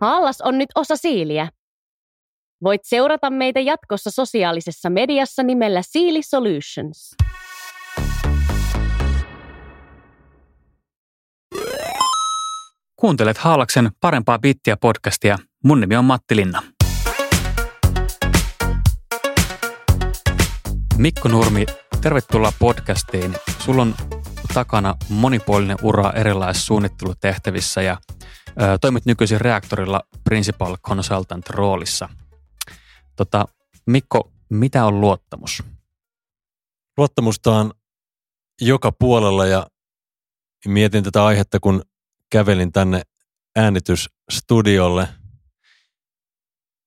Haallas 0.00 0.40
on 0.40 0.58
nyt 0.58 0.68
osa 0.74 0.96
Siiliä. 0.96 1.48
Voit 2.64 2.80
seurata 2.84 3.30
meitä 3.30 3.60
jatkossa 3.60 4.10
sosiaalisessa 4.10 4.90
mediassa 4.90 5.42
nimellä 5.42 5.82
Siili 5.82 6.22
Solutions. 6.22 7.14
Kuuntelet 12.96 13.38
Haalaksen 13.38 13.90
parempaa 14.00 14.38
bittiä 14.38 14.76
podcastia. 14.76 15.38
Mun 15.64 15.80
nimi 15.80 15.96
on 15.96 16.04
Matti 16.04 16.36
Linna. 16.36 16.62
Mikko 20.96 21.28
Nurmi, 21.28 21.66
tervetuloa 22.00 22.52
podcastiin. 22.58 23.36
Sulla 23.58 23.82
on 23.82 23.94
takana 24.54 24.94
monipuolinen 25.08 25.76
ura 25.82 26.12
erilaisissa 26.12 26.66
suunnittelutehtävissä 26.66 27.82
ja 27.82 27.96
toimit 28.80 29.06
nykyisin 29.06 29.40
reaktorilla 29.40 30.02
Principal 30.24 30.76
Consultant 30.76 31.50
roolissa. 31.50 32.08
Tota, 33.16 33.48
Mikko, 33.86 34.32
mitä 34.50 34.86
on 34.86 35.00
luottamus? 35.00 35.62
Luottamusta 36.98 37.56
on 37.56 37.72
joka 38.60 38.92
puolella 38.92 39.46
ja 39.46 39.66
mietin 40.66 41.04
tätä 41.04 41.24
aihetta, 41.24 41.60
kun 41.60 41.82
kävelin 42.30 42.72
tänne 42.72 43.02
äänitysstudiolle. 43.56 45.08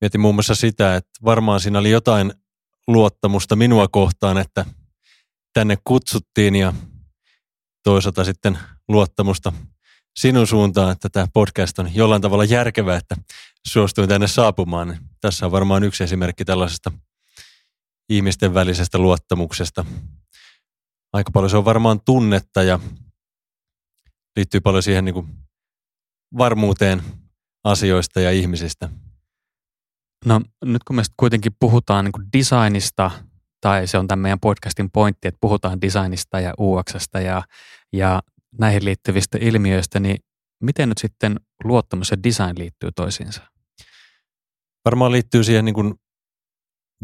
Mietin 0.01 0.21
muun 0.21 0.35
muassa 0.35 0.55
sitä, 0.55 0.95
että 0.95 1.12
varmaan 1.23 1.59
siinä 1.59 1.79
oli 1.79 1.90
jotain 1.90 2.34
luottamusta 2.88 3.55
minua 3.55 3.88
kohtaan, 3.88 4.38
että 4.38 4.65
tänne 5.54 5.77
kutsuttiin 5.84 6.55
ja 6.55 6.73
toisaalta 7.84 8.23
sitten 8.23 8.59
luottamusta 8.88 9.54
sinun 10.19 10.47
suuntaan, 10.47 10.91
että 10.91 11.09
tämä 11.09 11.27
podcast 11.33 11.79
on 11.79 11.95
jollain 11.95 12.21
tavalla 12.21 12.45
järkevää, 12.45 12.97
että 12.97 13.15
suostuin 13.67 14.09
tänne 14.09 14.27
saapumaan. 14.27 14.98
Tässä 15.21 15.45
on 15.45 15.51
varmaan 15.51 15.84
yksi 15.84 16.03
esimerkki 16.03 16.45
tällaisesta 16.45 16.91
ihmisten 18.09 18.53
välisestä 18.53 18.98
luottamuksesta. 18.98 19.85
Aika 21.13 21.31
paljon 21.31 21.49
se 21.49 21.57
on 21.57 21.65
varmaan 21.65 22.01
tunnetta 22.05 22.63
ja 22.63 22.79
liittyy 24.35 24.59
paljon 24.61 24.84
siihen 24.84 25.05
niin 25.05 25.13
kuin 25.13 25.27
varmuuteen 26.37 27.01
asioista 27.63 28.21
ja 28.21 28.31
ihmisistä. 28.31 28.89
No 30.26 30.41
nyt 30.65 30.83
kun 30.83 30.95
me 30.95 31.04
kuitenkin 31.17 31.55
puhutaan 31.59 32.05
niin 32.05 32.29
designista, 32.37 33.11
tai 33.61 33.87
se 33.87 33.98
on 33.98 34.07
tämän 34.07 34.23
meidän 34.23 34.39
podcastin 34.39 34.91
pointti, 34.91 35.27
että 35.27 35.37
puhutaan 35.41 35.81
designista 35.81 36.39
ja 36.39 36.54
UXsta 36.59 37.20
ja, 37.20 37.43
ja 37.93 38.21
näihin 38.57 38.85
liittyvistä 38.85 39.37
ilmiöistä, 39.41 39.99
niin 39.99 40.17
miten 40.63 40.89
nyt 40.89 40.97
sitten 40.97 41.39
luottamus 41.63 42.11
ja 42.11 42.23
design 42.23 42.57
liittyy 42.57 42.91
toisiinsa? 42.95 43.41
Varmaan 44.85 45.11
liittyy 45.11 45.43
siihen 45.43 45.65
niin 45.65 45.75
kuin 45.75 45.93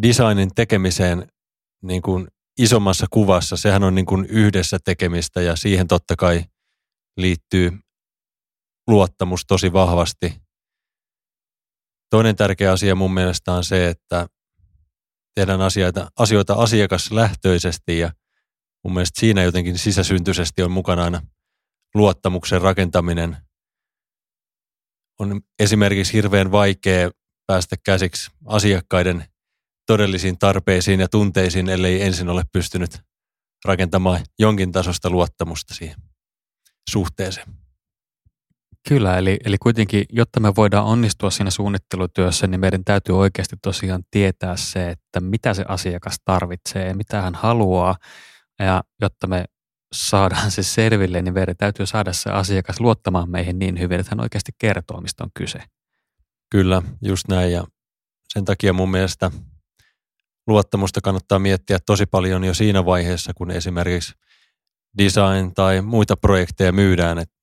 designin 0.01 0.55
tekemiseen 0.55 1.27
niin 1.83 2.01
kuin 2.01 2.27
isommassa 2.59 3.07
kuvassa. 3.09 3.57
Sehän 3.57 3.83
on 3.83 3.95
niin 3.95 4.05
kuin 4.05 4.25
yhdessä 4.25 4.77
tekemistä 4.85 5.41
ja 5.41 5.55
siihen 5.55 5.88
totta 5.88 6.16
kai 6.16 6.43
liittyy 7.17 7.71
luottamus 8.88 9.45
tosi 9.47 9.73
vahvasti. 9.73 10.41
Toinen 12.09 12.35
tärkeä 12.35 12.71
asia 12.71 12.95
mun 12.95 13.13
mielestä 13.13 13.51
on 13.51 13.63
se, 13.63 13.89
että 13.89 14.27
tehdään 15.35 15.61
asioita, 15.61 16.11
asioita 16.19 16.53
asiakaslähtöisesti 16.53 17.99
ja 17.99 18.11
mun 18.83 18.93
mielestä 18.93 19.19
siinä 19.19 19.43
jotenkin 19.43 19.77
sisäsyntyisesti 19.77 20.63
on 20.63 20.71
mukana 20.71 21.03
aina 21.03 21.21
luottamuksen 21.95 22.61
rakentaminen. 22.61 23.38
On 25.19 25.41
esimerkiksi 25.59 26.13
hirveän 26.13 26.51
vaikea 26.51 27.11
päästä 27.47 27.75
käsiksi 27.85 28.31
asiakkaiden 28.45 29.25
todellisiin 29.88 30.38
tarpeisiin 30.38 31.00
ja 31.00 31.07
tunteisiin, 31.07 31.69
ellei 31.69 32.01
ensin 32.01 32.29
ole 32.29 32.44
pystynyt 32.51 33.00
rakentamaan 33.66 34.22
jonkin 34.39 34.72
tasosta 34.72 35.09
luottamusta 35.09 35.73
siihen 35.73 35.97
suhteeseen. 36.89 37.47
Kyllä, 38.88 39.17
eli, 39.17 39.38
eli 39.45 39.57
kuitenkin, 39.57 40.05
jotta 40.09 40.39
me 40.39 40.55
voidaan 40.55 40.85
onnistua 40.85 41.29
siinä 41.29 41.51
suunnittelutyössä, 41.51 42.47
niin 42.47 42.59
meidän 42.59 42.84
täytyy 42.84 43.17
oikeasti 43.17 43.55
tosiaan 43.61 44.03
tietää 44.11 44.57
se, 44.57 44.89
että 44.89 45.19
mitä 45.19 45.53
se 45.53 45.66
asiakas 45.67 46.16
tarvitsee, 46.25 46.94
mitä 46.94 47.22
hän 47.22 47.35
haluaa, 47.35 47.95
ja 48.59 48.84
jotta 49.01 49.28
me 49.28 49.45
saadaan 49.94 50.51
se 50.51 50.63
selville, 50.63 51.22
niin 51.22 51.34
meidän 51.34 51.57
täytyy 51.57 51.85
saada 51.85 52.13
se 52.13 52.29
asiakas 52.29 52.79
luottamaan 52.79 53.29
meihin 53.29 53.59
niin 53.59 53.79
hyvin, 53.79 54.00
että 54.00 54.12
hän 54.12 54.19
oikeasti 54.19 54.51
kertoo, 54.57 55.01
mistä 55.01 55.23
on 55.23 55.29
kyse. 55.34 55.59
Kyllä, 56.50 56.81
just 57.01 57.28
näin, 57.28 57.51
ja 57.51 57.63
sen 58.34 58.46
takia 58.46 58.73
mun 58.73 58.91
mielestä 58.91 59.31
luottamusta 60.47 61.01
kannattaa 61.01 61.40
miettiä 61.40 61.79
tosi 61.85 62.06
paljon 62.06 62.44
jo 62.44 62.53
siinä 62.53 62.85
vaiheessa, 62.85 63.34
kun 63.34 63.51
esimerkiksi 63.51 64.13
design 64.97 65.53
tai 65.56 65.81
muita 65.81 66.17
projekteja 66.17 66.72
myydään, 66.72 67.19
että 67.19 67.35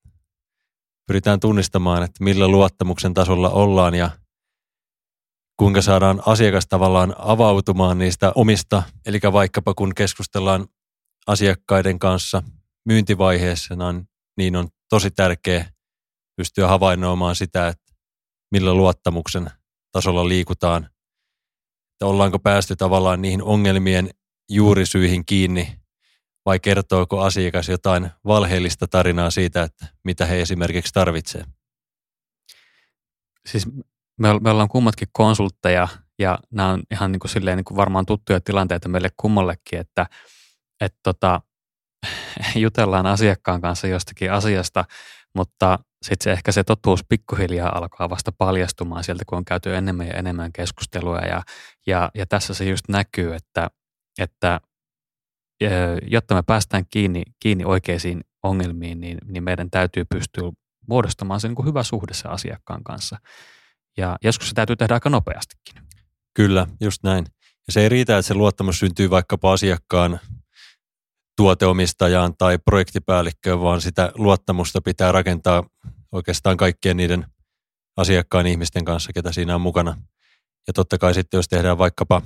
pyritään 1.07 1.41
tunnistamaan, 1.41 2.03
että 2.03 2.25
millä 2.25 2.49
luottamuksen 2.49 3.15
tasolla 3.15 3.51
ollaan 3.51 3.95
ja 3.95 4.11
kuinka 5.57 5.83
saadaan 5.83 6.23
asiakas 6.27 6.67
tavallaan 6.67 7.15
avautumaan 7.19 7.99
niistä 7.99 8.33
omista, 8.35 8.83
eli 9.07 9.21
vaikkapa 9.33 9.75
kun 9.75 9.95
keskustellaan 9.95 10.67
asiakkaiden 11.27 11.99
kanssa 11.99 12.43
myyntivaiheessa, 12.85 13.75
niin 14.37 14.57
on 14.57 14.69
tosi 14.89 15.11
tärkeää 15.11 15.71
pystyä 16.37 16.69
havainnoimaan 16.69 17.37
sitä, 17.37 17.69
että 17.69 17.93
millä 18.51 18.75
luottamuksen 18.75 19.51
tasolla 19.93 20.29
liikutaan, 20.29 20.85
että 21.93 22.07
ollaanko 22.07 22.39
päästy 22.39 22.77
tavallaan 22.77 23.23
niihin 23.23 23.43
ongelmien 23.43 24.11
juurisyihin 24.51 25.25
kiinni 25.25 25.81
vai 26.47 26.61
kertooko 26.61 27.21
asiakas 27.21 27.69
jotain 27.69 28.11
valheellista 28.25 28.89
tarinaa 28.89 29.31
siitä, 29.31 29.63
että 29.63 29.87
mitä 30.05 30.27
he 30.27 30.43
esimerkiksi 30.43 30.93
tarvitsee? 30.93 31.45
Siis 33.47 33.67
me, 34.19 34.41
me 34.41 34.51
ollaan 34.51 34.69
kummatkin 34.69 35.09
konsultteja 35.13 35.89
ja 36.19 36.39
nämä 36.51 36.69
on 36.69 36.83
ihan 36.91 37.13
niin 37.13 37.21
kuin 37.21 37.31
silleen 37.31 37.57
niin 37.57 37.65
kuin 37.65 37.77
varmaan 37.77 38.07
tuttuja 38.07 38.41
tilanteita 38.41 38.89
meille 38.89 39.11
kummallekin, 39.17 39.79
että, 39.79 40.07
että 40.85 40.99
tota, 41.03 41.41
jutellaan 42.55 43.07
asiakkaan 43.07 43.61
kanssa 43.61 43.87
jostakin 43.87 44.33
asiasta, 44.33 44.85
mutta 45.35 45.79
sitten 46.03 46.25
se 46.25 46.33
ehkä 46.33 46.53
se 46.53 46.65
totuus 46.65 47.05
pikkuhiljaa 47.09 47.79
alkaa 47.79 48.11
vasta 48.11 48.33
paljastumaan 48.33 49.05
sieltä, 49.05 49.25
kun 49.27 49.39
on 49.39 49.45
käyty 49.45 49.77
enemmän 49.77 50.07
ja 50.07 50.15
enemmän 50.15 50.53
keskustelua 50.53 51.19
ja, 51.19 51.43
ja, 51.87 52.11
ja 52.15 52.27
tässä 52.27 52.55
se 52.55 52.65
just 52.65 52.85
näkyy, 52.89 53.35
että, 53.35 53.71
että 54.19 54.61
jotta 56.07 56.35
me 56.35 56.43
päästään 56.43 56.85
kiinni, 56.91 57.23
kiinni 57.41 57.65
oikeisiin 57.65 58.21
ongelmiin, 58.43 59.01
niin, 59.01 59.19
niin 59.25 59.45
meidän 59.45 59.71
täytyy 59.71 60.05
pystyä 60.05 60.53
muodostamaan 60.89 61.41
se 61.41 61.49
niin 61.49 61.57
kuin 61.57 61.67
hyvä 61.67 61.83
suhde 61.83 62.15
se 62.15 62.29
asiakkaan 62.29 62.85
kanssa. 62.85 63.19
Ja 63.97 64.17
joskus 64.25 64.49
se 64.49 64.55
täytyy 64.55 64.77
tehdä 64.77 64.95
aika 64.95 65.11
nopeastikin. 65.11 65.83
Kyllä, 66.35 66.67
just 66.81 67.03
näin. 67.03 67.27
Ja 67.67 67.73
se 67.73 67.81
ei 67.81 67.89
riitä, 67.89 68.19
että 68.19 68.29
se 68.29 68.35
luottamus 68.35 68.79
syntyy 68.79 69.11
vaikkapa 69.11 69.53
asiakkaan 69.53 70.21
tuoteomistajaan 71.37 72.37
tai 72.37 72.59
projektipäällikköön, 72.59 73.61
vaan 73.61 73.81
sitä 73.81 74.13
luottamusta 74.15 74.81
pitää 74.81 75.13
rakentaa 75.13 75.65
oikeastaan 76.13 76.57
kaikkien 76.57 76.97
niiden 76.97 77.27
asiakkaan 77.97 78.47
ihmisten 78.47 78.85
kanssa, 78.85 79.13
ketä 79.13 79.33
siinä 79.33 79.55
on 79.55 79.61
mukana. 79.61 79.97
Ja 80.67 80.73
totta 80.73 80.99
kai 80.99 81.15
sitten, 81.15 81.39
jos 81.39 81.49
tehdään 81.49 81.79
vaikkapa 81.79 82.23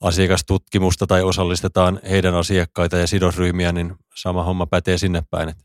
asiakastutkimusta 0.00 1.06
tai 1.06 1.22
osallistetaan 1.22 2.00
heidän 2.10 2.34
asiakkaita 2.34 2.96
ja 2.96 3.06
sidosryhmiä, 3.06 3.72
niin 3.72 3.94
sama 4.14 4.44
homma 4.44 4.66
pätee 4.66 4.98
sinne 4.98 5.22
päin, 5.30 5.48
että 5.48 5.64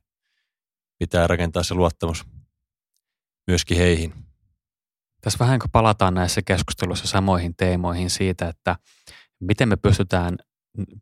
pitää 1.00 1.28
rakentaa 1.28 1.64
se 1.64 1.74
luottamus 1.74 2.26
myöskin 3.48 3.78
heihin. 3.78 4.14
Tässä 5.22 5.40
vähän 5.40 5.60
kun 5.60 5.70
palataan 5.72 6.14
näissä 6.14 6.42
keskusteluissa 6.42 7.08
samoihin 7.08 7.56
teemoihin 7.56 8.10
siitä, 8.10 8.48
että 8.48 8.76
miten 9.40 9.70
me 9.70 9.76
pystytään, 9.76 10.38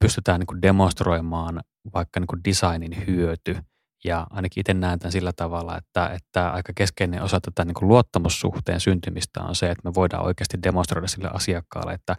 pystytään 0.02 0.40
niin 0.40 0.62
demonstroimaan 0.62 1.64
vaikka 1.94 2.20
niin 2.20 2.44
designin 2.46 3.08
hyöty. 3.08 3.58
Ja 4.04 4.28
ainakin 4.30 4.62
itse 4.62 4.74
näen 4.74 5.00
tämän 5.00 5.12
sillä 5.12 5.34
tavalla, 5.36 5.78
että, 5.78 6.08
että 6.08 6.52
aika 6.52 6.74
keskeinen 6.76 7.24
osa 7.24 7.40
tätä 7.42 7.66
niin 7.66 7.76
luottamussuhteen 7.82 8.80
syntymistä 8.80 9.42
on 9.42 9.56
se, 9.56 9.72
että 9.72 9.90
me 9.90 9.94
voidaan 9.94 10.26
oikeasti 10.26 10.58
demonstroida 10.64 11.08
sille 11.08 11.30
asiakkaalle, 11.34 11.94
että 11.94 12.16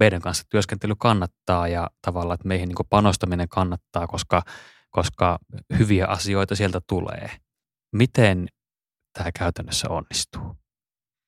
meidän 0.00 0.20
kanssa 0.20 0.44
työskentely 0.48 0.94
kannattaa 0.98 1.68
ja 1.68 1.90
tavallaan, 2.02 2.34
että 2.34 2.48
meihin 2.48 2.68
niin 2.68 2.86
panostaminen 2.90 3.48
kannattaa, 3.48 4.06
koska, 4.06 4.42
koska 4.90 5.38
hyviä 5.78 6.06
asioita 6.06 6.56
sieltä 6.56 6.80
tulee. 6.88 7.30
Miten 7.92 8.48
tämä 9.18 9.30
käytännössä 9.38 9.88
onnistuu? 9.88 10.56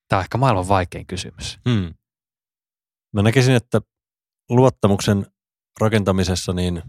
Tämä 0.09 0.19
on 0.19 0.25
ehkä 0.25 0.39
maailman 0.39 0.69
vaikein 0.69 1.07
kysymys. 1.07 1.59
Hmm. 1.69 1.95
Mä 3.15 3.23
näkisin, 3.23 3.55
että 3.55 3.81
luottamuksen 4.51 5.27
rakentamisessa 5.81 6.53
niin 6.53 6.83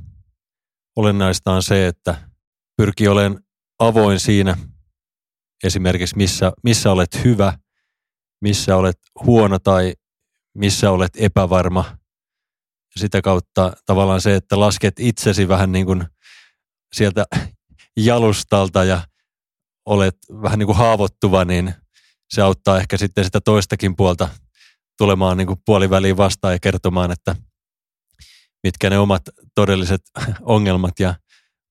olennaista 0.96 1.52
on 1.52 1.64
se, 1.64 1.88
että 1.88 2.30
pyrkii 2.78 3.08
olemaan 3.08 3.44
avoin 3.80 4.20
siinä 4.20 4.58
esimerkiksi 5.64 6.18
missä, 6.18 6.52
missä 6.64 6.92
olet 6.92 7.24
hyvä 7.24 7.54
missä 8.42 8.76
olet 8.76 9.00
huono 9.26 9.60
tai 9.60 9.94
missä 10.54 10.92
olet 10.92 11.12
epävarma. 11.16 11.98
Sitä 12.96 13.22
kautta 13.22 13.74
tavallaan 13.86 14.22
se, 14.22 14.36
että 14.36 14.60
lasket 14.60 15.00
itsesi 15.00 15.48
vähän 15.48 15.72
niin 15.72 15.86
kuin 15.86 16.04
sieltä 16.94 17.26
jalustalta 17.98 18.84
ja 18.84 19.02
olet 19.86 20.18
vähän 20.42 20.60
niin 20.60 20.68
kuin 20.68 20.78
haavoittuva, 20.78 21.46
niin 21.46 21.74
se 22.30 22.42
auttaa 22.42 22.78
ehkä 22.80 22.98
sitten 22.98 23.24
sitä 23.24 23.42
toistakin 23.42 23.96
puolta 23.96 24.30
tulemaan 24.98 25.38
niin 25.38 25.48
kuin 25.48 25.62
puoliväliin 25.66 26.18
vastaan 26.18 26.54
ja 26.54 26.60
kertomaan, 26.60 27.12
että 27.12 27.36
mitkä 28.64 28.90
ne 28.90 29.00
omat 29.00 29.22
todelliset 29.56 30.02
ongelmat 30.42 31.00
ja 31.00 31.16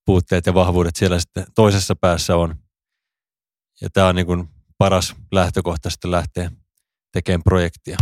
puutteet 0.06 0.46
ja 0.46 0.55
vahvuudet 0.55 0.96
siellä 0.96 1.20
sitten 1.20 1.46
toisessa 1.55 1.96
päässä 1.96 2.37
on. 2.37 2.56
Ja 3.81 3.88
tämä 3.93 4.08
on 4.08 4.14
niin 4.14 4.26
kuin 4.26 4.49
paras 4.79 5.14
lähtökohta 5.32 5.90
sitten 5.90 6.11
lähteä 6.11 6.50
tekemään 7.12 7.43
projektia. 7.43 7.96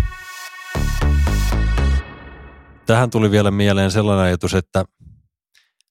Tähän 2.86 3.10
tuli 3.10 3.30
vielä 3.30 3.50
mieleen 3.50 3.90
sellainen 3.90 4.24
ajatus, 4.24 4.54
että 4.54 4.84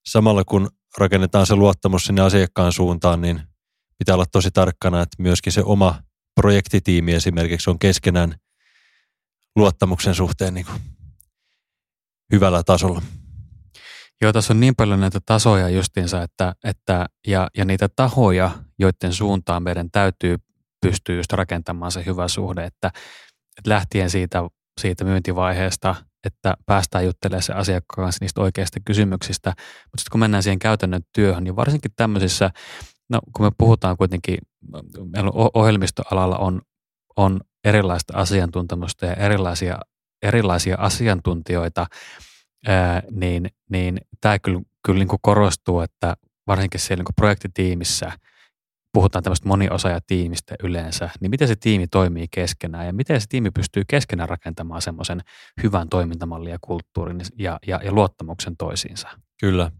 samalla 0.06 0.44
kun 0.44 0.70
rakennetaan 0.98 1.46
se 1.46 1.54
luottamus 1.54 2.04
sinne 2.04 2.22
asiakkaan 2.22 2.72
suuntaan, 2.72 3.20
niin 3.20 3.42
pitää 3.98 4.14
olla 4.14 4.26
tosi 4.32 4.50
tarkkana, 4.50 5.02
että 5.02 5.22
myöskin 5.22 5.52
se 5.52 5.62
oma 5.64 6.02
projektitiimi 6.34 7.12
esimerkiksi 7.12 7.70
on 7.70 7.78
keskenään 7.78 8.34
luottamuksen 9.56 10.14
suhteen 10.14 10.54
niin 10.54 10.66
kuin 10.66 10.95
hyvällä 12.32 12.62
tasolla. 12.62 13.02
Joo, 14.20 14.32
tässä 14.32 14.52
on 14.52 14.60
niin 14.60 14.76
paljon 14.76 15.00
näitä 15.00 15.20
tasoja 15.26 15.68
justiinsa, 15.68 16.22
että, 16.22 16.54
että 16.64 17.06
ja, 17.26 17.48
ja 17.56 17.64
niitä 17.64 17.88
tahoja, 17.96 18.50
joiden 18.78 19.12
suuntaan 19.12 19.62
meidän 19.62 19.90
täytyy 19.90 20.36
pystyä 20.80 21.16
just 21.16 21.32
rakentamaan 21.32 21.92
se 21.92 22.06
hyvä 22.06 22.28
suhde, 22.28 22.64
että, 22.64 22.90
että 23.58 23.70
lähtien 23.70 24.10
siitä, 24.10 24.42
siitä 24.80 25.04
myyntivaiheesta, 25.04 25.94
että 26.24 26.54
päästään 26.66 27.04
juttelemaan 27.04 27.42
se 27.42 27.52
asiakkaan 27.52 28.04
kanssa 28.06 28.24
niistä 28.24 28.40
oikeista 28.40 28.80
kysymyksistä, 28.84 29.50
mutta 29.50 29.98
sitten 29.98 30.10
kun 30.10 30.20
mennään 30.20 30.42
siihen 30.42 30.58
käytännön 30.58 31.02
työhön, 31.12 31.44
niin 31.44 31.56
varsinkin 31.56 31.90
tämmöisissä, 31.96 32.50
no 33.08 33.18
kun 33.36 33.46
me 33.46 33.50
puhutaan 33.58 33.96
kuitenkin, 33.96 34.38
meillä 35.12 35.30
ohjelmistoalalla 35.54 36.38
on, 36.38 36.62
on 37.16 37.40
erilaista 37.64 38.16
asiantuntemusta 38.16 39.06
ja 39.06 39.14
erilaisia, 39.14 39.78
erilaisia 40.28 40.76
asiantuntijoita, 40.78 41.86
niin, 43.10 43.50
niin 43.70 44.00
tämä 44.20 44.38
kyllä, 44.38 44.60
kyllä 44.86 44.98
niin 44.98 45.08
kuin 45.08 45.20
korostuu, 45.22 45.80
että 45.80 46.16
varsinkin 46.46 46.80
siellä 46.80 47.00
niin 47.00 47.04
kuin 47.04 47.14
projektitiimissä 47.16 48.12
puhutaan 48.92 49.24
tämmöistä 49.24 49.48
moniosaajatiimistä 49.48 50.54
yleensä, 50.62 51.10
niin 51.20 51.30
miten 51.30 51.48
se 51.48 51.56
tiimi 51.56 51.86
toimii 51.86 52.26
keskenään 52.30 52.86
ja 52.86 52.92
miten 52.92 53.20
se 53.20 53.26
tiimi 53.28 53.50
pystyy 53.50 53.82
keskenään 53.88 54.28
rakentamaan 54.28 54.82
semmoisen 54.82 55.20
hyvän 55.62 55.88
toimintamallin 55.88 56.50
ja 56.50 56.58
kulttuurin 56.60 57.20
ja, 57.38 57.58
ja, 57.66 57.80
ja 57.84 57.92
luottamuksen 57.92 58.56
toisiinsa. 58.56 59.08
Kyllä. 59.40 59.70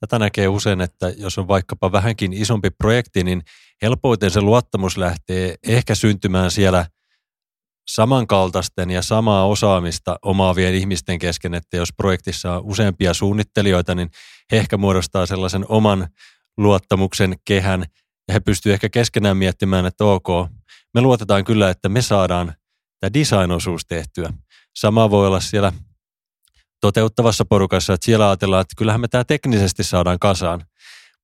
Tätä 0.00 0.18
näkee 0.18 0.48
usein, 0.48 0.80
että 0.80 1.12
jos 1.16 1.38
on 1.38 1.48
vaikkapa 1.48 1.92
vähänkin 1.92 2.32
isompi 2.32 2.70
projekti, 2.70 3.24
niin 3.24 3.42
helpoiten 3.82 4.30
se 4.30 4.40
luottamus 4.40 4.96
lähtee 4.96 5.54
ehkä 5.62 5.94
syntymään 5.94 6.50
siellä– 6.50 6.86
samankaltaisten 7.88 8.90
ja 8.90 9.02
samaa 9.02 9.46
osaamista 9.46 10.16
omaavien 10.22 10.74
ihmisten 10.74 11.18
kesken, 11.18 11.54
että 11.54 11.76
jos 11.76 11.88
projektissa 11.96 12.52
on 12.52 12.62
useampia 12.64 13.14
suunnittelijoita, 13.14 13.94
niin 13.94 14.10
he 14.52 14.56
ehkä 14.56 14.76
muodostaa 14.76 15.26
sellaisen 15.26 15.64
oman 15.68 16.08
luottamuksen 16.56 17.36
kehän 17.44 17.84
ja 18.28 18.34
he 18.34 18.40
pystyvät 18.40 18.74
ehkä 18.74 18.88
keskenään 18.88 19.36
miettimään, 19.36 19.86
että 19.86 20.04
ok, 20.04 20.28
me 20.94 21.00
luotetaan 21.00 21.44
kyllä, 21.44 21.70
että 21.70 21.88
me 21.88 22.02
saadaan 22.02 22.54
tämä 23.00 23.14
design-osuus 23.14 23.86
tehtyä. 23.86 24.32
Sama 24.76 25.10
voi 25.10 25.26
olla 25.26 25.40
siellä 25.40 25.72
toteuttavassa 26.80 27.44
porukassa, 27.44 27.92
että 27.92 28.04
siellä 28.04 28.28
ajatellaan, 28.28 28.60
että 28.60 28.74
kyllähän 28.76 29.00
me 29.00 29.08
tämä 29.08 29.24
teknisesti 29.24 29.84
saadaan 29.84 30.18
kasaan. 30.18 30.64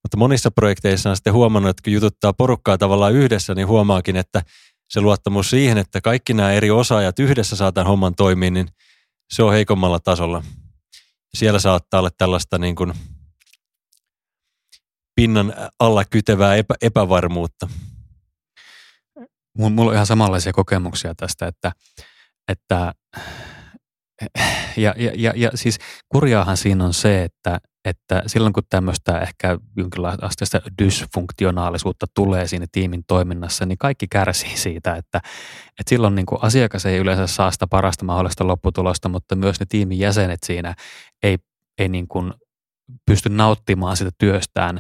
Mutta 0.03 0.17
monissa 0.17 0.51
projekteissa 0.51 1.11
on 1.11 1.17
sitten 1.17 1.33
huomannut, 1.33 1.71
että 1.71 1.83
kun 1.85 1.93
jututtaa 1.93 2.33
porukkaa 2.33 2.79
tavallaan 2.79 3.13
yhdessä, 3.13 3.55
niin 3.55 3.67
huomaakin, 3.67 4.17
että 4.17 4.43
se 4.89 5.01
luottamus 5.01 5.51
siihen, 5.51 5.79
että 5.79 6.01
kaikki 6.01 6.35
nämä 6.35 6.53
eri 6.53 6.71
osaajat 6.71 7.19
yhdessä 7.19 7.57
saataan 7.57 7.87
homman 7.87 8.15
toimia, 8.15 8.51
niin 8.51 8.69
se 9.31 9.43
on 9.43 9.53
heikommalla 9.53 9.99
tasolla. 9.99 10.43
Siellä 11.35 11.59
saattaa 11.59 12.01
olla 12.01 12.11
tällaista 12.19 12.59
niin 12.59 12.75
kuin 12.75 12.93
pinnan 15.15 15.55
alla 15.81 16.05
kytevää 16.05 16.57
epä, 16.57 16.75
epävarmuutta. 16.83 17.69
Mulla 19.59 19.91
on 19.91 19.95
ihan 19.95 20.07
samanlaisia 20.07 20.53
kokemuksia 20.53 21.15
tästä, 21.15 21.47
että, 21.47 21.73
että 22.49 22.95
ja, 24.77 24.95
ja, 24.97 25.13
ja, 25.17 25.33
ja 25.37 25.51
siis 25.55 25.79
kurjaahan 26.09 26.57
siinä 26.57 26.85
on 26.85 26.95
se, 26.95 27.25
että 27.25 27.61
että 27.89 28.23
silloin 28.27 28.53
kun 28.53 28.63
tämmöistä 28.71 29.19
ehkä 29.19 29.59
jonkinlaista 29.77 30.61
dysfunktionaalisuutta 30.83 32.07
tulee 32.15 32.47
siinä 32.47 32.67
tiimin 32.73 33.05
toiminnassa, 33.07 33.67
niin 33.67 33.79
kaikki 33.79 34.07
kärsii 34.11 34.57
siitä, 34.57 34.95
että, 34.95 35.19
että 35.69 35.91
silloin 35.91 36.15
niin 36.15 36.27
kuin 36.27 36.39
asiakas 36.43 36.87
ei 36.87 36.99
yleensä 36.99 37.27
saa 37.27 37.51
sitä 37.51 37.67
parasta 37.67 38.05
mahdollista 38.05 38.47
lopputulosta, 38.47 39.09
mutta 39.09 39.37
myös 39.37 39.61
ne 39.61 39.67
tiimin 39.69 39.99
jäsenet 39.99 40.43
siinä 40.47 40.75
ei, 41.23 41.39
ei 41.79 41.89
niin 41.89 42.09
kuin 42.09 42.33
pysty 43.07 43.29
nauttimaan 43.29 43.97
sitä 43.97 44.11
työstään 44.19 44.79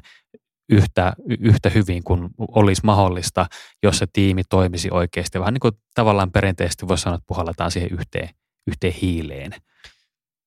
yhtä, 0.68 1.12
yhtä 1.40 1.70
hyvin 1.70 2.04
kuin 2.04 2.28
olisi 2.38 2.82
mahdollista, 2.84 3.46
jos 3.82 3.98
se 3.98 4.06
tiimi 4.12 4.42
toimisi 4.44 4.88
oikeasti. 4.90 5.40
Vähän 5.40 5.54
niin 5.54 5.60
kuin 5.60 5.72
tavallaan 5.94 6.32
perinteisesti 6.32 6.88
voisi 6.88 7.02
sanoa, 7.02 7.14
että 7.14 7.26
puhalletaan 7.26 7.70
siihen 7.70 7.90
yhteen, 7.92 8.28
yhteen 8.66 8.92
hiileen. 8.92 9.52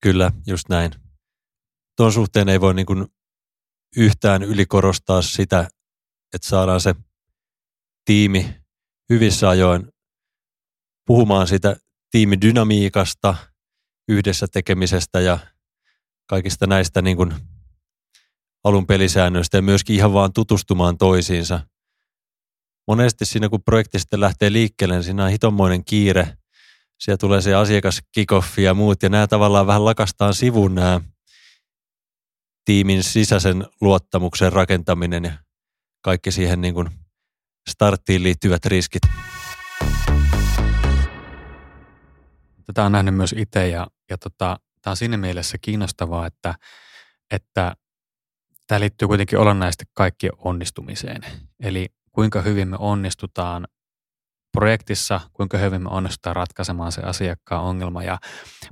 Kyllä, 0.02 0.32
just 0.46 0.68
näin 0.68 0.90
tuon 1.96 2.12
suhteen 2.12 2.48
ei 2.48 2.60
voi 2.60 2.74
niin 2.74 2.86
kuin 2.86 3.06
yhtään 3.96 4.42
ylikorostaa 4.42 5.22
sitä, 5.22 5.68
että 6.34 6.48
saadaan 6.48 6.80
se 6.80 6.94
tiimi 8.04 8.56
hyvissä 9.10 9.48
ajoin 9.48 9.92
puhumaan 11.06 11.46
siitä 11.46 11.76
tiimidynamiikasta, 12.10 13.34
yhdessä 14.08 14.46
tekemisestä 14.52 15.20
ja 15.20 15.38
kaikista 16.26 16.66
näistä 16.66 17.02
niin 17.02 17.16
kuin 17.16 17.34
alun 18.64 18.86
pelisäännöistä 18.86 19.58
ja 19.58 19.62
myöskin 19.62 19.96
ihan 19.96 20.12
vaan 20.12 20.32
tutustumaan 20.32 20.98
toisiinsa. 20.98 21.60
Monesti 22.88 23.24
siinä, 23.24 23.48
kun 23.48 23.62
projekti 23.62 23.98
sitten 23.98 24.20
lähtee 24.20 24.52
liikkeelle, 24.52 24.94
niin 24.94 25.04
siinä 25.04 25.24
on 25.24 25.30
hitonmoinen 25.30 25.84
kiire. 25.84 26.36
Siellä 27.00 27.18
tulee 27.18 27.40
se 27.40 27.54
asiakas 27.54 28.02
ja 28.56 28.74
muut, 28.74 29.02
ja 29.02 29.08
nämä 29.08 29.26
tavallaan 29.26 29.66
vähän 29.66 29.84
lakastaan 29.84 30.34
sivun 30.34 30.74
nämä 30.74 31.00
tiimin 32.64 33.02
sisäisen 33.02 33.66
luottamuksen 33.80 34.52
rakentaminen 34.52 35.24
ja 35.24 35.32
kaikki 36.02 36.30
siihen 36.32 36.60
niin 36.60 36.74
kuin 36.74 36.88
starttiin 37.70 38.22
liittyvät 38.22 38.66
riskit. 38.66 39.02
Tätä 42.66 42.84
on 42.84 42.92
nähnyt 42.92 43.14
myös 43.14 43.34
itse 43.38 43.68
ja, 43.68 43.86
ja 44.10 44.18
tota, 44.18 44.60
tämä 44.82 44.92
on 44.92 44.96
siinä 44.96 45.16
mielessä 45.16 45.58
kiinnostavaa, 45.60 46.26
että, 46.26 46.54
että 47.30 47.76
tämä 48.66 48.80
liittyy 48.80 49.08
kuitenkin 49.08 49.38
olennaisesti 49.38 49.84
kaikkien 49.94 50.32
onnistumiseen. 50.38 51.22
Eli 51.62 51.88
kuinka 52.12 52.42
hyvin 52.42 52.68
me 52.68 52.76
onnistutaan 52.80 53.68
projektissa, 54.52 55.20
kuinka 55.32 55.58
hyvin 55.58 55.82
me 55.82 55.88
onnistutaan 55.88 56.36
ratkaisemaan 56.36 56.92
se 56.92 57.02
asiakkaan 57.02 57.64
ongelma. 57.64 58.02
Ja 58.02 58.18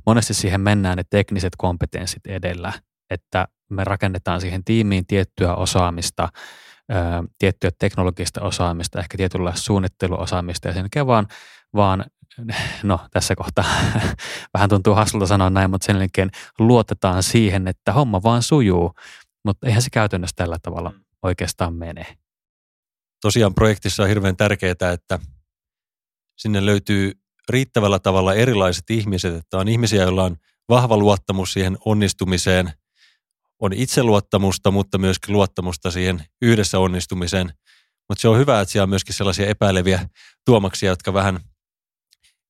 monesti 0.07 0.35
siihen 0.35 0.61
mennään 0.61 0.97
ne 0.97 1.05
tekniset 1.11 1.53
kompetenssit 1.59 2.27
edellä, 2.27 2.73
että 3.11 3.49
me 3.71 3.85
rakennetaan 3.85 4.41
siihen 4.41 4.65
tiimiin 4.65 5.07
tiettyä 5.07 5.55
osaamista, 5.55 6.29
tiettyä 7.39 7.71
teknologista 7.79 8.41
osaamista, 8.41 9.01
ehkä 9.01 9.17
tietynlaista 9.17 9.63
suunnitteluosaamista 9.63 10.69
ja 10.69 10.75
sen 10.75 10.81
jälkeen 10.81 11.07
vaan, 11.07 11.27
vaan 11.75 12.05
no 12.83 13.01
tässä 13.11 13.37
kohtaa 13.37 13.65
vähän 14.55 14.69
tuntuu 14.69 14.95
hassulta 14.95 15.27
sanoa 15.27 15.51
näin, 15.51 15.71
mutta 15.71 15.87
sen 15.87 15.97
jälkeen 15.97 16.31
luotetaan 16.59 17.23
siihen, 17.23 17.69
että 17.69 17.93
homma 17.93 18.23
vaan 18.23 18.43
sujuu, 18.43 18.93
mutta 19.45 19.67
eihän 19.67 19.83
se 19.83 19.91
käytännössä 19.91 20.37
tällä 20.37 20.57
tavalla 20.63 20.91
mm. 20.91 21.01
oikeastaan 21.23 21.75
mene. 21.75 22.07
Tosiaan 23.23 23.55
projektissa 23.55 24.03
on 24.03 24.09
hirveän 24.09 24.37
tärkeää, 24.37 24.93
että 24.93 25.19
sinne 26.39 26.67
löytyy 26.67 27.13
riittävällä 27.49 27.99
tavalla 27.99 28.35
erilaiset 28.35 28.91
ihmiset, 28.91 29.35
että 29.35 29.59
on 29.59 29.69
ihmisiä, 29.69 30.03
joilla 30.03 30.25
on 30.25 30.37
vahva 30.69 30.97
luottamus 30.97 31.53
siihen 31.53 31.77
onnistumiseen, 31.85 32.73
on 33.61 33.73
itseluottamusta, 33.73 34.71
mutta 34.71 34.99
myöskin 34.99 35.33
luottamusta 35.33 35.91
siihen 35.91 36.25
yhdessä 36.43 36.79
onnistumiseen. 36.79 37.53
Mutta 38.09 38.23
se 38.23 38.29
on 38.29 38.39
hyvä, 38.39 38.61
että 38.61 38.73
siellä 38.73 38.85
on 38.85 38.89
myöskin 38.89 39.15
sellaisia 39.15 39.47
epäileviä 39.47 40.09
tuomaksia, 40.45 40.91
jotka 40.91 41.15
vähän 41.15 41.41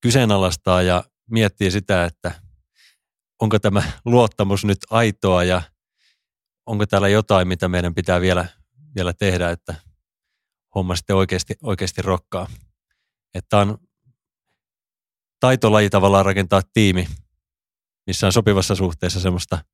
kyseenalaistaa 0.00 0.82
ja 0.82 1.04
miettii 1.30 1.70
sitä, 1.70 2.04
että 2.04 2.32
onko 3.40 3.58
tämä 3.58 3.82
luottamus 4.04 4.64
nyt 4.64 4.78
aitoa 4.90 5.44
ja 5.44 5.62
onko 6.66 6.86
täällä 6.86 7.08
jotain, 7.08 7.48
mitä 7.48 7.68
meidän 7.68 7.94
pitää 7.94 8.20
vielä, 8.20 8.46
vielä 8.94 9.12
tehdä, 9.12 9.50
että 9.50 9.74
homma 10.74 10.96
sitten 10.96 11.16
oikeasti, 11.16 11.54
oikeasti 11.62 12.02
rokkaa. 12.02 12.48
Että 13.34 13.58
on 13.58 13.78
taitolaji 15.40 15.90
tavallaan 15.90 16.26
rakentaa 16.26 16.62
tiimi, 16.72 17.08
missä 18.06 18.26
on 18.26 18.32
sopivassa 18.32 18.74
suhteessa 18.74 19.20
semmoista, 19.20 19.64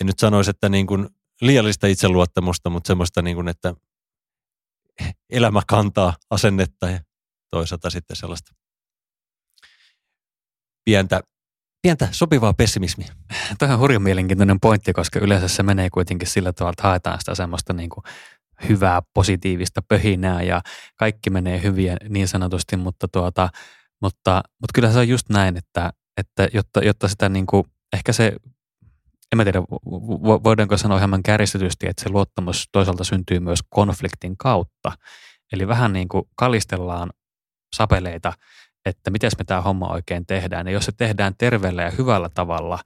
en 0.00 0.06
nyt 0.06 0.18
sanoisi, 0.18 0.50
että 0.50 0.68
niin 0.68 0.86
kuin 0.86 1.08
liiallista 1.40 1.86
itseluottamusta, 1.86 2.70
mutta 2.70 2.88
semmoista, 2.88 3.22
niin 3.22 3.36
kuin, 3.36 3.48
että 3.48 3.74
elämä 5.30 5.62
kantaa 5.66 6.14
asennetta 6.30 6.90
ja 6.90 7.00
toisaalta 7.50 7.90
sitten 7.90 8.16
sellaista 8.16 8.54
pientä, 10.84 11.20
pientä 11.82 12.08
sopivaa 12.10 12.54
pessimismiä. 12.54 13.08
Tämä 13.58 13.74
on 13.74 13.80
hurjan 13.80 14.02
mielenkiintoinen 14.02 14.60
pointti, 14.60 14.92
koska 14.92 15.18
yleensä 15.18 15.48
se 15.48 15.62
menee 15.62 15.90
kuitenkin 15.90 16.28
sillä 16.28 16.52
tavalla, 16.52 16.72
että 16.72 16.82
haetaan 16.82 17.18
sitä 17.18 17.34
semmoista 17.34 17.72
niin 17.72 17.90
kuin 17.90 18.04
hyvää, 18.68 19.02
positiivista 19.14 19.82
pöhinää 19.88 20.42
ja 20.42 20.62
kaikki 20.96 21.30
menee 21.30 21.62
hyviä 21.62 21.96
niin 22.08 22.28
sanotusti, 22.28 22.76
mutta, 22.76 23.08
tuota, 23.08 23.48
mutta, 24.02 24.42
mutta 24.60 24.72
kyllä 24.74 24.92
se 24.92 24.98
on 24.98 25.08
just 25.08 25.28
näin, 25.28 25.56
että, 25.56 25.92
että 26.16 26.48
jotta, 26.52 26.80
jotta 26.80 27.08
sitä 27.08 27.28
niin 27.28 27.46
kuin, 27.46 27.64
ehkä 27.92 28.12
se, 28.12 28.36
en 29.32 29.36
mä 29.36 29.44
tiedä, 29.44 29.62
voidaanko 30.44 30.76
sanoa 30.76 30.98
hieman 30.98 31.22
kärjistetysti, 31.22 31.88
että 31.88 32.02
se 32.02 32.08
luottamus 32.08 32.68
toisaalta 32.72 33.04
syntyy 33.04 33.40
myös 33.40 33.58
konfliktin 33.68 34.36
kautta. 34.36 34.92
Eli 35.52 35.68
vähän 35.68 35.92
niin 35.92 36.08
kuin 36.08 36.24
kalistellaan 36.36 37.10
sapeleita, 37.76 38.32
että 38.86 39.10
miten 39.10 39.30
me 39.38 39.44
tämä 39.44 39.60
homma 39.60 39.88
oikein 39.88 40.26
tehdään. 40.26 40.66
Ja 40.66 40.72
jos 40.72 40.84
se 40.84 40.92
tehdään 40.92 41.34
terveellä 41.38 41.82
ja 41.82 41.90
hyvällä 41.90 42.28
tavalla, 42.28 42.78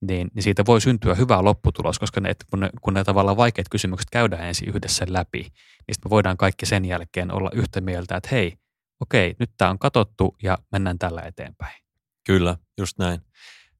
niin, 0.00 0.28
niin 0.34 0.42
siitä 0.42 0.66
voi 0.66 0.80
syntyä 0.80 1.14
hyvä 1.14 1.44
lopputulos, 1.44 1.98
koska 1.98 2.20
ne, 2.20 2.34
kun, 2.50 2.60
ne, 2.60 2.70
kun 2.82 2.94
ne 2.94 3.04
tavallaan 3.04 3.36
vaikeat 3.36 3.68
kysymykset 3.68 4.10
käydään 4.10 4.44
ensin 4.44 4.68
yhdessä 4.68 5.06
läpi, 5.08 5.40
niin 5.40 5.94
me 6.04 6.10
voidaan 6.10 6.36
kaikki 6.36 6.66
sen 6.66 6.84
jälkeen 6.84 7.34
olla 7.34 7.50
yhtä 7.52 7.80
mieltä, 7.80 8.16
että 8.16 8.28
hei, 8.32 8.58
okei, 9.00 9.36
nyt 9.38 9.50
tämä 9.56 9.70
on 9.70 9.78
katottu 9.78 10.36
ja 10.42 10.58
mennään 10.72 10.98
tällä 10.98 11.22
eteenpäin. 11.22 11.82
Kyllä, 12.26 12.56
just 12.78 12.98
näin. 12.98 13.20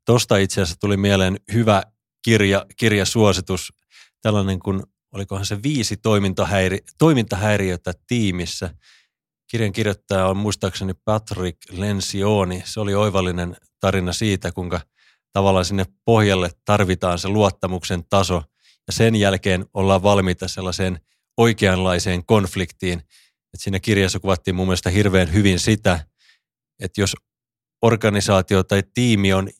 Tuosta 0.06 0.36
itse 0.36 0.62
asiassa 0.62 0.80
tuli 0.80 0.96
mieleen 0.96 1.36
hyvä 1.52 1.82
kirja, 2.22 2.66
kirjasuositus, 2.76 3.72
tällainen 4.22 4.58
kuin, 4.58 4.82
olikohan 5.12 5.46
se 5.46 5.62
viisi 5.62 5.96
toimintahäiri, 5.96 6.78
toimintahäiriötä 6.98 7.92
tiimissä. 8.06 8.74
Kirjan 9.50 9.72
kirjoittaja 9.72 10.26
on 10.26 10.36
muistaakseni 10.36 10.94
Patrick 11.04 11.58
Lencioni. 11.70 12.62
Se 12.64 12.80
oli 12.80 12.94
oivallinen 12.94 13.56
tarina 13.80 14.12
siitä, 14.12 14.52
kuinka– 14.52 14.80
tavallaan 15.32 15.64
sinne 15.64 15.86
pohjalle 16.04 16.50
tarvitaan 16.64 17.18
se 17.18 17.28
luottamuksen 17.28 18.04
taso 18.04 18.42
ja 18.86 18.92
sen 18.92 19.16
jälkeen 19.16 19.66
ollaan 19.74 20.02
valmiita 20.02 20.48
sellaiseen 20.48 21.00
oikeanlaiseen 21.36 22.26
konfliktiin. 22.26 22.98
Et 23.54 23.60
siinä 23.60 23.80
kirjassa 23.80 24.20
kuvattiin 24.20 24.54
mun 24.54 24.66
mielestä 24.66 24.90
hirveän 24.90 25.32
hyvin 25.32 25.58
sitä, 25.58 26.06
että 26.80 27.00
jos 27.00 27.16
organisaatio 27.82 28.62
tai 28.62 28.82
tiimi 28.94 29.32
on 29.32 29.50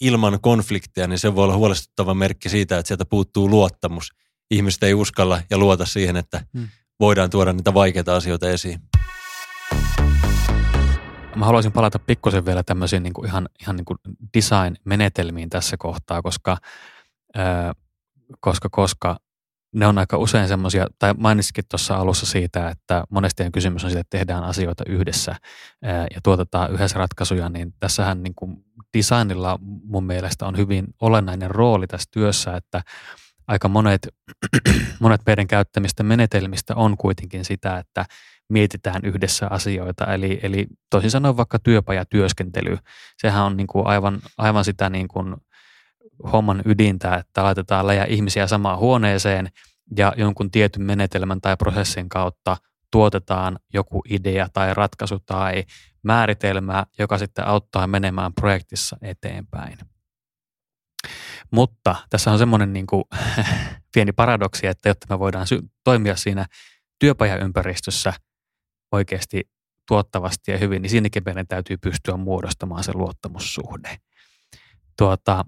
ilman 0.00 0.40
konflikteja, 0.40 1.06
niin 1.06 1.18
se 1.18 1.34
voi 1.34 1.44
olla 1.44 1.56
huolestuttava 1.56 2.14
merkki 2.14 2.48
siitä, 2.48 2.78
että 2.78 2.88
sieltä 2.88 3.04
puuttuu 3.04 3.50
luottamus. 3.50 4.10
Ihmiset 4.50 4.82
ei 4.82 4.94
uskalla 4.94 5.42
ja 5.50 5.58
luota 5.58 5.86
siihen, 5.86 6.16
että 6.16 6.44
hmm. 6.58 6.68
voidaan 7.00 7.30
tuoda 7.30 7.52
niitä 7.52 7.74
vaikeita 7.74 8.16
asioita 8.16 8.48
esiin. 8.48 8.80
Mä 11.36 11.46
haluaisin 11.46 11.72
palata 11.72 11.98
pikkusen 11.98 12.46
vielä 12.46 12.62
tämmöisiin 12.62 13.02
niin 13.02 13.12
kuin 13.12 13.26
ihan, 13.26 13.48
ihan 13.60 13.76
niin 13.76 13.84
kuin 13.84 13.98
design-menetelmiin 14.36 15.50
tässä 15.50 15.76
kohtaa, 15.76 16.22
koska, 16.22 16.56
ää, 17.34 17.72
koska, 18.40 18.68
koska 18.68 19.16
ne 19.74 19.86
on 19.86 19.98
aika 19.98 20.16
usein 20.16 20.48
semmoisia, 20.48 20.86
tai 20.98 21.14
mainitsikin 21.18 21.64
tuossa 21.70 21.96
alussa 21.96 22.26
siitä, 22.26 22.68
että 22.68 23.04
monesti 23.10 23.50
kysymys 23.52 23.84
on 23.84 23.90
siitä, 23.90 24.00
että 24.00 24.18
tehdään 24.18 24.44
asioita 24.44 24.84
yhdessä 24.86 25.36
ja 26.14 26.20
tuotetaan 26.22 26.72
yhdessä 26.72 26.98
ratkaisuja, 26.98 27.48
niin 27.48 27.74
tässähän 27.80 28.22
niin 28.22 28.34
kuin 28.34 28.56
designilla 28.96 29.58
mun 29.62 30.04
mielestä 30.04 30.46
on 30.46 30.56
hyvin 30.56 30.86
olennainen 31.00 31.50
rooli 31.50 31.86
tässä 31.86 32.08
työssä, 32.10 32.56
että 32.56 32.82
aika 33.48 33.68
monet, 33.68 34.08
monet 35.00 35.20
meidän 35.26 35.46
käyttämistä 35.46 36.02
menetelmistä 36.02 36.74
on 36.76 36.96
kuitenkin 36.96 37.44
sitä, 37.44 37.78
että 37.78 38.04
mietitään 38.48 39.00
yhdessä 39.04 39.46
asioita. 39.50 40.14
Eli, 40.14 40.40
eli 40.42 40.66
toisin 40.90 41.10
sanoen 41.10 41.36
vaikka 41.36 41.58
työpajatyöskentely, 41.58 42.78
sehän 43.16 43.44
on 43.44 43.56
niin 43.56 43.66
kuin 43.66 43.86
aivan, 43.86 44.20
aivan 44.38 44.64
sitä 44.64 44.90
niin 44.90 45.08
kuin 45.08 45.36
homman 46.32 46.62
ydintä, 46.64 47.14
että 47.14 47.42
laitetaan 47.42 47.86
läjä 47.86 48.04
ihmisiä 48.04 48.46
samaan 48.46 48.78
huoneeseen 48.78 49.48
ja 49.96 50.12
jonkun 50.16 50.50
tietyn 50.50 50.82
menetelmän 50.82 51.40
tai 51.40 51.56
prosessin 51.56 52.08
kautta 52.08 52.56
tuotetaan 52.90 53.58
joku 53.74 54.02
idea 54.10 54.48
tai 54.52 54.74
ratkaisu 54.74 55.18
tai 55.18 55.64
määritelmä, 56.02 56.86
joka 56.98 57.18
sitten 57.18 57.46
auttaa 57.46 57.86
menemään 57.86 58.34
projektissa 58.34 58.96
eteenpäin. 59.02 59.78
Mutta 61.50 61.96
tässä 62.10 62.32
on 62.32 62.38
semmoinen 62.38 62.72
niin 62.72 62.86
kuin, 62.86 63.04
pieni 63.94 64.12
paradoksi, 64.12 64.66
että 64.66 64.88
jotta 64.88 65.06
me 65.10 65.18
voidaan 65.18 65.46
sy- 65.46 65.70
toimia 65.84 66.16
siinä 66.16 66.46
työpajaympäristössä– 66.98 68.12
oikeasti 68.92 69.50
tuottavasti 69.88 70.50
ja 70.50 70.58
hyvin, 70.58 70.82
niin 70.82 70.90
siinäkin 70.90 71.22
meidän 71.26 71.46
täytyy 71.46 71.76
pystyä 71.76 72.16
muodostamaan 72.16 72.84
se 72.84 72.92
luottamussuhde. 72.94 73.96
Tuota, 74.98 75.44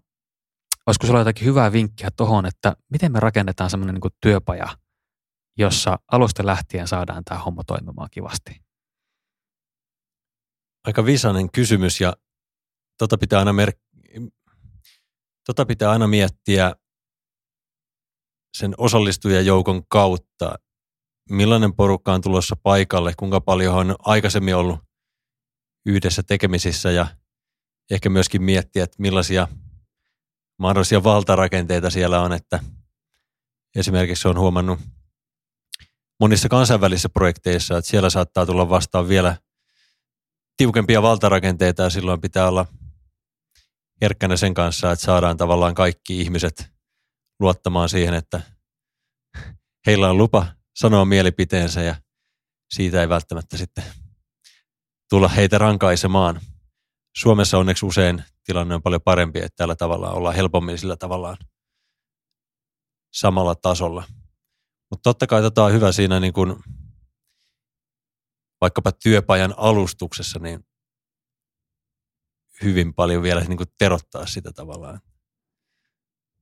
olisiko 0.86 1.06
sinulla 1.06 1.20
jotakin 1.20 1.46
hyvää 1.46 1.72
vinkkiä 1.72 2.08
tuohon, 2.16 2.46
että 2.46 2.76
miten 2.90 3.12
me 3.12 3.20
rakennetaan 3.20 3.70
semmoinen 3.70 3.94
niin 3.94 4.12
työpaja, 4.20 4.76
jossa 5.58 5.98
alusta 6.12 6.46
lähtien 6.46 6.88
saadaan 6.88 7.24
tämä 7.24 7.40
homma 7.40 7.62
toimimaan 7.66 8.08
kivasti? 8.10 8.62
Aika 10.86 11.04
visainen 11.04 11.52
kysymys 11.52 12.00
ja 12.00 12.12
tota 12.98 13.18
pitää 13.18 13.38
aina, 13.38 13.52
mer- 13.52 13.72
tota 15.46 15.66
pitää 15.66 15.90
aina 15.90 16.06
miettiä 16.06 16.72
sen 18.56 18.74
osallistujajoukon 18.78 19.82
kautta, 19.88 20.54
millainen 21.30 21.74
porukka 21.74 22.12
on 22.12 22.20
tulossa 22.20 22.56
paikalle, 22.62 23.12
kuinka 23.18 23.40
paljon 23.40 23.74
on 23.74 23.96
aikaisemmin 23.98 24.56
ollut 24.56 24.80
yhdessä 25.86 26.22
tekemisissä 26.22 26.90
ja 26.90 27.06
ehkä 27.90 28.08
myöskin 28.08 28.42
miettiä, 28.42 28.84
että 28.84 28.96
millaisia 28.98 29.48
mahdollisia 30.62 31.04
valtarakenteita 31.04 31.90
siellä 31.90 32.20
on, 32.20 32.32
että 32.32 32.60
esimerkiksi 33.76 34.28
on 34.28 34.38
huomannut 34.38 34.80
monissa 36.20 36.48
kansainvälisissä 36.48 37.08
projekteissa, 37.08 37.78
että 37.78 37.90
siellä 37.90 38.10
saattaa 38.10 38.46
tulla 38.46 38.68
vastaan 38.68 39.08
vielä 39.08 39.36
tiukempia 40.56 41.02
valtarakenteita 41.02 41.82
ja 41.82 41.90
silloin 41.90 42.20
pitää 42.20 42.48
olla 42.48 42.66
herkkänä 44.00 44.36
sen 44.36 44.54
kanssa, 44.54 44.92
että 44.92 45.04
saadaan 45.04 45.36
tavallaan 45.36 45.74
kaikki 45.74 46.20
ihmiset 46.20 46.70
luottamaan 47.40 47.88
siihen, 47.88 48.14
että 48.14 48.40
heillä 49.86 50.10
on 50.10 50.18
lupa 50.18 50.46
sanoa 50.74 51.04
mielipiteensä 51.04 51.82
ja 51.82 51.94
siitä 52.74 53.00
ei 53.00 53.08
välttämättä 53.08 53.56
sitten 53.56 53.84
tulla 55.10 55.28
heitä 55.28 55.58
rankaisemaan. 55.58 56.40
Suomessa 57.16 57.58
onneksi 57.58 57.86
usein 57.86 58.24
tilanne 58.44 58.74
on 58.74 58.82
paljon 58.82 59.02
parempi, 59.02 59.38
että 59.38 59.56
tällä 59.56 59.76
tavalla 59.76 60.10
ollaan 60.10 60.34
helpommin 60.34 60.78
sillä 60.78 60.96
tavallaan 60.96 61.36
samalla 63.12 63.54
tasolla. 63.54 64.04
Mutta 64.90 65.02
totta 65.02 65.26
kai 65.26 65.42
tota 65.42 65.64
on 65.64 65.72
hyvä 65.72 65.92
siinä 65.92 66.20
niin 66.20 66.32
kuin 66.32 66.56
vaikkapa 68.60 68.92
työpajan 68.92 69.54
alustuksessa, 69.56 70.38
niin 70.38 70.66
hyvin 72.62 72.94
paljon 72.94 73.22
vielä 73.22 73.40
niin 73.40 73.56
kuin 73.56 73.68
terottaa 73.78 74.26
sitä 74.26 74.52
tavallaan. 74.52 75.00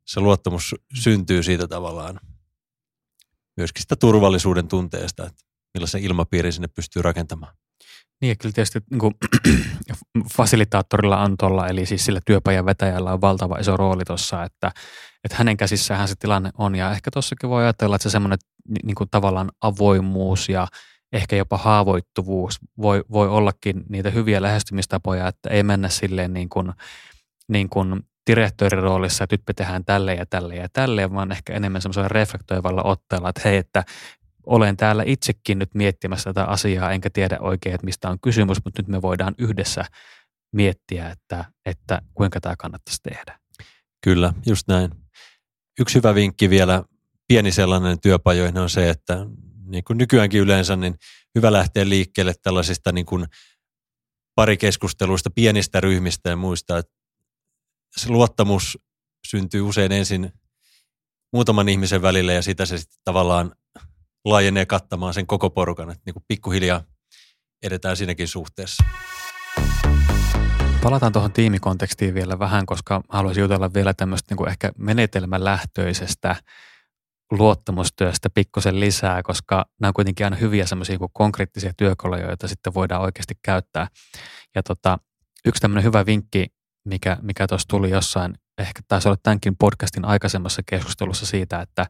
Se 0.07 0.21
luottamus 0.21 0.75
syntyy 1.03 1.43
siitä 1.43 1.69
tavallaan 1.69 2.21
myöskin 3.57 3.83
sitä 3.83 3.97
turvallisuuden 3.97 4.69
tunteesta, 4.69 5.27
että 5.27 5.45
millaisen 5.75 6.03
ilmapiirin 6.03 6.53
sinne 6.53 6.69
pystyy 6.69 7.03
rakentamaan. 7.03 7.57
Niin 8.21 8.39
kyllä 8.39 8.53
tietysti 8.53 8.79
niin 8.91 8.99
kuin, 8.99 9.15
fasilitaattorilla 10.37 11.23
Antolla, 11.23 11.69
eli 11.69 11.87
siis 11.87 12.05
sillä 12.05 12.21
työpajan 12.27 12.67
vetäjällä 12.67 13.13
on 13.13 13.21
valtava 13.21 13.59
iso 13.59 13.77
rooli 13.77 14.05
tuossa, 14.07 14.45
että, 14.45 14.73
että 15.25 15.37
hänen 15.37 15.57
käsissähän 15.57 16.09
se 16.09 16.15
tilanne 16.19 16.51
on. 16.59 16.75
Ja 16.75 16.91
ehkä 16.91 17.11
tuossakin 17.11 17.51
voi 17.51 17.63
ajatella, 17.63 17.97
että 17.97 18.03
se 18.03 18.11
semmoinen 18.11 18.39
niin 18.83 18.95
kuin 18.95 19.11
tavallaan 19.11 19.51
avoimuus 19.61 20.49
ja 20.49 20.67
ehkä 21.13 21.37
jopa 21.37 21.57
haavoittuvuus 21.57 22.59
voi, 22.79 23.05
voi 23.13 23.29
ollakin 23.29 23.85
niitä 23.89 24.11
hyviä 24.11 24.43
lähestymistapoja, 24.43 25.29
että 25.29 25.51
ei 25.51 25.63
mennä 25.63 25.89
silleen 25.89 26.33
niin 26.33 26.49
kuin, 26.49 26.73
niin 27.49 27.69
kuin 27.69 28.01
direktöörin 28.31 28.83
roolissa, 28.83 29.25
että 29.25 29.35
nyt 29.35 29.43
me 29.49 29.55
tehdään 29.55 29.85
tälle 29.85 30.15
ja 30.15 30.27
tälle 30.27 30.57
ja 30.57 30.69
tälle, 30.73 31.13
vaan 31.13 31.33
ehkä 31.33 31.53
enemmän 31.53 31.83
semmoisella 31.83 32.09
reflektoivalla 32.09 32.83
otteella, 32.83 33.29
että 33.29 33.41
hei, 33.45 33.57
että 33.57 33.85
olen 34.47 34.77
täällä 34.77 35.03
itsekin 35.07 35.59
nyt 35.59 35.75
miettimässä 35.75 36.31
tätä 36.31 36.45
asiaa, 36.45 36.93
enkä 36.93 37.11
tiedä 37.11 37.39
oikein, 37.41 37.75
että 37.75 37.85
mistä 37.85 38.11
on 38.11 38.21
kysymys, 38.21 38.59
mutta 38.65 38.83
nyt 38.83 38.89
me 38.89 39.03
voidaan 39.03 39.35
yhdessä 39.39 39.85
miettiä, 40.53 41.11
että, 41.11 41.45
että 41.67 42.03
kuinka 42.15 42.41
tämä 42.41 42.57
kannattaisi 42.57 43.01
tehdä. 43.03 43.39
Kyllä, 44.05 44.33
just 44.47 44.69
näin. 44.69 44.91
Yksi 45.81 45.95
hyvä 45.95 46.15
vinkki 46.15 46.51
vielä, 46.51 46.85
pieni 47.29 47.53
sellainen 47.53 48.01
työpajoihin 48.01 48.59
on 48.59 48.71
se, 48.71 48.91
että 48.91 49.27
niin 49.67 49.85
kuin 49.85 49.99
nykyäänkin 49.99 50.41
yleensä, 50.41 50.77
niin 50.77 50.95
hyvä 51.35 51.53
lähteä 51.53 51.89
liikkeelle 51.89 52.35
tällaisista 52.43 52.93
niin 52.93 53.07
kuin 53.07 53.27
parikeskusteluista, 54.35 55.31
pienistä 55.31 55.81
ryhmistä 55.81 56.31
ja 56.31 56.37
muista. 56.37 56.79
Että 56.79 56.93
se 57.97 58.09
luottamus 58.09 58.79
syntyy 59.27 59.61
usein 59.61 59.93
ensin 59.93 60.33
muutaman 61.33 61.69
ihmisen 61.69 62.03
välillä 62.03 62.33
ja 62.33 62.43
sitä 62.43 62.67
se 62.67 62.79
sitten 62.79 63.01
tavallaan 63.05 63.55
laajenee 64.25 64.67
kattamaan 64.67 65.15
sen 65.15 65.27
koko 65.27 65.51
porukan. 65.51 65.91
Että 65.91 66.03
niin 66.07 66.15
kuin 66.15 66.25
pikkuhiljaa 66.29 66.83
edetään 67.63 67.97
siinäkin 67.97 68.29
suhteessa. 68.29 68.85
Palataan 70.83 71.13
tuohon 71.13 71.33
tiimikontekstiin 71.33 72.15
vielä 72.15 72.39
vähän, 72.39 72.67
koska 72.67 73.03
haluaisin 73.09 73.41
jutella 73.41 73.75
vielä 73.75 73.95
tämmöistä 73.95 74.27
niin 74.33 74.37
kuin 74.37 74.49
ehkä 74.49 74.73
menetelmälähtöisestä 74.79 76.37
luottamustyöstä 77.31 78.31
pikkusen 78.31 78.81
lisää, 78.81 79.23
koska 79.23 79.67
nämä 79.81 79.89
on 79.89 79.95
kuitenkin 79.95 80.27
aina 80.27 80.37
hyviä 80.37 80.67
semmoisia 80.67 80.99
konkreettisia 81.13 81.73
työkaluja, 81.77 82.27
joita 82.27 82.49
sitten 82.49 82.75
voidaan 82.75 83.03
oikeasti 83.03 83.35
käyttää. 83.43 83.87
Ja 84.55 84.63
tota, 84.63 84.99
yksi 85.47 85.61
tämmöinen 85.61 85.85
hyvä 85.85 86.07
vinkki, 86.07 86.47
mikä, 86.85 87.17
mikä 87.23 87.47
tuossa 87.47 87.69
tuli 87.69 87.91
jossain, 87.91 88.35
ehkä 88.59 88.81
taisi 88.89 89.09
olla 89.09 89.19
tämänkin 89.23 89.57
podcastin 89.57 90.05
aikaisemmassa 90.05 90.63
keskustelussa 90.67 91.27
siitä, 91.27 91.61
että 91.61 91.87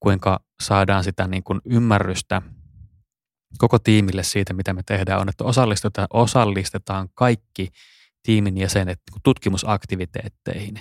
kuinka 0.00 0.40
saadaan 0.62 1.04
sitä 1.04 1.26
niin 1.26 1.42
kuin 1.42 1.60
ymmärrystä 1.64 2.42
koko 3.58 3.78
tiimille 3.78 4.22
siitä, 4.22 4.52
mitä 4.52 4.72
me 4.72 4.82
tehdään, 4.86 5.20
on, 5.20 5.28
että 5.28 5.44
osallistetaan, 5.44 6.06
osallistetaan 6.12 7.08
kaikki 7.14 7.68
tiimin 8.22 8.58
jäsenet 8.58 9.00
niin 9.10 9.20
tutkimusaktiviteetteihin. 9.22 10.78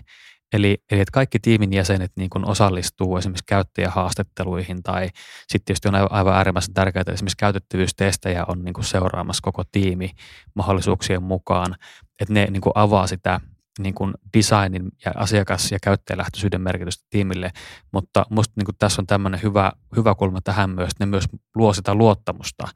Eli, 0.53 0.77
eli 0.91 1.01
että 1.01 1.11
kaikki 1.11 1.39
tiimin 1.39 1.73
jäsenet 1.73 2.11
niin 2.15 2.29
kuin 2.29 2.45
osallistuu 2.45 3.17
esimerkiksi 3.17 3.43
käyttäjähaastatteluihin 3.47 4.83
tai 4.83 5.09
sitten 5.47 5.65
tietysti 5.65 5.87
on 5.87 5.95
aivan 6.11 6.33
äärimmäisen 6.33 6.73
tärkeää, 6.73 7.01
että 7.01 7.11
esimerkiksi 7.11 7.37
käytettävyystestejä 7.37 8.45
on 8.47 8.63
niin 8.63 8.73
kuin 8.73 8.85
seuraamassa 8.85 9.41
koko 9.43 9.63
tiimi 9.71 10.11
mahdollisuuksien 10.53 11.23
mukaan, 11.23 11.75
että 12.21 12.33
ne 12.33 12.47
niin 12.49 12.61
kuin 12.61 12.73
avaa 12.75 13.07
sitä 13.07 13.39
niin 13.79 13.95
kuin 13.95 14.13
designin 14.37 14.91
ja 15.05 15.11
asiakas- 15.15 15.71
ja 15.71 15.79
käyttäjälähtöisyyden 15.81 16.61
merkitystä 16.61 17.05
tiimille, 17.09 17.51
mutta 17.93 18.25
minusta 18.29 18.53
niin 18.55 18.75
tässä 18.79 19.01
on 19.01 19.07
tämmöinen 19.07 19.41
hyvä, 19.43 19.71
hyvä 19.95 20.15
kulma 20.15 20.41
tähän 20.41 20.69
myös, 20.69 20.91
että 20.91 21.05
ne 21.05 21.09
myös 21.09 21.25
luo 21.55 21.73
sitä 21.73 21.93
luottamusta, 21.95 22.67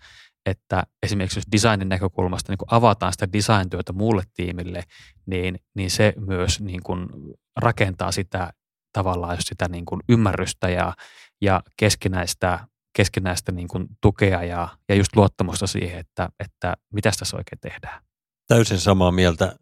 että 0.45 0.83
esimerkiksi 1.03 1.39
jos 1.39 1.51
designin 1.51 1.89
näkökulmasta 1.89 2.51
niin 2.51 2.57
kun 2.57 2.67
avataan 2.71 3.13
sitä 3.13 3.33
design-työtä 3.33 3.93
muulle 3.93 4.23
tiimille, 4.33 4.83
niin, 5.25 5.59
niin 5.75 5.91
se 5.91 6.13
myös 6.17 6.59
niin 6.59 6.83
kuin 6.83 7.07
rakentaa 7.55 8.11
sitä 8.11 8.53
tavallaan 8.93 9.35
just 9.35 9.47
sitä 9.47 9.67
niin 9.67 9.85
kuin 9.85 10.01
ymmärrystä 10.09 10.69
ja, 10.69 10.93
ja 11.41 11.63
keskinäistä, 11.77 12.67
keskinäistä 12.95 13.51
niin 13.51 13.67
kuin 13.67 13.87
tukea 14.01 14.43
ja, 14.43 14.67
ja 14.89 14.95
just 14.95 15.15
luottamusta 15.15 15.67
siihen, 15.67 15.99
että, 15.99 16.29
että 16.39 16.73
mitä 16.93 17.11
tässä 17.19 17.37
oikein 17.37 17.59
tehdään. 17.61 18.01
Täysin 18.47 18.79
samaa 18.79 19.11
mieltä. 19.11 19.55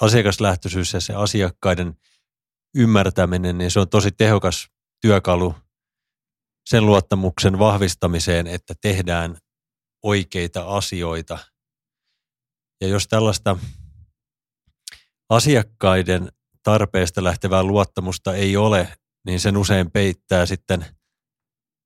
Asiakaslähtöisyys 0.00 0.92
ja 0.92 1.00
se 1.00 1.14
asiakkaiden 1.14 1.96
ymmärtäminen, 2.74 3.58
niin 3.58 3.70
se 3.70 3.80
on 3.80 3.88
tosi 3.88 4.10
tehokas 4.10 4.68
työkalu 5.00 5.54
sen 6.66 6.86
luottamuksen 6.86 7.58
vahvistamiseen, 7.58 8.46
että 8.46 8.74
tehdään 8.80 9.38
oikeita 10.02 10.64
asioita. 10.76 11.38
Ja 12.80 12.88
jos 12.88 13.08
tällaista 13.08 13.56
asiakkaiden 15.28 16.32
tarpeesta 16.62 17.24
lähtevää 17.24 17.62
luottamusta 17.62 18.34
ei 18.34 18.56
ole, 18.56 18.98
niin 19.26 19.40
sen 19.40 19.56
usein 19.56 19.90
peittää 19.90 20.46
sitten 20.46 20.86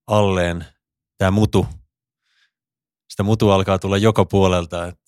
alleen 0.06 0.66
tämä 1.18 1.30
mutu. 1.30 1.66
Sitä 3.10 3.22
mutu 3.22 3.50
alkaa 3.50 3.78
tulla 3.78 3.96
joka 3.96 4.24
puolelta, 4.24 4.86
että 4.86 5.05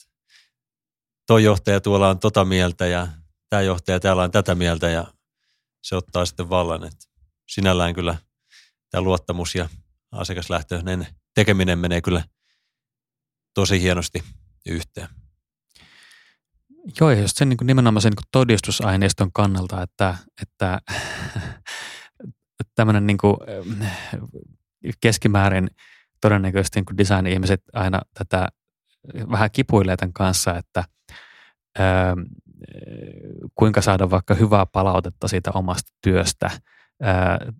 toi 1.28 1.44
johtaja 1.44 1.80
tuolla 1.80 2.08
on 2.08 2.18
tota 2.18 2.44
mieltä 2.44 2.86
ja 2.86 3.08
tämä 3.50 3.62
johtaja 3.62 4.00
täällä 4.00 4.22
on 4.22 4.30
tätä 4.30 4.54
mieltä 4.54 4.88
ja 4.90 5.04
se 5.82 5.96
ottaa 5.96 6.26
sitten 6.26 6.50
vallan. 6.50 6.84
Että 6.84 7.06
sinällään 7.48 7.94
kyllä 7.94 8.16
tämä 8.90 9.02
luottamus 9.02 9.54
ja 9.54 9.68
asiakaslähtöinen 10.12 11.06
tekeminen 11.34 11.78
menee 11.78 12.00
kyllä 12.00 12.24
tosi 13.54 13.80
hienosti 13.80 14.24
yhteen. 14.68 15.08
Joo, 17.00 17.10
ja 17.10 17.20
just 17.20 17.36
sen 17.36 17.48
niin 17.48 17.56
kuin 17.56 17.66
nimenomaan 17.66 18.02
sen 18.02 18.10
niin 18.10 18.16
kuin 18.16 18.28
todistusaineiston 18.32 19.32
kannalta, 19.32 19.82
että, 19.82 20.16
että 20.42 20.80
tämmöinen 22.74 23.06
niin 23.06 23.18
kuin 23.18 23.36
keskimäärin 25.00 25.70
todennäköisesti 26.20 26.80
niin 26.80 26.98
design-ihmiset 26.98 27.62
aina 27.72 28.00
tätä 28.14 28.48
vähän 29.30 29.50
kipuilee 29.50 29.96
tämän 29.96 30.12
kanssa, 30.12 30.56
että 30.56 30.84
ö, 31.78 31.82
kuinka 33.54 33.82
saada 33.82 34.10
vaikka 34.10 34.34
hyvää 34.34 34.66
palautetta 34.66 35.28
siitä 35.28 35.50
omasta 35.54 35.92
työstä 36.02 36.50
ö, 37.02 37.52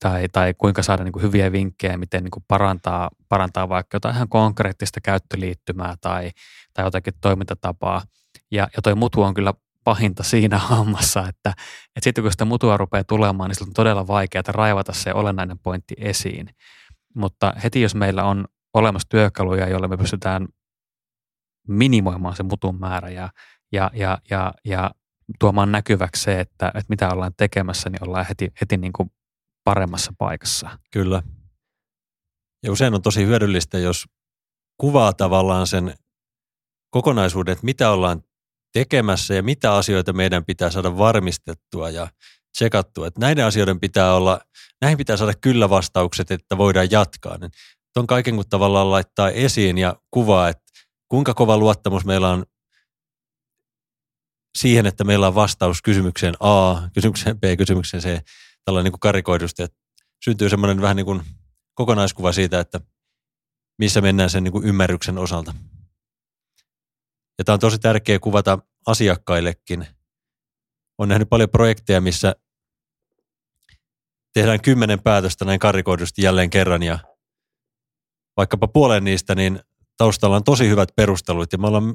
tai, 0.00 0.28
tai 0.32 0.54
kuinka 0.58 0.82
saada 0.82 1.04
niin 1.04 1.12
kuin 1.12 1.22
hyviä 1.22 1.52
vinkkejä, 1.52 1.96
miten 1.96 2.24
niin 2.24 2.30
kuin 2.30 2.44
parantaa, 2.48 3.10
parantaa 3.28 3.68
vaikka 3.68 3.96
jotain 3.96 4.14
ihan 4.14 4.28
konkreettista 4.28 5.00
käyttöliittymää 5.00 5.94
tai, 6.00 6.30
tai 6.74 6.84
jotakin 6.84 7.14
toimintatapaa. 7.20 8.02
Ja, 8.50 8.68
ja 8.76 8.82
toi 8.82 8.94
mutu 8.94 9.22
on 9.22 9.34
kyllä 9.34 9.54
pahinta 9.84 10.22
siinä 10.22 10.58
hommassa, 10.70 11.20
että, 11.20 11.50
että 11.96 12.04
sitten 12.04 12.24
kun 12.24 12.32
sitä 12.32 12.44
mutua 12.44 12.76
rupeaa 12.76 13.04
tulemaan, 13.04 13.50
niin 13.50 13.68
on 13.68 13.74
todella 13.74 14.06
vaikeaa 14.06 14.42
raivata 14.48 14.92
se 14.92 15.14
olennainen 15.14 15.58
pointti 15.58 15.94
esiin. 15.98 16.48
Mutta 17.14 17.52
heti 17.64 17.80
jos 17.80 17.94
meillä 17.94 18.24
on 18.24 18.44
olemassa 18.74 19.08
työkaluja, 19.08 19.68
joilla 19.68 19.88
me 19.88 19.96
pystytään 19.96 20.48
minimoimaan 21.68 22.36
se 22.36 22.42
mutun 22.42 22.80
määrä 22.80 23.10
ja, 23.10 23.30
ja, 23.72 23.90
ja, 23.94 24.18
ja, 24.30 24.52
ja 24.64 24.90
tuomaan 25.38 25.72
näkyväksi 25.72 26.22
se, 26.22 26.40
että, 26.40 26.66
että 26.66 26.86
mitä 26.88 27.10
ollaan 27.10 27.32
tekemässä, 27.36 27.90
niin 27.90 28.08
ollaan 28.08 28.26
heti, 28.26 28.52
heti 28.60 28.76
niin 28.76 28.92
kuin 28.92 29.10
paremmassa 29.64 30.12
paikassa. 30.18 30.78
Kyllä. 30.90 31.22
Ja 32.62 32.72
usein 32.72 32.94
on 32.94 33.02
tosi 33.02 33.26
hyödyllistä, 33.26 33.78
jos 33.78 34.04
kuvaa 34.80 35.12
tavallaan 35.12 35.66
sen 35.66 35.94
kokonaisuuden, 36.90 37.52
että 37.52 37.64
mitä 37.64 37.90
ollaan 37.90 38.22
tekemässä 38.72 39.34
ja 39.34 39.42
mitä 39.42 39.74
asioita 39.74 40.12
meidän 40.12 40.44
pitää 40.44 40.70
saada 40.70 40.98
varmistettua 40.98 41.90
ja 41.90 42.08
tsekattua. 42.52 43.06
Että 43.06 43.20
näiden 43.20 43.44
asioiden 43.44 43.80
pitää 43.80 44.14
olla, 44.14 44.40
näihin 44.80 44.98
pitää 44.98 45.16
saada 45.16 45.32
kyllä 45.40 45.70
vastaukset, 45.70 46.30
että 46.30 46.58
voidaan 46.58 46.90
jatkaa. 46.90 47.38
Niin 47.38 47.50
tuon 47.94 48.06
kaiken 48.06 48.36
kun 48.36 48.44
tavallaan 48.48 48.90
laittaa 48.90 49.30
esiin 49.30 49.78
ja 49.78 49.96
kuvaa, 50.10 50.48
että 50.48 50.61
kuinka 51.12 51.34
kova 51.34 51.58
luottamus 51.58 52.04
meillä 52.04 52.28
on 52.28 52.46
siihen, 54.58 54.86
että 54.86 55.04
meillä 55.04 55.26
on 55.26 55.34
vastaus 55.34 55.82
kysymykseen 55.82 56.34
A, 56.40 56.88
kysymykseen 56.94 57.40
B, 57.40 57.42
kysymykseen 57.58 58.02
C, 58.02 58.24
tällainen 58.64 58.92
niin 58.92 59.00
karikoidusti, 59.00 59.62
että 59.62 59.78
syntyy 60.24 60.48
semmoinen 60.48 60.80
vähän 60.80 60.96
niin 60.96 61.06
kuin 61.06 61.22
kokonaiskuva 61.74 62.32
siitä, 62.32 62.60
että 62.60 62.80
missä 63.78 64.00
mennään 64.00 64.30
sen 64.30 64.44
niin 64.44 64.52
kuin 64.52 64.64
ymmärryksen 64.64 65.18
osalta. 65.18 65.54
Ja 67.38 67.44
tämä 67.44 67.54
on 67.54 67.60
tosi 67.60 67.78
tärkeä 67.78 68.18
kuvata 68.18 68.58
asiakkaillekin. 68.86 69.86
Olen 70.98 71.08
nähnyt 71.08 71.28
paljon 71.28 71.50
projekteja, 71.50 72.00
missä 72.00 72.36
tehdään 74.32 74.60
kymmenen 74.60 75.02
päätöstä 75.02 75.44
näin 75.44 75.60
karikoidusti 75.60 76.22
jälleen 76.22 76.50
kerran 76.50 76.82
ja 76.82 76.98
vaikkapa 78.36 78.68
puolen 78.68 79.04
niistä, 79.04 79.34
niin 79.34 79.60
taustalla 80.02 80.36
on 80.36 80.44
tosi 80.44 80.68
hyvät 80.68 80.88
perustelut 80.96 81.52
ja 81.52 81.58
me 81.58 81.66
ollaan 81.66 81.94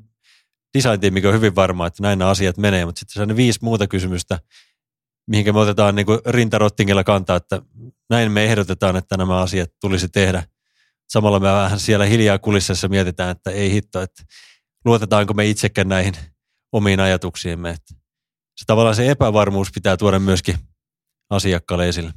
design 0.77 1.13
mikä 1.13 1.27
on 1.27 1.33
hyvin 1.33 1.55
varma, 1.55 1.87
että 1.87 2.03
näin 2.03 2.19
nämä 2.19 2.31
asiat 2.31 2.57
menee, 2.57 2.85
mutta 2.85 2.99
sitten 2.99 3.27
se 3.27 3.35
viisi 3.35 3.59
muuta 3.61 3.87
kysymystä, 3.87 4.39
mihinkä 5.29 5.53
me 5.53 5.59
otetaan 5.59 5.95
niin 5.95 6.05
kuin 6.05 6.19
rintarottingilla 6.25 7.03
kantaa, 7.03 7.35
että 7.35 7.61
näin 8.09 8.31
me 8.31 8.45
ehdotetaan, 8.45 8.95
että 8.95 9.17
nämä 9.17 9.41
asiat 9.41 9.69
tulisi 9.81 10.09
tehdä. 10.09 10.43
Samalla 11.09 11.39
me 11.39 11.47
vähän 11.47 11.79
siellä 11.79 12.05
hiljaa 12.05 12.39
kulissassa 12.39 12.87
mietitään, 12.87 13.29
että 13.29 13.51
ei 13.51 13.71
hitto, 13.71 14.01
että 14.01 14.23
luotetaanko 14.85 15.33
me 15.33 15.45
itsekään 15.45 15.87
näihin 15.87 16.13
omiin 16.71 16.99
ajatuksiimme. 16.99 17.69
Että 17.69 17.93
se 18.57 18.65
tavallaan 18.67 18.95
se 18.95 19.11
epävarmuus 19.11 19.71
pitää 19.71 19.97
tuoda 19.97 20.19
myöskin 20.19 20.55
asiakkaalle 21.29 21.87
esille. 21.87 22.13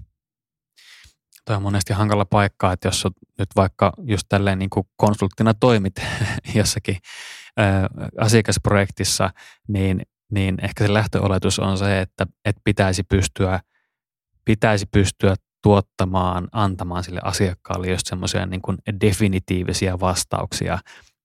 Tuo 1.50 1.56
on 1.56 1.62
monesti 1.62 1.92
hankala 1.92 2.24
paikka, 2.24 2.72
että 2.72 2.88
jos 2.88 3.04
nyt 3.38 3.48
vaikka 3.56 3.92
just 4.02 4.26
tälleen 4.28 4.58
niin 4.58 4.70
kuin 4.70 4.86
konsulttina 4.96 5.54
toimit 5.54 5.94
jossakin 6.54 6.96
ää, 7.56 7.88
asiakasprojektissa, 8.18 9.30
niin 9.68 10.02
niin 10.32 10.64
ehkä 10.64 10.86
se 10.86 10.92
lähtöoletus 10.92 11.58
on 11.58 11.78
se, 11.78 12.00
että, 12.00 12.26
että 12.44 12.60
pitäisi, 12.64 13.02
pystyä, 13.02 13.60
pitäisi 14.44 14.86
pystyä 14.86 15.34
tuottamaan, 15.62 16.48
antamaan 16.52 17.04
sille 17.04 17.20
asiakkaalle 17.24 17.90
just 17.90 18.06
semmoisia 18.06 18.46
niin 18.46 18.62
kuin 18.62 18.78
definitiivisia 19.00 20.00
vastauksia, 20.00 20.78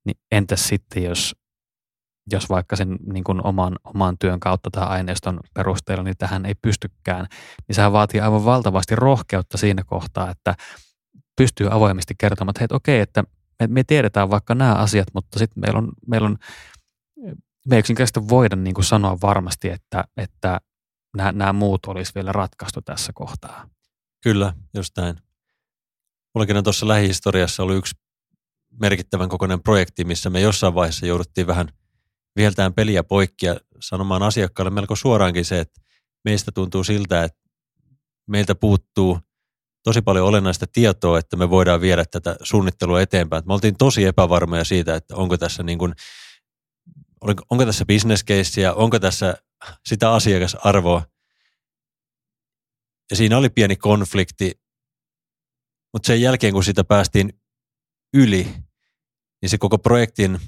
niin 0.06 0.18
entäs 0.32 0.68
sitten, 0.68 1.04
jos, 1.04 1.36
jos 2.32 2.50
vaikka 2.50 2.76
sen 2.76 2.98
niin 3.14 3.24
kuin 3.24 3.46
oman, 3.48 3.76
oman 3.84 4.18
työn 4.20 4.40
kautta 4.40 4.70
tai 4.72 4.88
aineiston 4.88 5.40
perusteella, 5.54 6.04
niin 6.04 6.18
tähän 6.18 6.46
ei 6.46 6.56
pystykään, 6.62 7.28
niin 7.68 7.76
sehän 7.76 7.94
vaatii 7.94 8.20
aivan 8.20 8.46
valtavasti 8.46 8.96
rohkeutta 8.96 9.58
siinä 9.58 9.84
kohtaa, 9.84 10.30
että 10.30 10.56
pystyy 11.36 11.68
avoimesti 11.72 12.16
kertomaan, 12.18 12.50
että 12.52 12.60
hei, 12.60 12.68
okei, 12.72 13.00
että 13.00 13.24
me, 13.60 13.68
me 13.68 13.84
tiedetään 13.84 14.30
vaikka 14.30 14.56
nämä 14.56 14.74
asiat, 14.74 15.08
mutta 15.14 15.40
sitten 15.40 15.62
meillä 15.62 15.78
on, 15.78 15.92
meillä 16.08 16.26
on, 16.26 16.38
me 17.66 17.76
ei 17.76 17.80
yksinkertaisesti 17.80 18.30
voida 18.30 18.56
niin 18.56 18.74
kuin 18.74 18.86
sanoa 18.86 19.18
varmasti, 19.22 19.70
että, 19.70 20.04
että 20.18 20.62
nämä, 21.18 21.32
nämä 21.32 21.54
muut 21.54 21.86
olisi 21.86 22.12
vielä 22.16 22.32
ratkaistu 22.32 22.82
tässä 22.82 23.12
kohtaa. 23.16 23.70
Kyllä, 24.24 24.54
just 24.74 24.98
näin. 24.98 25.16
Mullakin 26.36 26.58
on 26.58 26.64
tuossa 26.64 26.88
lähihistoriassa 26.88 27.64
ollut 27.64 27.78
yksi 27.78 27.96
merkittävän 28.80 29.30
kokoinen 29.30 29.64
projekti, 29.64 30.04
missä 30.04 30.30
me 30.30 30.42
jossain 30.42 30.74
vaiheessa 30.74 31.06
jouduttiin 31.06 31.48
vähän 31.48 31.68
vieltään 32.36 32.74
peliä 32.74 33.04
poikki 33.04 33.46
ja 33.46 33.60
sanomaan 33.80 34.24
asiakkaalle 34.24 34.70
melko 34.70 34.96
suoraankin 34.96 35.46
se, 35.46 35.60
että 35.60 35.82
meistä 36.26 36.52
tuntuu 36.52 36.84
siltä, 36.84 37.24
että 37.24 37.40
meiltä 38.28 38.56
puuttuu 38.56 39.20
tosi 39.84 40.02
paljon 40.02 40.28
olennaista 40.28 40.66
tietoa, 40.68 41.20
että 41.20 41.38
me 41.38 41.50
voidaan 41.50 41.82
viedä 41.82 42.06
tätä 42.06 42.36
suunnittelua 42.44 43.02
eteenpäin. 43.02 43.44
Me 43.48 43.54
oltiin 43.54 43.78
tosi 43.78 44.06
epävarmoja 44.06 44.64
siitä, 44.64 44.96
että 44.96 45.16
onko 45.16 45.38
tässä, 45.38 45.64
niin 45.64 45.78
kuin, 45.78 45.94
onko 47.50 47.66
tässä 47.66 47.86
ja 48.58 48.74
onko 48.74 49.00
tässä 49.00 49.38
sitä 49.86 50.12
asiakasarvoa. 50.12 51.06
Ja 53.12 53.16
siinä 53.16 53.38
oli 53.38 53.50
pieni 53.50 53.76
konflikti, 53.76 54.52
mutta 55.94 56.08
sen 56.08 56.22
jälkeen 56.22 56.54
kun 56.54 56.64
sitä 56.64 56.84
päästiin 56.84 57.42
yli, 58.14 58.44
niin 59.42 59.50
se 59.50 59.58
koko 59.58 59.78
projektin 59.78 60.40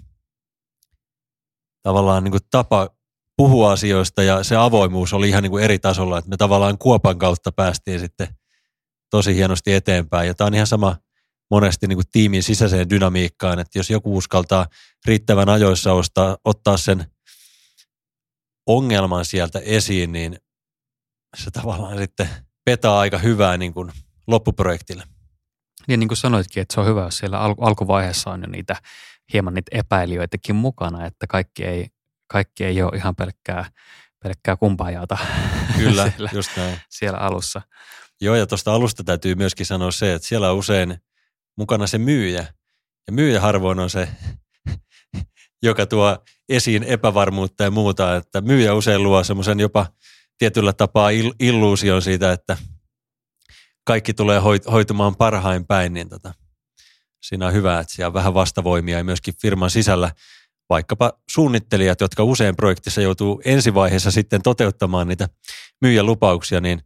tavallaan 1.84 2.24
niin 2.24 2.32
kuin 2.32 2.44
tapa 2.52 2.90
puhua 3.38 3.72
asioista 3.72 4.24
ja 4.24 4.44
se 4.44 4.56
avoimuus 4.56 5.14
oli 5.14 5.30
ihan 5.30 5.44
niin 5.44 5.52
kuin 5.52 5.64
eri 5.64 5.80
tasolla, 5.80 6.18
että 6.18 6.30
me 6.30 6.38
tavallaan 6.38 6.78
kuopan 6.78 7.20
kautta 7.20 7.52
päästiin 7.52 8.00
sitten 8.00 8.28
tosi 9.10 9.36
hienosti 9.36 9.74
eteenpäin. 9.74 10.28
Ja 10.28 10.34
tämä 10.34 10.46
on 10.46 10.54
ihan 10.54 10.68
sama 10.68 10.98
monesti 11.52 11.88
niin 11.88 11.98
kuin 11.98 12.08
tiimin 12.12 12.44
sisäiseen 12.44 12.90
dynamiikkaan, 12.90 13.60
että 13.60 13.80
jos 13.80 13.90
joku 13.90 14.18
uskaltaa 14.18 14.68
riittävän 15.06 15.50
ajoissa 15.50 15.94
ostaa, 15.94 16.38
ottaa 16.46 16.78
sen 16.78 17.06
ongelman 18.68 19.26
sieltä 19.26 19.60
esiin, 19.60 20.12
niin 20.12 20.38
se 21.38 21.52
tavallaan 21.52 21.98
sitten 21.98 22.30
petaa 22.66 23.00
aika 23.00 23.18
hyvää 23.18 23.58
niin 23.58 23.74
kuin 23.74 23.92
loppuprojektille. 24.28 25.04
Niin, 25.88 26.00
niin 26.00 26.08
kuin 26.08 26.18
sanoitkin, 26.18 26.62
että 26.62 26.74
se 26.74 26.80
on 26.80 26.88
hyvä, 26.88 27.04
jos 27.04 27.18
siellä 27.18 27.40
al- 27.40 27.56
alkuvaiheessa 27.60 28.30
on 28.30 28.42
jo 28.42 28.48
niitä 28.48 28.76
hieman 29.34 29.54
niitä 29.54 29.78
epäilijöitäkin 29.78 30.56
mukana, 30.56 31.06
että 31.06 31.28
kaikki 31.28 31.64
ei, 31.64 31.88
kaikki 32.28 32.64
ei 32.64 32.82
ole 32.82 32.98
ihan 32.98 33.16
pelkkää, 33.16 33.66
pelkkää 34.24 34.56
kumpaajata 34.56 35.18
Kyllä, 35.78 36.12
siellä, 36.12 36.30
just 36.34 36.58
näin. 36.58 36.80
siellä 36.90 37.20
alussa. 37.20 37.62
Joo, 38.22 38.36
ja 38.36 38.48
tuosta 38.48 38.74
alusta 38.74 39.04
täytyy 39.04 39.36
myöskin 39.36 39.66
sanoa 39.66 39.92
se, 39.92 40.14
että 40.14 40.28
siellä 40.28 40.52
on 40.52 40.58
usein 40.58 40.98
mukana 41.58 41.88
se 41.88 41.98
myyjä. 41.98 42.46
Ja 43.08 43.14
myyjä 43.14 43.42
harvoin 43.42 43.80
on 43.80 43.90
se, 43.90 44.10
joka 45.64 45.86
tuo 45.86 46.18
esiin 46.50 46.84
epävarmuutta 46.84 47.64
ja 47.64 47.72
muuta. 47.72 48.16
Että 48.16 48.42
myyjä 48.42 48.74
usein 48.74 49.04
luo 49.04 49.24
semmoisen 49.24 49.60
jopa 49.60 49.86
tietyllä 50.38 50.74
tapaa 50.74 51.10
illuusion 51.40 52.02
siitä, 52.02 52.32
että 52.32 52.58
kaikki 53.84 54.14
tulee 54.14 54.42
hoitumaan 54.72 55.16
parhain 55.16 55.66
päin, 55.66 55.94
niin 55.94 56.10
tota, 56.10 56.34
siinä 57.22 57.48
on 57.48 57.54
hyvä, 57.54 57.80
että 57.80 57.94
siellä 57.94 58.08
on 58.08 58.14
vähän 58.14 58.34
vastavoimia 58.34 58.98
ja 58.98 59.04
myöskin 59.04 59.34
firman 59.42 59.70
sisällä. 59.70 60.12
Vaikkapa 60.70 61.14
suunnittelijat, 61.30 62.02
jotka 62.02 62.24
usein 62.24 62.56
projektissa 62.56 63.02
joutuu 63.02 63.42
ensivaiheessa 63.46 64.12
sitten 64.12 64.42
toteuttamaan 64.42 65.08
niitä 65.08 65.30
myyjän 65.82 66.06
lupauksia, 66.06 66.62
niin 66.62 66.82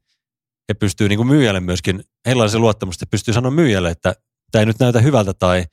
he 0.70 0.74
pystyy 0.74 1.10
niin 1.10 1.17
kuin 1.17 1.28
myyjälle 1.28 1.60
myöskin, 1.60 2.04
heillä 2.26 2.44
on 2.44 2.50
se 2.50 2.58
luottamus, 2.58 2.96
että 2.96 3.06
pystyy 3.06 3.34
sanoa 3.34 3.52
myyjälle, 3.52 3.91
että 3.91 4.15
tämä 4.52 4.60
ei 4.60 4.65
nyt 4.65 4.80
näytä 4.80 5.00
hyvältä 5.00 5.34
tai 5.34 5.65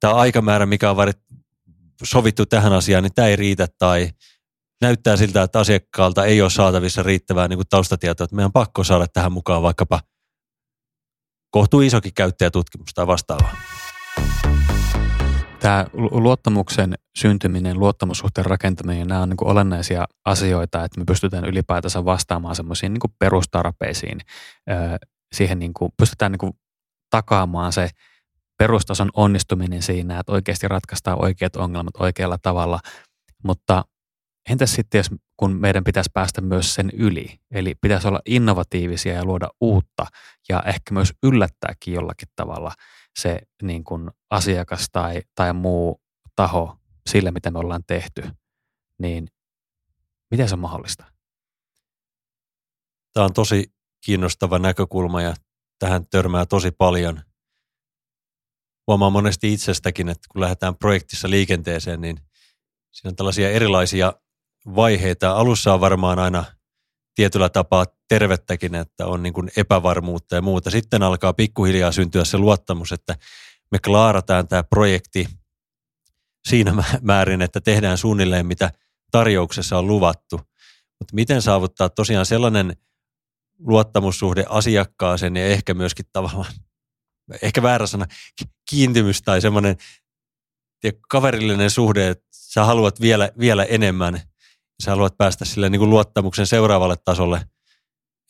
tämä 0.00 0.14
aikamäärä, 0.14 0.66
mikä 0.66 0.90
on 0.90 0.96
sovittu 2.04 2.46
tähän 2.46 2.72
asiaan, 2.72 3.02
niin 3.02 3.14
tämä 3.14 3.28
ei 3.28 3.36
riitä 3.36 3.68
tai 3.78 4.10
näyttää 4.80 5.16
siltä, 5.16 5.42
että 5.42 5.58
asiakkaalta 5.58 6.24
ei 6.24 6.42
ole 6.42 6.50
saatavissa 6.50 7.02
riittävää 7.02 7.48
niin 7.48 7.58
kuin 7.58 7.68
taustatietoa, 7.68 8.24
että 8.24 8.36
meidän 8.36 8.46
on 8.46 8.52
pakko 8.52 8.84
saada 8.84 9.06
tähän 9.06 9.32
mukaan 9.32 9.62
vaikkapa 9.62 10.00
kohtuu 11.50 11.80
isokin 11.80 12.14
käyttäjätutkimus 12.14 12.94
tai 12.94 13.06
vastaavaa. 13.06 13.56
Tämä 15.60 15.86
luottamuksen 15.94 16.94
syntyminen, 17.18 17.78
luottamussuhteen 17.78 18.46
rakentaminen, 18.46 19.08
nämä 19.08 19.22
on 19.22 19.28
niin 19.28 19.44
olennaisia 19.44 20.04
asioita, 20.24 20.84
että 20.84 21.00
me 21.00 21.04
pystytään 21.04 21.44
ylipäätänsä 21.44 22.04
vastaamaan 22.04 22.56
semmoisiin 22.56 22.92
niin 22.92 23.14
perustarpeisiin. 23.18 24.20
Siihen 25.32 25.58
niin 25.58 25.74
kuin, 25.74 25.92
pystytään 25.96 26.32
niin 26.32 26.38
kuin 26.38 26.52
takaamaan 27.10 27.72
se 27.72 27.90
perustason 28.58 29.10
onnistuminen 29.14 29.82
siinä, 29.82 30.18
että 30.20 30.32
oikeasti 30.32 30.68
ratkaistaan 30.68 31.22
oikeat 31.24 31.56
ongelmat 31.56 31.94
oikealla 31.98 32.38
tavalla, 32.42 32.80
mutta 33.44 33.84
entäs 34.50 34.74
sitten, 34.74 34.98
jos 34.98 35.10
kun 35.36 35.56
meidän 35.60 35.84
pitäisi 35.84 36.10
päästä 36.14 36.40
myös 36.40 36.74
sen 36.74 36.90
yli, 36.92 37.40
eli 37.50 37.74
pitäisi 37.74 38.08
olla 38.08 38.20
innovatiivisia 38.26 39.14
ja 39.14 39.24
luoda 39.24 39.48
uutta 39.60 40.06
ja 40.48 40.62
ehkä 40.62 40.94
myös 40.94 41.12
yllättääkin 41.22 41.94
jollakin 41.94 42.28
tavalla 42.36 42.72
se 43.18 43.38
niin 43.62 43.84
kuin 43.84 44.10
asiakas 44.30 44.86
tai, 44.92 45.22
tai 45.34 45.52
muu 45.52 46.00
taho 46.36 46.76
sille, 47.10 47.30
mitä 47.30 47.50
me 47.50 47.58
ollaan 47.58 47.84
tehty, 47.86 48.22
niin 48.98 49.28
miten 50.30 50.48
se 50.48 50.54
on 50.54 50.58
mahdollista? 50.58 51.04
Tämä 53.12 53.26
on 53.26 53.32
tosi 53.32 53.72
kiinnostava 54.04 54.58
näkökulma 54.58 55.22
ja 55.22 55.34
tähän 55.78 56.06
törmää 56.06 56.46
tosi 56.46 56.70
paljon. 56.70 57.20
Huomaa 58.86 59.10
monesti 59.10 59.52
itsestäkin, 59.52 60.08
että 60.08 60.28
kun 60.32 60.40
lähdetään 60.40 60.76
projektissa 60.76 61.30
liikenteeseen, 61.30 62.00
niin 62.00 62.16
siinä 62.92 63.08
on 63.08 63.16
tällaisia 63.16 63.50
erilaisia 63.50 64.12
vaiheita. 64.66 65.32
Alussa 65.32 65.74
on 65.74 65.80
varmaan 65.80 66.18
aina 66.18 66.44
tietyllä 67.14 67.48
tapaa 67.48 67.86
tervettäkin, 68.08 68.74
että 68.74 69.06
on 69.06 69.22
niin 69.22 69.32
kuin 69.32 69.50
epävarmuutta 69.56 70.34
ja 70.34 70.42
muuta. 70.42 70.70
Sitten 70.70 71.02
alkaa 71.02 71.32
pikkuhiljaa 71.32 71.92
syntyä 71.92 72.24
se 72.24 72.38
luottamus, 72.38 72.92
että 72.92 73.16
me 73.70 73.78
klaarataan 73.78 74.48
tämä 74.48 74.62
projekti 74.62 75.28
siinä 76.48 76.74
määrin, 77.00 77.42
että 77.42 77.60
tehdään 77.60 77.98
suunnilleen 77.98 78.46
mitä 78.46 78.70
tarjouksessa 79.10 79.78
on 79.78 79.86
luvattu. 79.86 80.40
Mutta 80.98 81.14
miten 81.14 81.42
saavuttaa 81.42 81.88
tosiaan 81.88 82.26
sellainen 82.26 82.76
luottamussuhde 83.58 84.44
asiakkaaseen 84.48 85.36
ja 85.36 85.46
ehkä 85.46 85.74
myöskin 85.74 86.06
tavallaan, 86.12 86.52
ehkä 87.42 87.62
väärä 87.62 87.86
sana, 87.86 88.06
kiintymys 88.70 89.22
tai 89.22 89.40
semmoinen 89.40 89.76
kaverillinen 91.08 91.70
suhde, 91.70 92.08
että 92.08 92.26
sä 92.30 92.64
haluat 92.64 93.00
vielä, 93.00 93.30
vielä 93.38 93.64
enemmän, 93.64 94.20
sä 94.80 94.90
haluat 94.90 95.18
päästä 95.18 95.44
sille 95.44 95.70
niin 95.70 95.78
kuin 95.78 95.90
luottamuksen 95.90 96.46
seuraavalle 96.46 96.96
tasolle, 97.04 97.36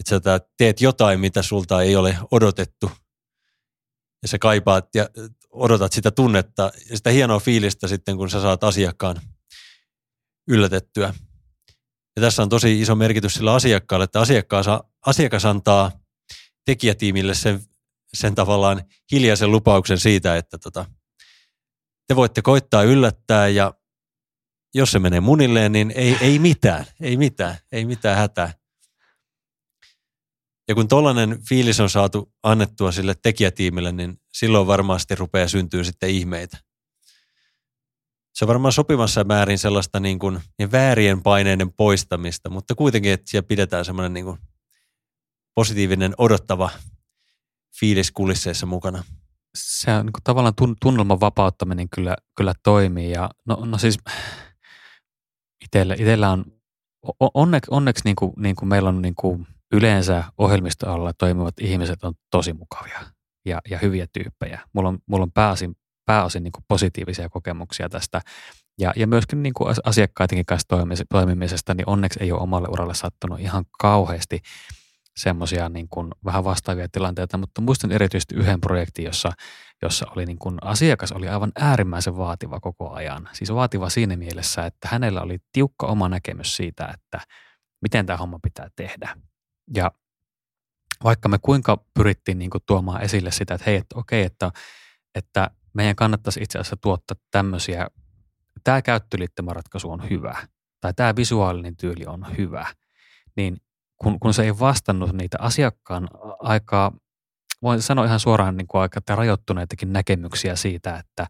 että 0.01 0.11
sä 0.11 0.41
teet 0.59 0.81
jotain, 0.81 1.21
mitä 1.21 1.43
sulta 1.43 1.83
ei 1.83 1.97
ole 1.97 2.19
odotettu, 2.31 2.91
ja 4.23 4.29
sä 4.29 4.39
kaipaat 4.39 4.95
ja 4.95 5.09
odotat 5.51 5.93
sitä 5.93 6.11
tunnetta 6.11 6.71
ja 6.91 6.97
sitä 6.97 7.11
hienoa 7.11 7.41
fiilistä 7.41 7.89
sitten, 7.89 8.17
kun 8.17 8.31
sä 8.31 8.43
saat 8.43 8.65
asiakkaan 8.65 9.21
yllätettyä. 10.49 11.15
Ja 12.17 12.23
tässä 12.23 12.43
on 12.43 12.49
tosi 12.49 12.81
iso 12.81 12.95
merkitys 12.95 13.35
sillä 13.35 13.55
asiakkaalle, 13.55 14.05
että 14.05 14.21
asiakas 15.07 15.45
antaa 15.45 15.93
tekijätiimille 16.65 17.35
sen, 17.35 17.61
sen 18.15 18.35
tavallaan 18.35 18.83
hiljaisen 19.13 19.51
lupauksen 19.51 19.99
siitä, 19.99 20.37
että 20.37 20.59
tota, 20.59 20.85
te 22.09 22.17
voitte 22.17 22.43
koittaa 22.43 22.83
yllättää 22.83 23.49
ja 23.49 23.75
jos 24.75 24.91
se 24.91 24.99
menee 24.99 25.21
munilleen, 25.21 25.73
niin 25.73 25.93
ei, 25.95 26.17
ei 26.21 26.39
mitään, 26.39 26.85
ei 27.01 27.17
mitään, 27.17 27.57
ei 27.73 27.85
mitään 27.85 28.19
hätää. 28.19 28.55
Ja 30.69 30.75
kun 30.75 30.89
tollainen 30.89 31.39
fiilis 31.49 31.81
on 31.81 31.91
saatu 31.91 32.33
annettua 32.43 32.93
sille 32.93 33.15
tekijätiimille, 33.23 33.93
niin 33.93 34.21
silloin 34.33 34.67
varmasti 34.67 35.15
rupeaa 35.15 35.49
syntyä 35.49 35.85
sitten 35.85 36.11
ihmeitä. 36.11 36.59
Se 38.35 38.45
on 38.45 38.49
varmaan 38.49 38.73
sopimassa 38.73 39.25
määrin 39.25 39.59
sellaista 39.59 40.01
niin 40.01 40.19
kuin, 40.19 40.41
väärien 40.73 41.23
paineiden 41.23 41.73
poistamista, 41.73 42.51
mutta 42.51 42.75
kuitenkin, 42.75 43.13
että 43.13 43.31
siellä 43.31 43.47
pidetään 43.47 43.85
semmoinen 43.85 44.13
niin 44.13 44.39
positiivinen 45.55 46.15
odottava 46.19 46.71
fiilis 47.81 48.11
kulisseissa 48.11 48.67
mukana. 48.67 49.05
Se 49.55 49.93
on 49.93 50.07
niin 50.07 50.13
kuin 50.13 50.23
tavallaan 50.25 50.55
tunnelman 50.81 51.21
vapauttaminen 51.21 51.89
kyllä, 51.89 52.17
kyllä 52.37 52.55
toimii. 52.63 53.11
Ja 53.11 53.31
no, 53.47 53.65
no 53.65 53.79
siis 53.79 53.99
itsellä, 55.65 55.95
itsellä 55.95 56.31
on, 56.31 56.45
onneksi, 57.35 57.71
onneksi 57.71 58.05
niin 58.05 58.17
kuin, 58.17 58.33
niin 58.37 58.57
kuin 58.57 58.69
meillä 58.69 58.89
on 58.89 59.03
niin 59.03 59.15
kuin 59.15 59.47
yleensä 59.73 60.25
ohjelmistoalla 60.39 61.13
toimivat 61.13 61.55
ihmiset 61.61 62.05
on 62.05 62.15
tosi 62.31 62.53
mukavia 62.53 63.01
ja, 63.47 63.61
ja 63.71 63.79
hyviä 63.79 64.07
tyyppejä. 64.13 64.61
Mulla 64.73 64.89
on, 64.89 64.99
mulla 65.07 65.23
on 65.23 65.33
pääosin, 65.33 65.77
pääosin 66.07 66.43
niin 66.43 66.53
kuin 66.53 66.65
positiivisia 66.69 67.29
kokemuksia 67.29 67.89
tästä. 67.89 68.21
Ja, 68.81 68.93
ja 68.97 69.07
myöskin 69.07 69.43
niin 69.43 69.55
kuin 69.55 69.75
asiakkaidenkin 69.85 70.47
kanssa 70.47 70.77
toimimisesta, 71.11 71.75
niin 71.75 71.89
onneksi 71.89 72.19
ei 72.23 72.33
ole 72.33 72.41
omalle 72.41 72.69
uralle 72.71 72.95
sattunut 72.95 73.41
ihan 73.41 73.65
kauheasti 73.79 74.41
semmoisia 75.21 75.69
niin 75.69 75.89
kuin 75.89 76.11
vähän 76.25 76.45
vastaavia 76.45 76.89
tilanteita, 76.89 77.39
mutta 77.39 77.61
muistan 77.61 77.93
erityisesti 77.93 78.35
yhden 78.35 78.61
projektin, 78.61 79.05
jossa, 79.05 79.33
jossa 79.83 80.07
oli 80.17 80.27
niin 80.27 80.39
kuin 80.39 80.59
asiakas 80.63 81.13
oli 81.13 81.29
aivan 81.29 81.53
äärimmäisen 81.57 82.17
vaativa 82.17 82.61
koko 82.61 82.91
ajan. 82.91 83.29
Siis 83.33 83.55
vaativa 83.55 83.91
siinä 83.91 84.17
mielessä, 84.17 84.67
että 84.67 84.89
hänellä 84.91 85.23
oli 85.23 85.39
tiukka 85.53 85.87
oma 85.87 86.09
näkemys 86.09 86.57
siitä, 86.57 86.95
että 86.95 87.21
miten 87.83 88.07
tämä 88.07 88.17
homma 88.17 88.39
pitää 88.43 88.69
tehdä. 88.77 89.17
Ja 89.75 89.91
vaikka 91.05 91.29
me 91.29 91.39
kuinka 91.43 91.85
pyrittiin 91.95 92.39
niin 92.39 92.51
kuin 92.51 92.63
tuomaan 92.67 93.03
esille 93.03 93.31
sitä, 93.31 93.55
että 93.55 93.65
hei, 93.71 93.77
että 93.77 93.99
okei, 93.99 94.25
että, 94.25 94.51
että 95.15 95.51
meidän 95.75 95.97
kannattaisi 95.97 96.43
itse 96.43 96.59
asiassa 96.59 96.77
tuottaa 96.77 97.17
tämmöisiä, 97.31 97.87
tämä 98.65 98.83
käyttöliittymäratkaisu 98.83 99.91
on 99.91 100.11
hyvä, 100.11 100.47
tai 100.81 100.95
tämä 100.95 101.17
visuaalinen 101.17 101.77
tyyli 101.77 102.07
on 102.07 102.27
hyvä, 102.39 102.67
niin 103.37 103.57
kun, 104.03 104.21
kun 104.21 104.35
se 104.35 104.43
ei 104.43 104.59
vastannut 104.59 105.13
niitä 105.13 105.39
asiakkaan 105.41 106.09
aikaa, 106.39 106.93
voin 107.63 107.83
sanoa 107.83 108.05
ihan 108.05 108.21
suoraan 108.21 108.57
niin 108.57 108.67
kuin 108.67 108.83
aika 108.83 109.01
rajoittuneitakin 109.09 109.93
näkemyksiä 109.93 110.57
siitä, 110.57 110.97
että 110.97 111.27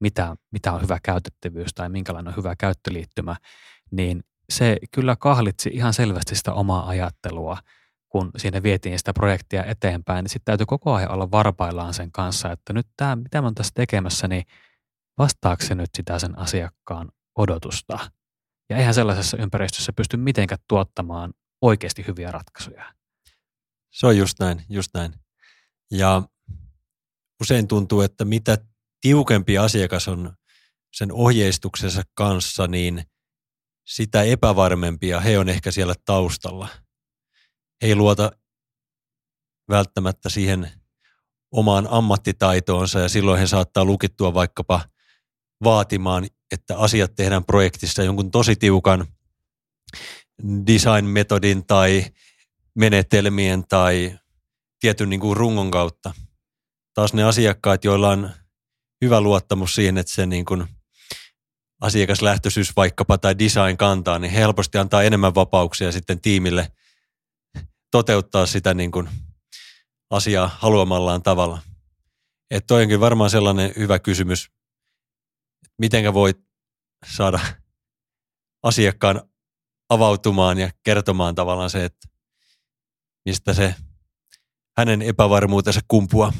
mitä, 0.00 0.36
mitä 0.52 0.72
on 0.72 0.82
hyvä 0.82 0.98
käytettävyys 1.02 1.74
tai 1.74 1.88
minkälainen 1.88 2.28
on 2.28 2.36
hyvä 2.36 2.56
käyttöliittymä, 2.56 3.36
niin 3.90 4.24
se 4.50 4.76
kyllä 4.94 5.16
kahlitsi 5.16 5.70
ihan 5.72 5.92
selvästi 5.92 6.34
sitä 6.34 6.52
omaa 6.52 6.88
ajattelua, 6.88 7.58
kun 8.08 8.30
siinä 8.36 8.62
vietiin 8.62 8.98
sitä 8.98 9.12
projektia 9.12 9.64
eteenpäin, 9.64 10.22
niin 10.22 10.30
sitten 10.30 10.44
täytyy 10.44 10.66
koko 10.66 10.94
ajan 10.94 11.10
olla 11.10 11.30
varpaillaan 11.30 11.94
sen 11.94 12.12
kanssa, 12.12 12.52
että 12.52 12.72
nyt 12.72 12.86
tämä, 12.96 13.16
mitä 13.16 13.40
mä 13.40 13.46
oon 13.46 13.54
tässä 13.54 13.72
tekemässä, 13.74 14.28
niin 14.28 14.44
vastaako 15.18 15.62
se 15.64 15.74
nyt 15.74 15.90
sitä 15.96 16.18
sen 16.18 16.38
asiakkaan 16.38 17.08
odotusta? 17.38 17.98
Ja 18.70 18.76
eihän 18.76 18.94
sellaisessa 18.94 19.36
ympäristössä 19.36 19.92
pysty 19.92 20.16
mitenkään 20.16 20.60
tuottamaan 20.68 21.32
oikeasti 21.62 22.04
hyviä 22.06 22.32
ratkaisuja. 22.32 22.94
Se 23.90 24.06
on 24.06 24.16
just 24.16 24.38
näin, 24.40 24.64
just 24.68 24.90
näin. 24.94 25.14
Ja 25.90 26.22
usein 27.42 27.68
tuntuu, 27.68 28.00
että 28.00 28.24
mitä 28.24 28.58
tiukempi 29.00 29.58
asiakas 29.58 30.08
on 30.08 30.36
sen 30.92 31.12
ohjeistuksensa 31.12 32.02
kanssa, 32.14 32.66
niin 32.66 33.04
sitä 33.86 34.22
epävarmempia 34.22 35.20
he 35.20 35.38
on 35.38 35.48
ehkä 35.48 35.70
siellä 35.70 35.94
taustalla. 36.04 36.68
He 37.82 37.88
ei 37.88 37.94
luota 37.94 38.32
välttämättä 39.70 40.28
siihen 40.28 40.70
omaan 41.52 41.88
ammattitaitoonsa 41.90 43.00
ja 43.00 43.08
silloin 43.08 43.40
he 43.40 43.46
saattaa 43.46 43.84
lukittua 43.84 44.34
vaikkapa 44.34 44.80
vaatimaan, 45.64 46.26
että 46.52 46.78
asiat 46.78 47.14
tehdään 47.14 47.44
projektissa 47.44 48.02
jonkun 48.02 48.30
tosi 48.30 48.56
tiukan 48.56 49.06
design-metodin 50.66 51.66
tai 51.66 52.04
menetelmien 52.74 53.64
tai 53.68 54.18
tietyn 54.80 55.10
niin 55.10 55.20
kuin 55.20 55.36
rungon 55.36 55.70
kautta. 55.70 56.14
Taas 56.94 57.14
ne 57.14 57.24
asiakkaat, 57.24 57.84
joilla 57.84 58.08
on 58.08 58.30
hyvä 59.04 59.20
luottamus 59.20 59.74
siihen, 59.74 59.98
että 59.98 60.12
se 60.12 60.26
niin 60.26 60.44
kuin 60.44 60.66
asiakaslähtöisyys 61.80 62.76
vaikkapa 62.76 63.18
tai 63.18 63.38
design 63.38 63.76
kantaa, 63.76 64.18
niin 64.18 64.32
helposti 64.32 64.78
antaa 64.78 65.02
enemmän 65.02 65.34
vapauksia 65.34 65.92
sitten 65.92 66.20
tiimille 66.20 66.72
toteuttaa 67.90 68.46
sitä 68.46 68.74
niin 68.74 68.92
kuin 68.92 69.08
asiaa 70.10 70.50
haluamallaan 70.58 71.22
tavalla. 71.22 71.62
Että 72.50 72.66
toi 72.66 72.82
onkin 72.82 73.00
varmaan 73.00 73.30
sellainen 73.30 73.72
hyvä 73.76 73.98
kysymys, 73.98 74.50
mitenkä 75.78 76.14
voit 76.14 76.38
saada 77.06 77.40
asiakkaan 78.62 79.29
avautumaan 79.90 80.58
ja 80.58 80.70
kertomaan 80.82 81.34
tavallaan 81.34 81.70
se, 81.70 81.84
että 81.84 82.08
mistä 83.24 83.54
se 83.54 83.74
hänen 84.78 85.02
epävarmuutensa 85.02 85.80
kumpua. 85.88 86.32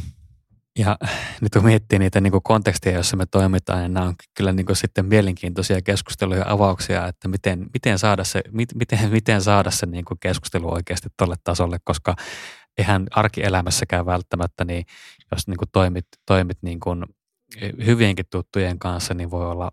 Ja 0.78 0.96
nyt 1.40 1.52
kun 1.52 1.64
miettii 1.64 1.98
niitä 1.98 2.20
niin 2.20 2.30
kuin 2.30 2.42
konteksteja, 2.42 2.94
joissa 2.94 3.16
me 3.16 3.26
toimitaan, 3.26 3.78
niin 3.82 3.94
nämä 3.94 4.06
on 4.06 4.14
kyllä 4.36 4.52
niin 4.52 4.66
kuin 4.66 4.76
sitten 4.76 5.06
mielenkiintoisia 5.06 5.82
keskusteluja 5.82 6.40
ja 6.40 6.52
avauksia, 6.52 7.06
että 7.06 7.28
miten, 7.28 7.66
miten 7.74 7.98
saada 7.98 8.24
se, 8.24 8.42
miten, 8.52 9.10
miten 9.10 9.42
saada 9.42 9.70
se 9.70 9.86
niin 9.86 10.04
kuin 10.04 10.18
keskustelu 10.20 10.72
oikeasti 10.72 11.08
tuolle 11.18 11.34
tasolle, 11.44 11.78
koska 11.84 12.16
eihän 12.78 13.06
arkielämässäkään 13.10 14.06
välttämättä, 14.06 14.64
niin 14.64 14.84
jos 15.32 15.48
niin 15.48 15.56
kuin 15.56 15.68
toimit, 15.72 16.06
toimit 16.26 16.58
niin 16.62 16.80
kuin 16.80 17.04
hyvienkin 17.86 18.26
tuttujen 18.30 18.78
kanssa, 18.78 19.14
niin 19.14 19.30
voi 19.30 19.50
olla 19.50 19.72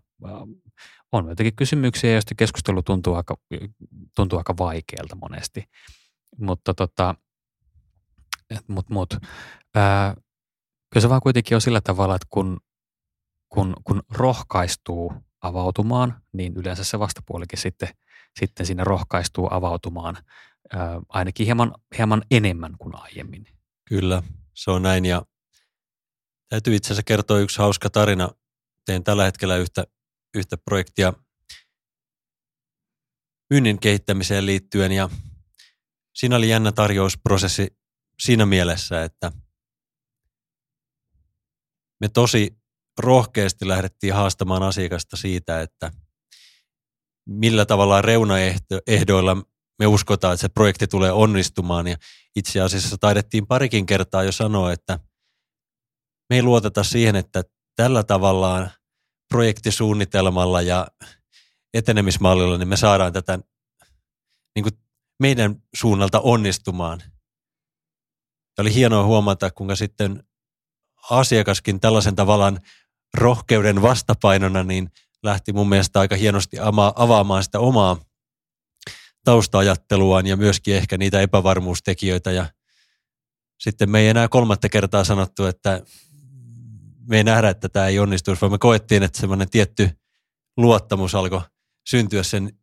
on 1.12 1.28
jotenkin 1.28 1.56
kysymyksiä, 1.56 2.12
joista 2.12 2.34
keskustelu 2.34 2.82
tuntuu 2.82 3.14
aika, 3.14 3.36
tuntuu 4.16 4.38
aika 4.38 4.54
vaikealta 4.58 5.16
monesti. 5.16 5.64
Mutta 6.38 6.74
tota, 6.74 7.14
mut, 8.68 8.90
mut, 8.90 9.14
ää, 9.74 10.14
kyllä 10.90 11.02
se 11.02 11.08
vaan 11.08 11.20
kuitenkin 11.20 11.54
on 11.54 11.60
sillä 11.60 11.80
tavalla, 11.80 12.14
että 12.14 12.26
kun, 12.30 12.60
kun, 13.48 13.74
kun 13.84 14.02
rohkaistuu 14.10 15.12
avautumaan, 15.40 16.22
niin 16.32 16.56
yleensä 16.56 16.84
se 16.84 16.98
vastapuolikin 16.98 17.58
sitten, 17.58 17.88
sitten 18.38 18.66
siinä 18.66 18.84
rohkaistuu 18.84 19.48
avautumaan 19.50 20.16
ää, 20.72 21.00
ainakin 21.08 21.46
hieman, 21.46 21.74
hieman 21.98 22.22
enemmän 22.30 22.74
kuin 22.78 22.94
aiemmin. 22.96 23.46
Kyllä, 23.84 24.22
se 24.54 24.70
on 24.70 24.82
näin 24.82 25.04
ja 25.04 25.22
täytyy 26.48 26.74
itse 26.74 26.86
asiassa 26.86 27.02
kertoa 27.02 27.38
yksi 27.38 27.58
hauska 27.58 27.90
tarina. 27.90 28.28
Teen 28.86 29.04
tällä 29.04 29.24
hetkellä 29.24 29.56
yhtä 29.56 29.84
yhtä 30.34 30.56
projektia 30.56 31.12
myynnin 33.50 33.80
kehittämiseen 33.80 34.46
liittyen 34.46 34.92
ja 34.92 35.10
siinä 36.14 36.36
oli 36.36 36.48
jännä 36.48 36.72
tarjousprosessi 36.72 37.78
siinä 38.20 38.46
mielessä, 38.46 39.04
että 39.04 39.32
me 42.00 42.08
tosi 42.08 42.58
rohkeasti 42.98 43.68
lähdettiin 43.68 44.14
haastamaan 44.14 44.62
asiakasta 44.62 45.16
siitä, 45.16 45.60
että 45.60 45.92
millä 47.28 47.66
tavalla 47.66 48.02
reunaehdoilla 48.02 49.36
me 49.78 49.86
uskotaan, 49.86 50.34
että 50.34 50.40
se 50.40 50.48
projekti 50.48 50.86
tulee 50.86 51.12
onnistumaan. 51.12 51.86
Ja 51.86 51.96
itse 52.36 52.60
asiassa 52.60 52.98
taidettiin 52.98 53.46
parikin 53.46 53.86
kertaa 53.86 54.22
jo 54.22 54.32
sanoa, 54.32 54.72
että 54.72 54.98
me 56.30 56.36
ei 56.36 56.42
luoteta 56.42 56.84
siihen, 56.84 57.16
että 57.16 57.44
tällä 57.76 58.04
tavallaan 58.04 58.70
projektisuunnitelmalla 59.28 60.62
ja 60.62 60.86
etenemismallilla, 61.74 62.58
niin 62.58 62.68
me 62.68 62.76
saadaan 62.76 63.12
tätä 63.12 63.38
niin 64.54 64.62
kuin 64.62 64.74
meidän 65.20 65.62
suunnalta 65.74 66.20
onnistumaan. 66.20 67.02
Ja 68.58 68.62
oli 68.62 68.74
hienoa 68.74 69.04
huomata, 69.04 69.50
kuinka 69.50 69.76
sitten 69.76 70.24
asiakaskin 71.10 71.80
tällaisen 71.80 72.16
tavallaan 72.16 72.60
rohkeuden 73.14 73.82
vastapainona 73.82 74.62
niin 74.62 74.90
lähti 75.22 75.52
mun 75.52 75.68
mielestä 75.68 76.00
aika 76.00 76.16
hienosti 76.16 76.56
avaamaan 76.96 77.42
sitä 77.42 77.58
omaa 77.58 77.96
taustaajatteluaan 79.24 80.26
ja 80.26 80.36
myöskin 80.36 80.74
ehkä 80.74 80.98
niitä 80.98 81.20
epävarmuustekijöitä. 81.20 82.30
Ja 82.30 82.46
sitten 83.58 83.90
me 83.90 84.00
ei 84.00 84.08
enää 84.08 84.28
kolmatta 84.28 84.68
kertaa 84.68 85.04
sanottu, 85.04 85.44
että 85.44 85.82
me 87.08 87.16
ei 87.16 87.24
nähdä, 87.24 87.48
että 87.48 87.68
tämä 87.68 87.86
ei 87.86 87.98
onnistuisi, 87.98 88.40
vaan 88.40 88.52
me 88.52 88.58
koettiin, 88.58 89.02
että 89.02 89.20
semmoinen 89.20 89.50
tietty 89.50 89.90
luottamus 90.56 91.14
alkoi 91.14 91.40
syntyä 91.88 92.22
sen 92.22 92.58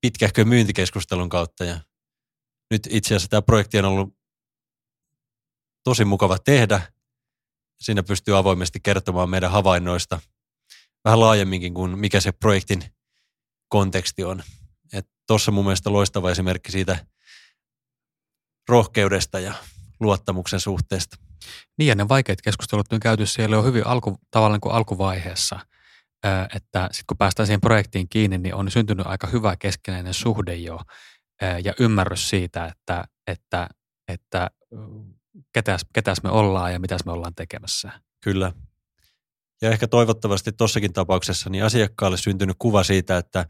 pitkähkön 0.00 0.48
myyntikeskustelun 0.48 1.28
kautta. 1.28 1.64
Ja 1.64 1.80
nyt 2.70 2.88
itse 2.90 3.14
asiassa 3.14 3.28
tämä 3.28 3.42
projekti 3.42 3.78
on 3.78 3.84
ollut 3.84 4.18
tosi 5.84 6.04
mukava 6.04 6.38
tehdä. 6.38 6.92
Siinä 7.80 8.02
pystyy 8.02 8.38
avoimesti 8.38 8.80
kertomaan 8.80 9.30
meidän 9.30 9.50
havainnoista 9.50 10.20
vähän 11.04 11.20
laajemminkin 11.20 11.74
kuin 11.74 11.98
mikä 11.98 12.20
se 12.20 12.32
projektin 12.32 12.84
konteksti 13.68 14.24
on. 14.24 14.42
Tuossa 15.26 15.50
mun 15.50 15.64
mielestä 15.64 15.92
loistava 15.92 16.30
esimerkki 16.30 16.72
siitä 16.72 17.06
rohkeudesta 18.68 19.40
ja 19.40 19.54
luottamuksen 20.00 20.60
suhteesta. 20.60 21.16
Niin 21.78 21.88
ja 21.88 21.94
ne 21.94 22.08
vaikeat 22.08 22.42
keskustelut 22.42 22.92
on 22.92 23.00
käyty 23.00 23.26
siellä 23.26 23.56
jo 23.56 23.62
hyvin 23.62 23.86
alku, 23.86 24.18
tavallaan 24.30 24.60
kuin 24.60 24.74
alkuvaiheessa, 24.74 25.60
että 26.54 26.88
sitten 26.92 27.04
kun 27.06 27.16
päästään 27.16 27.46
siihen 27.46 27.60
projektiin 27.60 28.08
kiinni, 28.08 28.38
niin 28.38 28.54
on 28.54 28.70
syntynyt 28.70 29.06
aika 29.06 29.26
hyvä 29.26 29.56
keskinäinen 29.56 30.14
suhde 30.14 30.54
jo 30.54 30.80
ja 31.64 31.74
ymmärrys 31.80 32.28
siitä, 32.28 32.66
että, 32.66 33.04
että, 33.26 33.68
että 34.08 34.50
ketäs, 35.52 35.86
ketäs 35.92 36.22
me 36.22 36.30
ollaan 36.30 36.72
ja 36.72 36.78
mitäs 36.78 37.04
me 37.04 37.12
ollaan 37.12 37.34
tekemässä. 37.34 37.90
Kyllä. 38.24 38.52
Ja 39.62 39.70
ehkä 39.70 39.88
toivottavasti 39.88 40.52
tuossakin 40.52 40.92
tapauksessa 40.92 41.50
niin 41.50 41.64
asiakkaalle 41.64 42.16
syntynyt 42.16 42.56
kuva 42.58 42.84
siitä, 42.84 43.18
että 43.18 43.46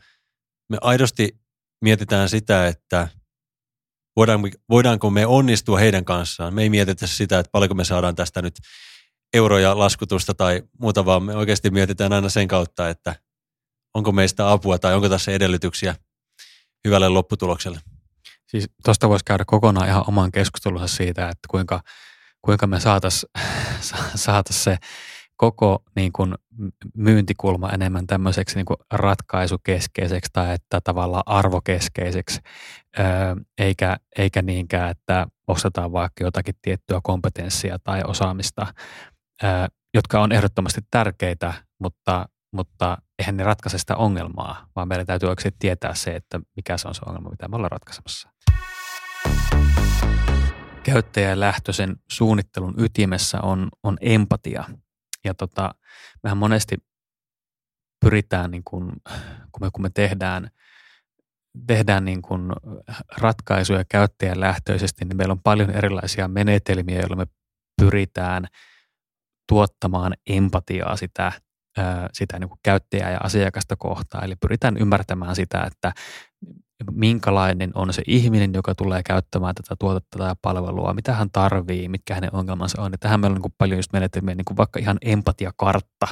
me 0.68 0.78
aidosti 0.80 1.40
mietitään 1.80 2.28
sitä, 2.28 2.66
että 2.66 3.08
voidaanko 4.70 5.10
me 5.10 5.26
onnistua 5.26 5.78
heidän 5.78 6.04
kanssaan. 6.04 6.54
Me 6.54 6.62
ei 6.62 6.70
mietitä 6.70 7.06
sitä, 7.06 7.38
että 7.38 7.50
paljonko 7.50 7.74
me 7.74 7.84
saadaan 7.84 8.14
tästä 8.14 8.42
nyt 8.42 8.54
euroja 9.34 9.78
laskutusta 9.78 10.34
tai 10.34 10.62
muuta, 10.80 11.04
vaan 11.04 11.22
me 11.22 11.36
oikeasti 11.36 11.70
mietitään 11.70 12.12
aina 12.12 12.28
sen 12.28 12.48
kautta, 12.48 12.88
että 12.88 13.14
onko 13.94 14.12
meistä 14.12 14.52
apua 14.52 14.78
tai 14.78 14.94
onko 14.94 15.08
tässä 15.08 15.32
edellytyksiä 15.32 15.94
hyvälle 16.84 17.08
lopputulokselle. 17.08 17.80
Siis 18.46 18.70
tuosta 18.84 19.08
voisi 19.08 19.24
käydä 19.24 19.44
kokonaan 19.44 19.88
ihan 19.88 20.04
oman 20.08 20.32
keskustelunsa 20.32 20.86
siitä, 20.86 21.28
että 21.28 21.48
kuinka, 21.50 21.80
kuinka 22.42 22.66
me 22.66 22.80
saataisiin 22.80 23.30
saatais 24.14 24.64
se 24.64 24.78
koko 25.38 25.82
niin 25.96 26.12
kuin 26.12 26.34
myyntikulma 26.96 27.70
enemmän 27.70 28.06
tämmöiseksi 28.06 28.56
niin 28.56 28.66
kuin 28.66 28.76
ratkaisukeskeiseksi 28.92 30.30
tai 30.32 30.54
että 30.54 30.80
tavallaan 30.80 31.22
arvokeskeiseksi, 31.26 32.40
eikä, 33.58 33.96
eikä 34.18 34.42
niinkään, 34.42 34.90
että 34.90 35.26
ostetaan 35.48 35.92
vaikka 35.92 36.24
jotakin 36.24 36.54
tiettyä 36.62 37.00
kompetenssia 37.02 37.78
tai 37.84 38.02
osaamista, 38.06 38.66
jotka 39.94 40.20
on 40.20 40.32
ehdottomasti 40.32 40.80
tärkeitä, 40.90 41.54
mutta, 41.80 42.28
mutta 42.52 42.98
eihän 43.18 43.36
ne 43.36 43.44
ratkaise 43.44 43.78
sitä 43.78 43.96
ongelmaa, 43.96 44.66
vaan 44.76 44.88
meidän 44.88 45.06
täytyy 45.06 45.28
oikeasti 45.28 45.56
tietää 45.58 45.94
se, 45.94 46.16
että 46.16 46.40
mikä 46.56 46.78
se 46.78 46.88
on 46.88 46.94
se 46.94 47.00
ongelma, 47.06 47.30
mitä 47.30 47.48
me 47.48 47.56
ollaan 47.56 47.70
ratkaisemassa. 47.70 48.28
Käyttäjälähtöisen 50.82 51.96
suunnittelun 52.10 52.74
ytimessä 52.78 53.40
on, 53.40 53.68
on 53.82 53.96
empatia– 54.00 54.64
ja 55.28 55.34
tota, 55.34 55.74
mehän 56.22 56.38
monesti 56.38 56.76
pyritään, 58.00 58.50
niin 58.50 58.62
kun, 58.64 58.92
kun, 59.52 59.60
me, 59.60 59.68
kun 59.72 59.82
me 59.82 59.90
tehdään, 59.94 60.50
tehdään 61.66 62.04
niin 62.04 62.22
kun 62.22 62.52
ratkaisuja 63.18 63.84
käyttäjän 63.88 64.40
lähtöisesti, 64.40 65.04
niin 65.04 65.16
meillä 65.16 65.32
on 65.32 65.42
paljon 65.42 65.70
erilaisia 65.70 66.28
menetelmiä, 66.28 66.98
joilla 66.98 67.16
me 67.16 67.26
pyritään 67.80 68.46
tuottamaan 69.48 70.14
empatiaa 70.26 70.96
sitä, 70.96 71.32
sitä 72.12 72.38
niin 72.38 72.48
kuin 72.48 72.60
käyttäjää 72.62 73.10
ja 73.10 73.18
asiakasta 73.22 73.76
kohtaan. 73.76 74.24
Eli 74.24 74.36
pyritään 74.36 74.76
ymmärtämään 74.76 75.34
sitä, 75.34 75.62
että 75.62 75.92
minkälainen 76.90 77.70
on 77.74 77.92
se 77.92 78.02
ihminen, 78.06 78.54
joka 78.54 78.74
tulee 78.74 79.02
käyttämään 79.02 79.54
tätä 79.54 79.76
tuotetta 79.78 80.18
tai 80.18 80.34
palvelua, 80.42 80.94
mitä 80.94 81.14
hän 81.14 81.30
tarvii, 81.30 81.88
mitkä 81.88 82.14
hänen 82.14 82.34
ongelmansa 82.34 82.82
on. 82.82 82.92
Ja 82.92 82.98
tähän 82.98 83.20
meillä 83.20 83.36
on 83.36 83.42
niin 83.42 83.54
paljon 83.58 83.78
just 83.78 83.92
menetelmiä, 83.92 84.34
niin 84.34 84.44
kuin 84.44 84.56
vaikka 84.56 84.78
ihan 84.80 84.98
empatiakartta, 85.02 86.06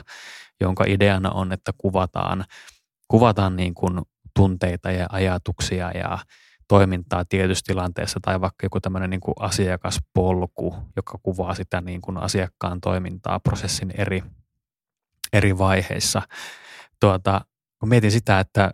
jonka 0.61 0.85
ideana 0.85 1.31
on, 1.31 1.53
että 1.53 1.73
kuvataan, 1.79 2.45
kuvataan 3.09 3.57
niin 3.57 3.75
kuin 3.75 4.01
tunteita 4.37 4.91
ja 4.91 5.07
ajatuksia 5.11 5.91
ja 5.91 6.19
toimintaa 6.69 7.25
tietyssä 7.25 7.65
tilanteessa 7.67 8.21
tai 8.23 8.41
vaikka 8.41 8.67
joku 8.67 8.81
tämmöinen 8.81 9.11
niin 9.11 9.21
kuin 9.21 9.35
asiakaspolku, 9.39 10.77
joka 10.97 11.19
kuvaa 11.23 11.55
sitä 11.55 11.81
niin 11.81 12.01
kuin 12.01 12.17
asiakkaan 12.17 12.81
toimintaa 12.81 13.41
prosessin 13.41 13.93
eri, 13.99 14.23
eri 15.33 15.59
vaiheissa. 15.59 16.23
Tuota, 17.01 17.41
kun 17.81 17.89
mietin 17.89 18.11
sitä, 18.11 18.41
että 18.41 18.73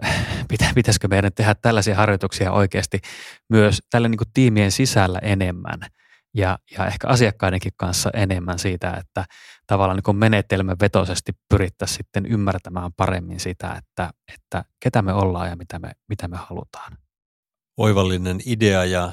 pitäisikö 0.74 1.08
meidän 1.08 1.32
tehdä 1.34 1.54
tällaisia 1.54 1.96
harjoituksia 1.96 2.52
oikeasti 2.52 3.00
myös 3.48 3.82
tällä 3.90 4.08
niin 4.08 4.20
tiimien 4.34 4.72
sisällä 4.72 5.18
enemmän 5.18 5.80
ja, 6.34 6.58
ja 6.78 6.86
ehkä 6.86 7.08
asiakkaidenkin 7.08 7.72
kanssa 7.76 8.10
enemmän 8.14 8.58
siitä, 8.58 8.94
että 8.94 9.24
tavallaan 9.66 10.02
niin 10.06 10.16
menetelmävetoisesti 10.16 11.32
pyrittäisiin 11.48 11.96
sitten 11.96 12.26
ymmärtämään 12.26 12.92
paremmin 12.92 13.40
sitä, 13.40 13.74
että, 13.74 14.10
että 14.34 14.64
ketä 14.80 15.02
me 15.02 15.12
ollaan 15.12 15.48
ja 15.48 15.56
mitä 15.56 15.78
me, 15.78 15.90
mitä 16.08 16.28
me 16.28 16.36
halutaan. 16.36 16.98
Oivallinen 17.76 18.40
idea 18.46 18.84
ja 18.84 19.12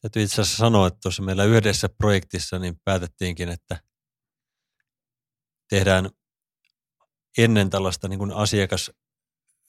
täytyy 0.00 0.22
itse 0.22 0.42
asiassa 0.42 0.56
sanoa, 0.56 0.86
että 0.86 0.98
tuossa 1.02 1.22
meillä 1.22 1.44
yhdessä 1.44 1.88
projektissa 1.88 2.58
niin 2.58 2.80
päätettiinkin, 2.84 3.48
että 3.48 3.80
tehdään 5.68 6.10
ennen 7.38 7.70
tällaista 7.70 8.08
niin 8.08 8.18
kuin 8.18 8.32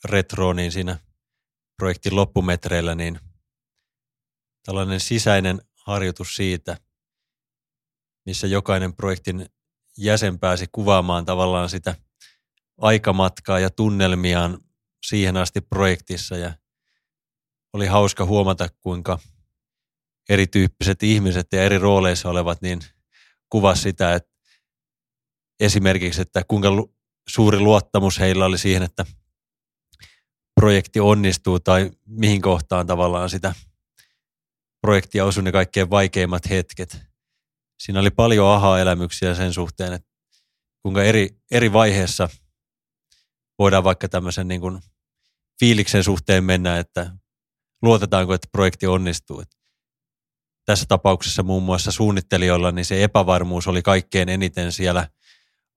asiakasretroa, 0.03 0.53
niin 0.53 0.71
siinä 0.71 0.99
projektin 1.77 2.15
loppumetreillä, 2.15 2.95
niin 2.95 3.19
tällainen 4.65 4.99
sisäinen 4.99 5.61
harjoitus 5.85 6.35
siitä, 6.35 6.77
missä 8.25 8.47
jokainen 8.47 8.93
projektin 8.93 9.45
jäsen 9.97 10.39
pääsi 10.39 10.65
kuvaamaan 10.71 11.25
tavallaan 11.25 11.69
sitä 11.69 11.95
aikamatkaa 12.77 13.59
ja 13.59 13.69
tunnelmiaan 13.69 14.59
siihen 15.05 15.37
asti 15.37 15.61
projektissa. 15.61 16.37
Ja 16.37 16.53
oli 17.73 17.87
hauska 17.87 18.25
huomata, 18.25 18.69
kuinka 18.79 19.19
erityyppiset 20.29 21.03
ihmiset 21.03 21.47
ja 21.53 21.63
eri 21.63 21.77
rooleissa 21.77 22.29
olevat 22.29 22.61
niin 22.61 22.79
kuvasi 23.49 23.81
sitä, 23.81 24.15
että 24.15 24.31
esimerkiksi, 25.59 26.21
että 26.21 26.43
kuinka 26.47 26.69
suuri 27.29 27.59
luottamus 27.59 28.19
heillä 28.19 28.45
oli 28.45 28.57
siihen, 28.57 28.83
että 28.83 29.05
projekti 30.59 30.99
onnistuu 30.99 31.59
tai 31.59 31.91
mihin 32.05 32.41
kohtaan 32.41 32.87
tavallaan 32.87 33.29
sitä 33.29 33.55
projektia 34.81 35.25
osui 35.25 35.43
ne 35.43 35.51
kaikkein 35.51 35.89
vaikeimmat 35.89 36.49
hetket. 36.49 37.01
Siinä 37.79 37.99
oli 37.99 38.09
paljon 38.09 38.47
aha-elämyksiä 38.47 39.35
sen 39.35 39.53
suhteen, 39.53 39.93
että 39.93 40.09
kuinka 40.81 41.03
eri, 41.03 41.29
eri 41.51 41.73
vaiheessa 41.73 42.29
voidaan 43.59 43.83
vaikka 43.83 44.09
tämmöisen 44.09 44.47
niin 44.47 44.61
kuin 44.61 44.79
fiiliksen 45.59 46.03
suhteen 46.03 46.43
mennä, 46.43 46.79
että 46.79 47.11
luotetaanko, 47.81 48.33
että 48.33 48.47
projekti 48.51 48.87
onnistuu. 48.87 49.39
Että 49.39 49.55
tässä 50.65 50.85
tapauksessa 50.87 51.43
muun 51.43 51.63
muassa 51.63 51.91
suunnittelijoilla 51.91 52.71
niin 52.71 52.85
se 52.85 53.03
epävarmuus 53.03 53.67
oli 53.67 53.81
kaikkein 53.81 54.29
eniten 54.29 54.71
siellä– 54.71 55.07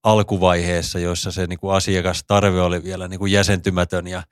alkuvaiheessa, 0.03 0.99
joissa 0.99 1.31
se 1.31 1.47
niin 1.47 1.59
kuin 1.59 1.75
asiakastarve 1.75 2.61
oli 2.61 2.83
vielä 2.83 3.07
niin 3.07 3.19
kuin 3.19 3.31
jäsentymätön 3.31 4.07
ja 4.07 4.23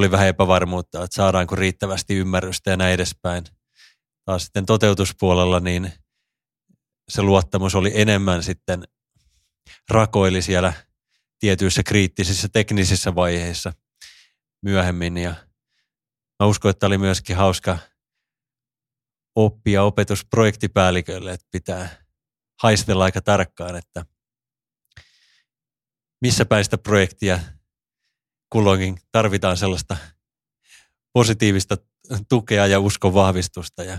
oli 0.00 0.10
vähän 0.10 0.28
epävarmuutta, 0.28 1.04
että 1.04 1.14
saadaanko 1.14 1.56
riittävästi 1.56 2.14
ymmärrystä 2.14 2.70
ja 2.70 2.76
näin 2.76 2.94
edespäin. 2.94 3.44
Taas 4.24 4.42
sitten 4.42 4.66
toteutuspuolella 4.66 5.60
niin 5.60 5.92
se 7.08 7.22
luottamus 7.22 7.74
oli 7.74 7.92
enemmän 7.94 8.42
sitten 8.42 8.84
rakoili 9.90 10.42
siellä 10.42 10.72
tietyissä 11.38 11.82
kriittisissä 11.82 12.48
teknisissä 12.52 13.14
vaiheissa 13.14 13.72
myöhemmin 14.62 15.16
ja 15.16 15.34
mä 16.40 16.46
uskon, 16.46 16.70
että 16.70 16.86
oli 16.86 16.98
myöskin 16.98 17.36
hauska 17.36 17.78
oppia 19.34 19.82
opetusprojektipäällikölle, 19.82 21.32
että 21.32 21.46
pitää 21.50 21.88
haistella 22.62 23.04
aika 23.04 23.20
tarkkaan, 23.20 23.76
että 23.76 24.04
missä 26.20 26.44
päin 26.44 26.64
sitä 26.64 26.78
projektia 26.78 27.40
kulloinkin 28.50 28.98
tarvitaan 29.12 29.56
sellaista 29.56 29.96
positiivista 31.12 31.76
tukea 32.28 32.66
ja 32.66 32.80
uskon 32.80 33.14
vahvistusta 33.14 33.84
ja 33.84 33.98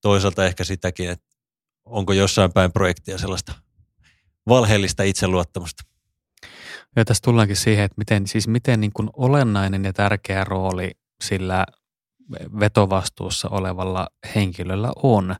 toisaalta 0.00 0.46
ehkä 0.46 0.64
sitäkin, 0.64 1.10
että 1.10 1.26
onko 1.84 2.12
jossain 2.12 2.52
päin 2.52 2.72
projektia 2.72 3.18
sellaista 3.18 3.52
valheellista 4.48 5.02
itseluottamusta. 5.02 5.84
Ja 6.96 7.04
tässä 7.04 7.22
tullaankin 7.24 7.56
siihen, 7.56 7.84
että 7.84 7.94
miten, 7.98 8.26
siis 8.26 8.48
miten 8.48 8.80
niin 8.80 8.92
kuin 8.92 9.10
olennainen 9.16 9.84
ja 9.84 9.92
tärkeä 9.92 10.44
rooli 10.44 10.90
sillä 11.24 11.66
vetovastuussa 12.60 13.48
olevalla 13.48 14.08
henkilöllä 14.34 14.92
on. 15.02 15.36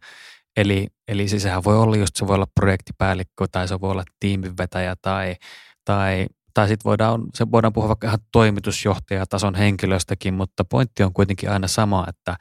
Eli, 0.56 0.86
eli 1.08 1.28
siis 1.28 1.42
sehän 1.42 1.64
voi 1.64 1.78
olla 1.78 1.96
just, 1.96 2.16
se 2.16 2.26
voi 2.26 2.34
olla 2.34 2.46
projektipäällikkö 2.54 3.46
tai 3.52 3.68
se 3.68 3.80
voi 3.80 3.90
olla 3.90 4.04
tiiminvetäjä 4.20 4.96
tai, 5.02 5.36
tai, 5.84 6.26
tai 6.54 6.68
sitten 6.68 6.84
voidaan, 6.84 7.22
se 7.34 7.50
voidaan 7.50 7.72
puhua 7.72 7.88
vaikka 7.88 8.06
ihan 8.06 8.18
toimitusjohtajatason 8.32 9.54
henkilöstäkin, 9.54 10.34
mutta 10.34 10.64
pointti 10.64 11.02
on 11.02 11.12
kuitenkin 11.12 11.50
aina 11.50 11.68
sama, 11.68 12.06
että 12.08 12.36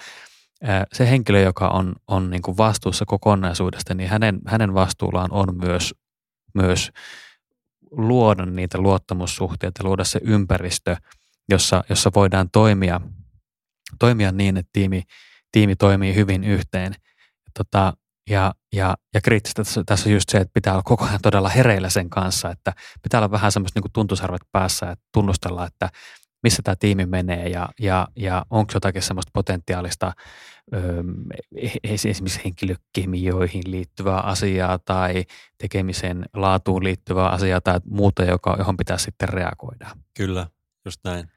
se 0.93 1.09
henkilö, 1.09 1.41
joka 1.41 1.67
on, 1.67 1.95
on 2.07 2.29
niin 2.29 2.41
kuin 2.41 2.57
vastuussa 2.57 3.05
kokonaisuudesta, 3.05 3.93
niin 3.93 4.09
hänen, 4.09 4.39
hänen 4.45 4.73
vastuullaan 4.73 5.31
on 5.31 5.57
myös, 5.57 5.93
myös 6.53 6.91
luoda 7.91 8.45
niitä 8.45 8.77
luottamussuhteita, 8.77 9.83
luoda 9.83 10.03
se 10.03 10.19
ympäristö, 10.23 10.95
jossa, 11.49 11.83
jossa 11.89 12.11
voidaan 12.15 12.49
toimia, 12.51 13.01
toimia 13.99 14.31
niin, 14.31 14.57
että 14.57 14.69
tiimi, 14.73 15.03
tiimi 15.51 15.75
toimii 15.75 16.15
hyvin 16.15 16.43
yhteen. 16.43 16.93
Tota, 17.57 17.93
ja, 18.29 18.53
ja, 18.73 18.95
ja 19.13 19.21
kriittistä 19.21 19.63
tässä, 19.85 20.09
on 20.09 20.13
just 20.13 20.29
se, 20.29 20.37
että 20.37 20.53
pitää 20.53 20.73
olla 20.73 20.83
koko 20.83 21.05
ajan 21.05 21.19
todella 21.21 21.49
hereillä 21.49 21.89
sen 21.89 22.09
kanssa, 22.09 22.51
että 22.51 22.73
pitää 23.03 23.19
olla 23.19 23.31
vähän 23.31 23.51
semmoista 23.51 23.79
niin 23.79 23.91
tuntusarvet 23.93 24.41
päässä, 24.51 24.91
että 24.91 25.05
tunnustella, 25.13 25.65
että 25.65 25.89
missä 26.43 26.61
tämä 26.63 26.75
tiimi 26.79 27.05
menee 27.05 27.49
ja, 27.49 27.69
ja, 27.79 28.07
ja 28.15 28.45
onko 28.49 28.71
jotakin 28.73 29.01
semmoista 29.01 29.31
potentiaalista 29.33 30.13
öö, 30.73 31.03
esimerkiksi 31.83 32.41
henkilökemioihin 32.45 33.63
liittyvää 33.65 34.19
asiaa 34.19 34.79
tai 34.79 35.25
tekemisen 35.57 36.25
laatuun 36.33 36.83
liittyvää 36.83 37.29
asiaa 37.29 37.61
tai 37.61 37.79
muuta, 37.85 38.23
joka, 38.23 38.55
johon 38.59 38.77
pitää 38.77 38.97
sitten 38.97 39.29
reagoida. 39.29 39.89
Kyllä, 40.17 40.47
just 40.85 40.99
näin. 41.03 41.31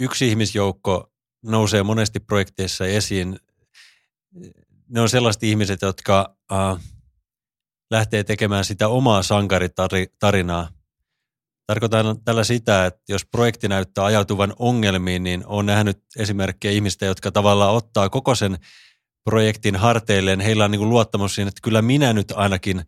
Yksi 0.00 0.28
ihmisjoukko 0.28 1.12
nousee 1.42 1.82
monesti 1.82 2.20
projekteissa 2.20 2.86
esiin 2.86 3.38
ne 4.88 5.00
on 5.00 5.08
sellaiset 5.08 5.42
ihmiset, 5.42 5.82
jotka 5.82 6.36
äh, 6.52 6.80
lähtee 7.90 8.24
tekemään 8.24 8.64
sitä 8.64 8.88
omaa 8.88 9.22
sankaritarinaa 9.22 10.68
Tarkoitan 11.68 12.24
tällä 12.24 12.44
sitä, 12.44 12.86
että 12.86 13.02
jos 13.08 13.26
projekti 13.26 13.68
näyttää 13.68 14.04
ajautuvan 14.04 14.54
ongelmiin, 14.58 15.22
niin 15.22 15.46
on 15.46 15.66
nähnyt 15.66 15.98
esimerkkejä 16.18 16.72
ihmistä, 16.72 17.06
jotka 17.06 17.30
tavallaan 17.30 17.74
ottaa 17.74 18.08
koko 18.08 18.34
sen 18.34 18.58
projektin 19.24 19.76
harteilleen. 19.76 20.40
Heillä 20.40 20.64
on 20.64 20.70
niin 20.70 20.78
kuin 20.78 20.90
luottamus 20.90 21.34
siihen, 21.34 21.48
että 21.48 21.60
kyllä 21.62 21.82
minä 21.82 22.12
nyt 22.12 22.32
ainakin 22.36 22.82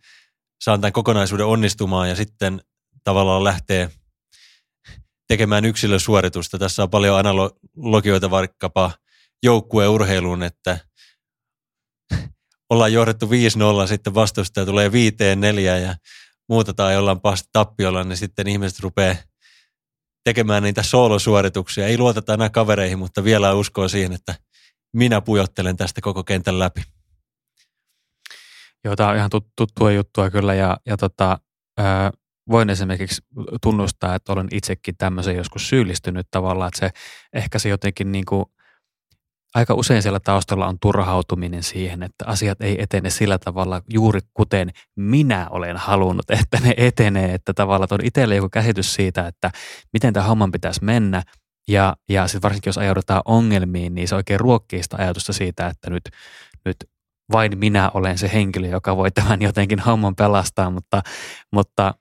saan 0.65 0.81
tämän 0.81 0.93
kokonaisuuden 0.93 1.47
onnistumaan 1.47 2.09
ja 2.09 2.17
sitten 2.17 2.61
tavallaan 3.05 3.45
lähtee 3.45 3.91
tekemään 5.29 5.65
yksilösuoritusta. 5.65 6.59
Tässä 6.59 6.83
on 6.83 6.91
paljon 6.91 7.19
analogioita 7.19 8.31
vaikkapa 8.31 8.93
joukkueurheiluun, 9.43 10.43
että 10.43 10.79
ollaan 12.71 12.93
johdettu 12.93 13.27
5-0, 13.27 13.89
sitten 13.89 14.15
vastustaja 14.15 14.67
tulee 14.67 14.89
5-4 14.89 14.93
ja 15.83 15.95
muuta 16.49 16.75
tai 16.75 16.97
ollaan 16.97 17.21
pahasti 17.21 17.49
tappiolla, 17.53 18.05
niin 18.05 18.17
sitten 18.17 18.49
ihmiset 18.49 18.81
rupeaa 18.81 19.15
tekemään 20.25 20.63
niitä 20.63 20.83
soolosuorituksia. 20.83 21.87
Ei 21.87 21.99
luoteta 21.99 22.35
enää 22.35 22.51
kavereihin, 22.51 22.99
mutta 22.99 23.25
vielä 23.25 23.55
uskoo 23.55 23.89
siihen, 23.89 24.13
että 24.13 24.35
minä 24.93 25.21
pujottelen 25.21 25.77
tästä 25.77 26.01
koko 26.01 26.25
kentän 26.25 26.59
läpi. 26.59 26.83
Joo, 28.85 28.97
tämä 28.97 29.11
on 29.11 29.17
ihan 29.17 29.31
tuttua 29.57 29.93
juttua 29.93 30.31
kyllä 30.31 30.55
ja, 30.55 30.77
ja 30.87 30.97
tota, 30.97 31.39
ää, 31.79 32.11
voin 32.51 32.71
esimerkiksi 32.71 33.23
tunnustaa, 33.63 34.15
että 34.15 34.33
olen 34.33 34.49
itsekin 34.53 34.97
tämmöisen 34.97 35.37
joskus 35.37 35.69
syyllistynyt 35.69 36.27
tavallaan, 36.31 36.69
että 36.69 36.81
se 36.81 36.91
ehkä 37.33 37.59
se 37.59 37.69
jotenkin 37.69 38.13
niin 38.13 38.25
kuin, 38.25 38.45
aika 39.55 39.75
usein 39.75 40.03
siellä 40.03 40.21
taustalla 40.21 40.67
on 40.67 40.79
turhautuminen 40.81 41.63
siihen, 41.63 42.03
että 42.03 42.25
asiat 42.27 42.63
ei 42.63 42.83
etene 42.83 43.11
sillä 43.11 43.39
tavalla 43.39 43.83
juuri 43.93 44.21
kuten 44.35 44.71
minä 44.97 45.47
olen 45.51 45.77
halunnut, 45.77 46.31
että 46.31 46.59
ne 46.63 46.75
etenee, 46.77 47.35
että 47.35 47.55
tavallaan 47.55 47.89
on 47.91 48.05
itselle 48.05 48.37
joku 48.37 48.49
käsitys 48.49 48.95
siitä, 48.95 49.27
että 49.27 49.51
miten 49.93 50.13
tämä 50.13 50.27
homman 50.27 50.53
pitäisi 50.53 50.85
mennä. 50.85 51.23
Ja, 51.69 51.97
ja 52.09 52.27
sitten 52.27 52.43
varsinkin 52.43 52.69
jos 52.69 52.79
ajaudutaan 52.79 53.23
ongelmiin, 53.25 53.95
niin 53.95 54.09
se 54.09 54.15
oikein 54.15 54.41
ruokkii 54.41 54.83
sitä 54.83 54.97
ajatusta 54.97 55.33
siitä, 55.33 55.67
että 55.67 55.91
nyt, 55.91 56.11
nyt 56.65 56.77
vain 57.33 57.59
minä 57.59 57.91
olen 57.95 58.19
se 58.19 58.31
henkilö, 58.33 58.69
joka 58.69 58.97
voi 58.97 59.11
tämän 59.11 59.43
jotenkin 59.43 59.79
homman 59.79 60.17
pelastaa, 60.17 60.71
mutta, 60.71 61.03
mutta 61.53 61.95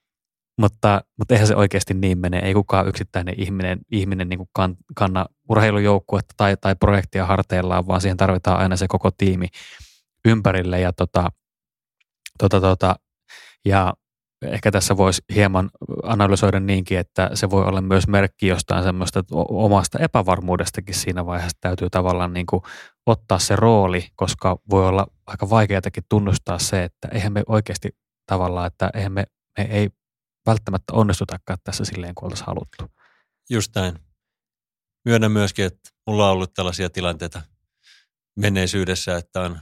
mutta, 0.59 1.01
mutta 1.17 1.33
eihän 1.33 1.47
se 1.47 1.55
oikeasti 1.55 1.93
niin 1.93 2.17
mene. 2.17 2.39
Ei 2.39 2.53
kukaan 2.53 2.87
yksittäinen 2.87 3.35
ihminen, 3.37 3.79
ihminen 3.91 4.29
niin 4.29 4.37
kuin 4.37 4.49
kan, 4.55 4.75
kanna 4.95 5.25
urheilujoukkuetta 5.49 6.33
tai, 6.37 6.57
tai 6.61 6.75
projektia 6.75 7.25
harteillaan, 7.25 7.87
vaan 7.87 8.01
siihen 8.01 8.17
tarvitaan 8.17 8.59
aina 8.59 8.75
se 8.75 8.87
koko 8.87 9.11
tiimi 9.11 9.47
ympärille. 10.25 10.79
Ja, 10.79 10.93
tota, 10.93 11.31
tota, 12.39 12.61
tota, 12.61 12.95
ja 13.65 13.93
ehkä 14.41 14.71
tässä 14.71 14.97
voisi 14.97 15.21
hieman 15.35 15.69
analysoida 16.03 16.59
niinkin, 16.59 16.99
että 16.99 17.29
se 17.33 17.49
voi 17.49 17.65
olla 17.65 17.81
myös 17.81 18.07
merkki 18.07 18.47
jostain 18.47 18.83
semmoista 18.83 19.23
omasta 19.31 19.99
epävarmuudestakin 19.99 20.95
siinä 20.95 21.25
vaiheessa. 21.25 21.57
Täytyy 21.61 21.89
tavallaan 21.89 22.33
niin 22.33 22.45
kuin 22.45 22.61
ottaa 23.05 23.39
se 23.39 23.55
rooli, 23.55 24.07
koska 24.15 24.57
voi 24.69 24.87
olla 24.87 25.07
aika 25.27 25.49
vaikeatakin 25.49 26.03
tunnustaa 26.09 26.59
se, 26.59 26.83
että 26.83 27.07
eihän 27.11 27.33
me 27.33 27.43
oikeasti 27.47 27.89
tavallaan, 28.25 28.67
että 28.67 28.89
eihän 28.93 29.11
me, 29.11 29.23
me 29.57 29.67
ei 29.69 29.89
välttämättä 30.49 30.93
onnistutakaan 30.93 31.59
tässä 31.63 31.85
silleen, 31.85 32.15
kuin 32.15 32.25
oltaisiin 32.25 32.47
haluttu. 32.47 32.85
Just 33.49 33.75
näin. 33.75 33.99
Myönnän 35.05 35.31
myöskin, 35.31 35.65
että 35.65 35.89
mulla 36.07 36.25
on 36.25 36.31
ollut 36.31 36.53
tällaisia 36.53 36.89
tilanteita 36.89 37.41
menneisyydessä, 38.35 39.17
että 39.17 39.41
on 39.41 39.59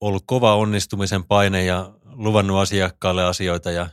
ollut 0.00 0.24
kova 0.26 0.56
onnistumisen 0.56 1.24
paine 1.24 1.64
ja 1.64 1.94
luvannut 2.04 2.58
asiakkaalle 2.58 3.24
asioita 3.24 3.70
ja 3.70 3.90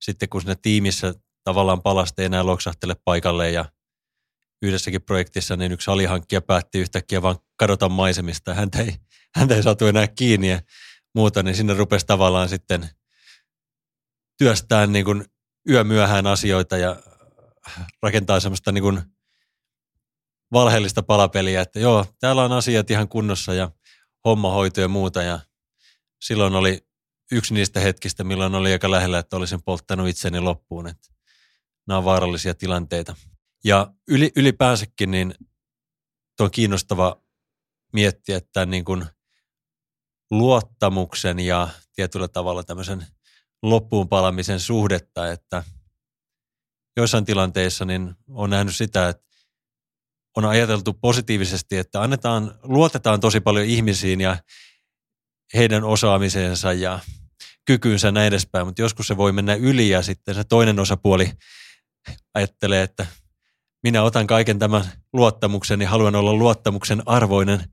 sitten 0.00 0.28
kun 0.28 0.40
sinne 0.40 0.56
tiimissä 0.62 1.14
tavallaan 1.44 1.82
palasta 1.82 2.22
ei 2.22 2.26
enää 2.26 2.46
loksahtele 2.46 2.96
paikalle 3.04 3.50
ja 3.50 3.64
yhdessäkin 4.62 5.02
projektissa 5.02 5.56
niin 5.56 5.72
yksi 5.72 5.90
alihankkija 5.90 6.40
päätti 6.40 6.78
yhtäkkiä 6.78 7.22
vaan 7.22 7.36
kadota 7.56 7.88
maisemista. 7.88 8.54
Häntä 8.54 8.78
ei, 8.78 8.94
häntä 9.34 9.54
ei 9.54 9.62
saatu 9.62 9.86
enää 9.86 10.08
kiinni 10.08 10.50
ja 10.50 10.60
muuta, 11.14 11.42
niin 11.42 11.56
sinne 11.56 11.74
rupesi 11.74 12.06
tavallaan 12.06 12.48
sitten– 12.48 12.88
työstää 14.38 14.86
niin 14.86 15.04
kuin 15.04 15.24
yömyöhään 15.68 16.26
asioita 16.26 16.76
ja 16.76 16.96
rakentaa 18.02 18.40
semmoista 18.40 18.72
niin 18.72 18.82
kuin 18.82 19.02
valheellista 20.52 21.02
palapeliä, 21.02 21.60
että 21.60 21.80
joo, 21.80 22.06
täällä 22.20 22.44
on 22.44 22.52
asiat 22.52 22.90
ihan 22.90 23.08
kunnossa 23.08 23.54
ja 23.54 23.70
homma 24.24 24.52
ja 24.76 24.88
muuta 24.88 25.22
ja 25.22 25.40
silloin 26.20 26.54
oli 26.54 26.86
yksi 27.32 27.54
niistä 27.54 27.80
hetkistä, 27.80 28.24
milloin 28.24 28.54
oli 28.54 28.72
aika 28.72 28.90
lähellä, 28.90 29.18
että 29.18 29.36
olisin 29.36 29.62
polttanut 29.62 30.08
itseni 30.08 30.40
loppuun, 30.40 30.86
että 30.86 31.08
nämä 31.86 31.98
on 31.98 32.04
vaarallisia 32.04 32.54
tilanteita. 32.54 33.16
Ja 33.64 33.92
yli, 34.08 34.32
ylipäänsäkin 34.36 35.10
niin 35.10 35.34
tuo 36.36 36.44
on 36.44 36.50
kiinnostava 36.50 37.22
miettiä, 37.92 38.36
että 38.36 38.66
niin 38.66 38.84
kuin 38.84 39.04
luottamuksen 40.30 41.38
ja 41.38 41.68
tietyllä 41.92 42.28
tavalla 42.28 42.64
tämmöisen– 42.64 43.06
loppuun 43.62 44.08
palamisen 44.08 44.60
suhdetta, 44.60 45.32
että 45.32 45.64
joissain 46.96 47.24
tilanteissa 47.24 47.84
niin 47.84 48.14
on 48.28 48.50
nähnyt 48.50 48.76
sitä, 48.76 49.08
että 49.08 49.32
on 50.36 50.44
ajateltu 50.44 50.92
positiivisesti, 50.92 51.76
että 51.78 52.02
annetaan, 52.02 52.58
luotetaan 52.62 53.20
tosi 53.20 53.40
paljon 53.40 53.66
ihmisiin 53.66 54.20
ja 54.20 54.36
heidän 55.54 55.84
osaamiseensa 55.84 56.72
ja 56.72 56.98
kykyynsä 57.64 58.12
näin 58.12 58.26
edespäin, 58.26 58.66
mutta 58.66 58.82
joskus 58.82 59.06
se 59.06 59.16
voi 59.16 59.32
mennä 59.32 59.54
yli 59.54 59.88
ja 59.88 60.02
sitten 60.02 60.34
se 60.34 60.44
toinen 60.44 60.80
osapuoli 60.80 61.32
ajattelee, 62.34 62.82
että 62.82 63.06
minä 63.82 64.02
otan 64.02 64.26
kaiken 64.26 64.58
tämän 64.58 64.84
luottamuksen 65.12 65.80
ja 65.80 65.88
haluan 65.88 66.14
olla 66.14 66.34
luottamuksen 66.34 67.02
arvoinen 67.06 67.64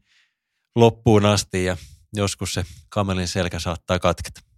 loppuun 0.76 1.26
asti 1.26 1.66
ja 1.66 1.78
joskus 2.14 2.54
se 2.54 2.66
kamelin 2.90 3.28
selkä 3.28 3.60
saattaa 3.60 4.00
katketa. 4.00 4.49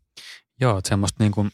Joo, 0.62 0.78
että 0.78 0.90
semmoista 0.90 1.24
niin 1.24 1.32
kuin, 1.32 1.52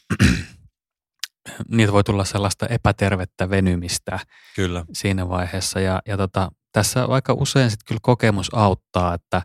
niitä 1.76 1.92
voi 1.92 2.04
tulla 2.04 2.24
sellaista 2.24 2.66
epätervettä 2.66 3.50
venymistä 3.50 4.18
kyllä. 4.56 4.84
siinä 4.92 5.28
vaiheessa. 5.28 5.80
Ja, 5.80 6.02
ja 6.06 6.16
tota, 6.16 6.50
tässä 6.72 7.04
aika 7.04 7.32
usein 7.32 7.70
sitten 7.70 7.86
kyllä 7.88 8.00
kokemus 8.02 8.54
auttaa, 8.54 9.14
että 9.14 9.42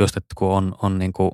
just, 0.00 0.16
että 0.16 0.34
kun 0.36 0.52
on, 0.52 0.74
on 0.82 0.98
niin 0.98 1.12
kuin, 1.12 1.30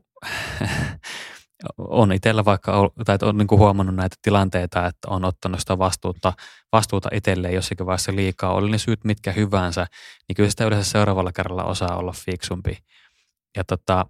on 1.78 2.12
itsellä 2.12 2.44
vaikka, 2.44 2.90
tai 3.04 3.18
on 3.22 3.38
niin 3.38 3.48
kuin 3.48 3.58
huomannut 3.58 3.96
näitä 3.96 4.16
tilanteita, 4.22 4.86
että 4.86 5.08
on 5.08 5.24
ottanut 5.24 5.60
sitä 5.60 5.78
vastuuta, 5.78 6.32
vastuuta 6.72 7.08
itselleen 7.12 7.54
jossakin 7.54 7.86
vaiheessa 7.86 8.16
liikaa, 8.16 8.52
oli 8.52 8.70
ne 8.70 8.78
syyt 8.78 9.04
mitkä 9.04 9.32
hyvänsä, 9.32 9.86
niin 10.28 10.36
kyllä 10.36 10.50
sitä 10.50 10.64
yleensä 10.64 10.90
seuraavalla 10.90 11.32
kerralla 11.32 11.64
osaa 11.64 11.96
olla 11.96 12.12
fiksumpi. 12.12 12.78
Ja 13.56 13.64
tota, 13.64 14.06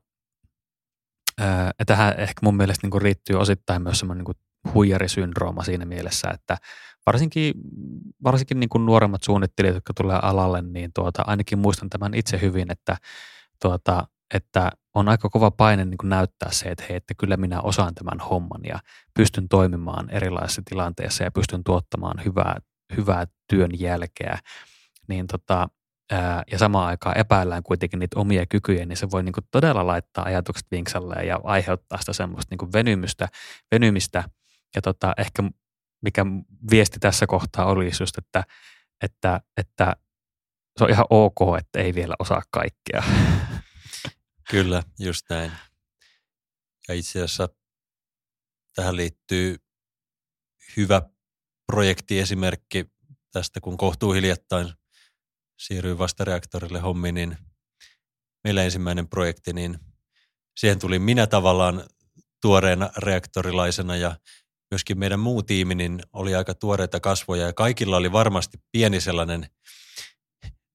ja 1.78 1.84
tähän 1.84 2.14
ehkä 2.18 2.40
mun 2.42 2.56
mielestä 2.56 2.86
niin 2.86 3.02
riittyy 3.02 3.36
osittain 3.36 3.82
myös 3.82 3.98
semmoinen 3.98 4.24
niin 4.24 4.72
huijarisyndrooma 4.74 5.62
siinä 5.62 5.84
mielessä, 5.84 6.30
että 6.30 6.56
varsinkin, 7.06 7.54
varsinkin 8.24 8.60
niin 8.60 8.68
kuin 8.68 8.86
nuoremmat 8.86 9.22
suunnittelijat, 9.22 9.74
jotka 9.74 9.92
tulee 9.94 10.18
alalle, 10.22 10.62
niin 10.62 10.90
tuota, 10.94 11.22
ainakin 11.26 11.58
muistan 11.58 11.90
tämän 11.90 12.14
itse 12.14 12.40
hyvin, 12.40 12.72
että, 12.72 12.96
tuota, 13.62 14.06
että 14.34 14.70
on 14.94 15.08
aika 15.08 15.28
kova 15.28 15.50
paine 15.50 15.84
niin 15.84 15.98
kuin 15.98 16.08
näyttää 16.08 16.50
se, 16.52 16.68
että 16.68 16.84
hei, 16.88 16.96
että 16.96 17.14
kyllä 17.14 17.36
minä 17.36 17.60
osaan 17.60 17.94
tämän 17.94 18.20
homman 18.20 18.60
ja 18.64 18.78
pystyn 19.14 19.48
toimimaan 19.48 20.10
erilaisissa 20.10 20.62
tilanteissa 20.64 21.24
ja 21.24 21.30
pystyn 21.30 21.64
tuottamaan 21.64 22.24
hyvää, 22.24 22.56
hyvää 22.96 23.26
työn 23.48 23.70
jälkeä. 23.78 24.38
Niin 25.08 25.26
tota, 25.26 25.68
ja 26.50 26.58
samaan 26.58 26.88
aikaan 26.88 27.18
epäillään 27.18 27.62
kuitenkin 27.62 27.98
niitä 27.98 28.20
omia 28.20 28.46
kykyjä, 28.46 28.86
niin 28.86 28.96
se 28.96 29.10
voi 29.10 29.22
niin 29.22 29.32
kuin 29.32 29.44
todella 29.50 29.86
laittaa 29.86 30.24
ajatukset 30.24 30.66
vinksalle 30.70 31.14
ja 31.14 31.40
aiheuttaa 31.44 31.98
sitä 31.98 32.12
semmoista 32.12 32.52
niin 32.52 32.58
kuin 32.58 32.72
venymystä, 32.72 33.28
venymistä. 33.70 34.24
Ja 34.74 34.82
tota, 34.82 35.12
ehkä 35.18 35.42
mikä 36.02 36.26
viesti 36.70 36.98
tässä 36.98 37.26
kohtaa 37.26 37.66
olisi 37.66 38.02
just, 38.02 38.18
että, 38.18 38.44
että, 39.02 39.40
että 39.56 39.96
se 40.78 40.84
on 40.84 40.90
ihan 40.90 41.06
ok, 41.10 41.38
että 41.58 41.78
ei 41.78 41.94
vielä 41.94 42.14
osaa 42.18 42.42
kaikkea. 42.50 43.02
Kyllä, 44.50 44.82
just 44.98 45.26
näin. 45.30 45.52
Ja 46.88 46.94
itse 46.94 47.18
asiassa 47.18 47.48
tähän 48.74 48.96
liittyy 48.96 49.56
hyvä 50.76 51.02
projektiesimerkki 51.66 52.86
tästä, 53.32 53.60
kun 53.60 53.76
kohtuu 53.76 54.12
hiljattain 54.12 54.72
siirryin 55.66 55.98
vastareaktorille 55.98 56.80
hommiin, 56.80 57.14
niin 57.14 57.36
meillä 58.44 58.64
ensimmäinen 58.64 59.08
projekti, 59.08 59.52
niin 59.52 59.78
siihen 60.56 60.78
tuli 60.78 60.98
minä 60.98 61.26
tavallaan 61.26 61.84
tuoreena 62.42 62.90
reaktorilaisena 62.96 63.96
ja 63.96 64.16
myöskin 64.70 64.98
meidän 64.98 65.20
muu 65.20 65.42
tiimi 65.42 65.74
niin 65.74 66.02
oli 66.12 66.34
aika 66.34 66.54
tuoreita 66.54 67.00
kasvoja 67.00 67.46
ja 67.46 67.52
kaikilla 67.52 67.96
oli 67.96 68.12
varmasti 68.12 68.58
pieni 68.72 69.00
sellainen 69.00 69.46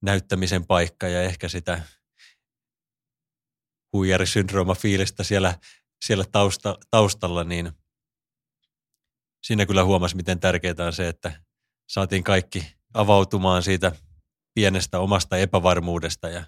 näyttämisen 0.01 0.65
paikka 0.67 1.07
ja 1.07 1.21
ehkä 1.21 1.49
sitä 1.49 1.81
huijarisyndrooma 3.93 4.75
fiilistä 4.75 5.23
siellä, 5.23 5.59
siellä 6.05 6.25
tausta, 6.31 6.77
taustalla, 6.91 7.43
niin 7.43 7.71
siinä 9.43 9.65
kyllä 9.65 9.83
huomasi, 9.83 10.15
miten 10.15 10.39
tärkeää 10.39 10.75
on 10.85 10.93
se, 10.93 11.07
että 11.07 11.41
saatiin 11.89 12.23
kaikki 12.23 12.75
avautumaan 12.93 13.63
siitä 13.63 13.91
pienestä 14.58 14.99
omasta 14.99 15.38
epävarmuudesta 15.38 16.30
ja 16.30 16.43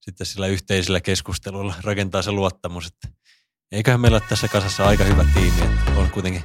sitten 0.00 0.26
sillä 0.26 0.46
yhteisellä 0.46 1.00
keskustelulla 1.00 1.74
rakentaa 1.84 2.22
se 2.22 2.32
luottamus, 2.32 2.86
että 2.86 3.08
eiköhän 3.72 4.00
meillä 4.00 4.16
ole 4.16 4.28
tässä 4.28 4.48
kasassa 4.48 4.86
aika 4.86 5.04
hyvä 5.04 5.24
tiimi, 5.34 5.62
että 5.62 5.90
on 5.90 6.10
kuitenkin 6.10 6.44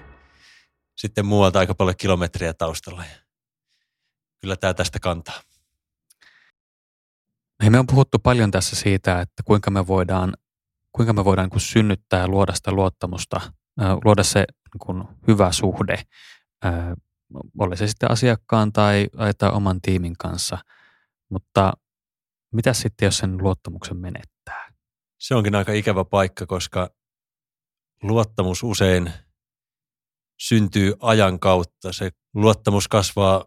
sitten 0.97 1.25
muualta 1.25 1.59
aika 1.59 1.75
paljon 1.75 1.95
kilometriä 1.97 2.53
taustalla. 2.53 3.05
Ja 3.05 3.15
kyllä 4.41 4.55
tämä 4.55 4.73
tästä 4.73 4.99
kantaa. 4.99 5.41
Me 7.69 7.79
on 7.79 7.87
puhuttu 7.87 8.19
paljon 8.19 8.51
tässä 8.51 8.75
siitä, 8.75 9.21
että 9.21 9.43
kuinka 9.45 9.71
me 9.71 9.87
voidaan, 9.87 10.33
kuinka 10.91 11.13
me 11.13 11.25
voidaan 11.25 11.49
synnyttää 11.57 12.19
ja 12.19 12.27
luoda 12.27 12.55
sitä 12.55 12.71
luottamusta, 12.71 13.41
luoda 14.05 14.23
se 14.23 14.45
niin 14.85 15.07
hyvä 15.27 15.51
suhde, 15.51 16.03
oli 17.59 17.77
se 17.77 17.87
sitten 17.87 18.11
asiakkaan 18.11 18.73
tai, 18.73 19.07
tai 19.37 19.51
oman 19.51 19.81
tiimin 19.81 20.17
kanssa. 20.17 20.57
Mutta 21.29 21.73
mitä 22.53 22.73
sitten, 22.73 23.05
jos 23.05 23.17
sen 23.17 23.37
luottamuksen 23.37 23.97
menettää? 23.97 24.69
Se 25.19 25.35
onkin 25.35 25.55
aika 25.55 25.71
ikävä 25.73 26.05
paikka, 26.05 26.45
koska 26.45 26.89
luottamus 28.03 28.63
usein 28.63 29.13
syntyy 30.39 30.93
ajan 30.99 31.39
kautta. 31.39 31.93
Se 31.93 32.09
luottamus 32.33 32.87
kasvaa 32.87 33.45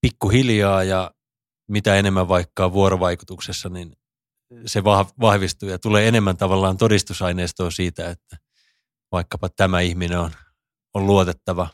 pikkuhiljaa 0.00 0.84
ja 0.84 1.10
mitä 1.68 1.94
enemmän 1.94 2.28
vaikka 2.28 2.72
vuorovaikutuksessa, 2.72 3.68
niin 3.68 3.92
se 4.66 4.84
vahvistuu 5.20 5.68
ja 5.68 5.78
tulee 5.78 6.08
enemmän 6.08 6.36
tavallaan 6.36 6.76
todistusaineistoa 6.76 7.70
siitä, 7.70 8.10
että 8.10 8.36
vaikkapa 9.12 9.48
tämä 9.48 9.80
ihminen 9.80 10.18
on, 10.18 10.30
on 10.94 11.06
luotettava. 11.06 11.68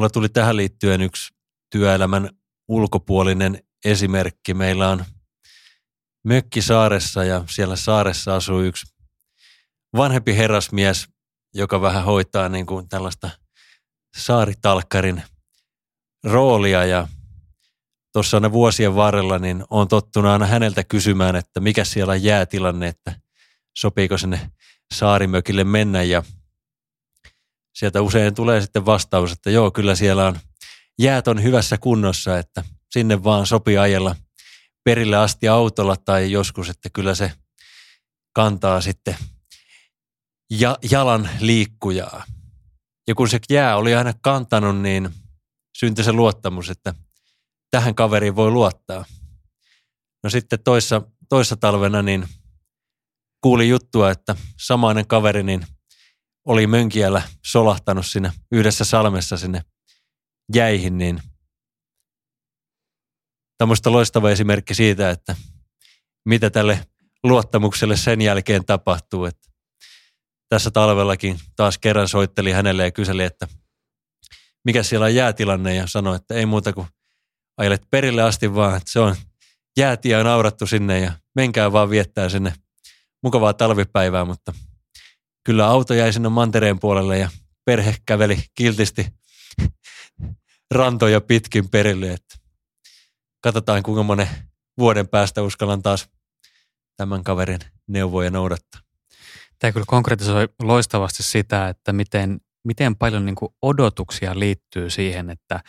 Mulla 0.00 0.10
tuli 0.10 0.28
tähän 0.28 0.56
liittyen 0.56 1.00
yksi 1.00 1.34
työelämän 1.70 2.30
ulkopuolinen 2.68 3.62
esimerkki. 3.84 4.54
Meillä 4.54 4.88
on 4.88 5.04
mökki 6.24 6.62
saaressa 6.62 7.24
ja 7.24 7.44
siellä 7.50 7.76
saaressa 7.76 8.36
asuu 8.36 8.60
yksi 8.60 8.86
vanhempi 9.96 10.36
herrasmies, 10.36 11.08
joka 11.54 11.80
vähän 11.80 12.04
hoitaa 12.04 12.48
niin 12.48 12.66
kuin 12.66 12.88
tällaista 12.88 13.30
saaritalkkarin 14.16 15.22
roolia 16.24 16.84
ja 16.84 17.08
tuossa 18.12 18.36
aina 18.36 18.52
vuosien 18.52 18.94
varrella 18.94 19.38
niin 19.38 19.64
on 19.70 19.88
tottunut 19.88 20.32
aina 20.32 20.46
häneltä 20.46 20.84
kysymään, 20.84 21.36
että 21.36 21.60
mikä 21.60 21.84
siellä 21.84 22.12
on 22.12 22.22
jäätilanne, 22.22 22.88
että 22.88 23.14
sopiiko 23.78 24.18
sinne 24.18 24.50
saarimökille 24.94 25.64
mennä 25.64 26.02
ja 26.02 26.22
sieltä 27.74 28.02
usein 28.02 28.34
tulee 28.34 28.60
sitten 28.60 28.86
vastaus, 28.86 29.32
että 29.32 29.50
joo, 29.50 29.70
kyllä 29.70 29.94
siellä 29.94 30.26
on 30.26 30.38
jäät 31.00 31.28
on 31.28 31.42
hyvässä 31.42 31.78
kunnossa, 31.78 32.38
että 32.38 32.64
sinne 32.90 33.24
vaan 33.24 33.46
sopii 33.46 33.78
ajella 33.78 34.16
perille 34.84 35.16
asti 35.16 35.48
autolla 35.48 35.96
tai 35.96 36.32
joskus, 36.32 36.68
että 36.68 36.90
kyllä 36.90 37.14
se 37.14 37.32
kantaa 38.34 38.80
sitten 38.80 39.16
ja, 40.50 40.78
jalan 40.90 41.30
liikkujaa. 41.40 42.24
Ja 43.08 43.14
kun 43.14 43.28
se 43.28 43.38
jää 43.50 43.76
oli 43.76 43.94
aina 43.94 44.12
kantanut, 44.22 44.78
niin 44.78 45.10
syntyi 45.78 46.04
se 46.04 46.12
luottamus, 46.12 46.70
että 46.70 46.94
tähän 47.70 47.94
kaveriin 47.94 48.36
voi 48.36 48.50
luottaa. 48.50 49.04
No 50.22 50.30
sitten 50.30 50.58
toissa, 50.64 51.02
toissa 51.28 51.56
talvena 51.56 52.02
niin 52.02 52.28
kuuli 53.40 53.68
juttua, 53.68 54.10
että 54.10 54.36
samainen 54.60 55.06
kaveri 55.06 55.42
niin 55.42 55.66
oli 56.50 56.66
mönkiällä 56.66 57.22
solahtanut 57.46 58.06
sinne 58.06 58.32
yhdessä 58.52 58.84
salmessa 58.84 59.36
sinne 59.36 59.62
jäihin, 60.54 60.98
niin 60.98 61.22
tämmöistä 63.58 63.92
loistava 63.92 64.30
esimerkki 64.30 64.74
siitä, 64.74 65.10
että 65.10 65.36
mitä 66.24 66.50
tälle 66.50 66.86
luottamukselle 67.24 67.96
sen 67.96 68.20
jälkeen 68.20 68.64
tapahtuu. 68.64 69.24
Että 69.24 69.48
tässä 70.48 70.70
talvellakin 70.70 71.40
taas 71.56 71.78
kerran 71.78 72.08
soitteli 72.08 72.52
hänelle 72.52 72.84
ja 72.84 72.90
kyseli, 72.90 73.22
että 73.22 73.48
mikä 74.64 74.82
siellä 74.82 75.04
on 75.04 75.14
jäätilanne 75.14 75.74
ja 75.74 75.86
sanoi, 75.86 76.16
että 76.16 76.34
ei 76.34 76.46
muuta 76.46 76.72
kuin 76.72 76.86
ajelet 77.56 77.82
perille 77.90 78.22
asti 78.22 78.54
vaan, 78.54 78.76
että 78.76 78.92
se 78.92 79.00
on 79.00 79.16
jäätiä 79.78 80.20
on 80.20 80.26
aurattu 80.26 80.66
sinne 80.66 81.00
ja 81.00 81.12
menkää 81.36 81.72
vaan 81.72 81.90
viettää 81.90 82.28
sinne 82.28 82.54
mukavaa 83.22 83.54
talvipäivää, 83.54 84.24
mutta 84.24 84.52
kyllä 85.44 85.66
auto 85.66 85.94
jäi 85.94 86.12
sinne 86.12 86.28
mantereen 86.28 86.80
puolelle 86.80 87.18
ja 87.18 87.30
perhe 87.64 87.94
käveli 88.06 88.44
kiltisti 88.54 89.06
rantoja 90.70 91.20
pitkin 91.20 91.68
perille, 91.68 92.12
että 92.12 92.36
katsotaan 93.42 93.82
kuinka 93.82 94.02
monen 94.02 94.28
vuoden 94.78 95.08
päästä 95.08 95.42
uskallan 95.42 95.82
taas 95.82 96.08
tämän 96.96 97.24
kaverin 97.24 97.60
neuvoja 97.86 98.30
noudattaa. 98.30 98.80
Tämä 99.58 99.72
kyllä 99.72 99.86
konkretisoi 99.88 100.48
loistavasti 100.62 101.22
sitä, 101.22 101.68
että 101.68 101.92
miten, 101.92 102.40
miten 102.64 102.96
paljon 102.96 103.26
niin 103.26 103.36
odotuksia 103.62 104.38
liittyy 104.38 104.90
siihen, 104.90 105.30
että 105.30 105.60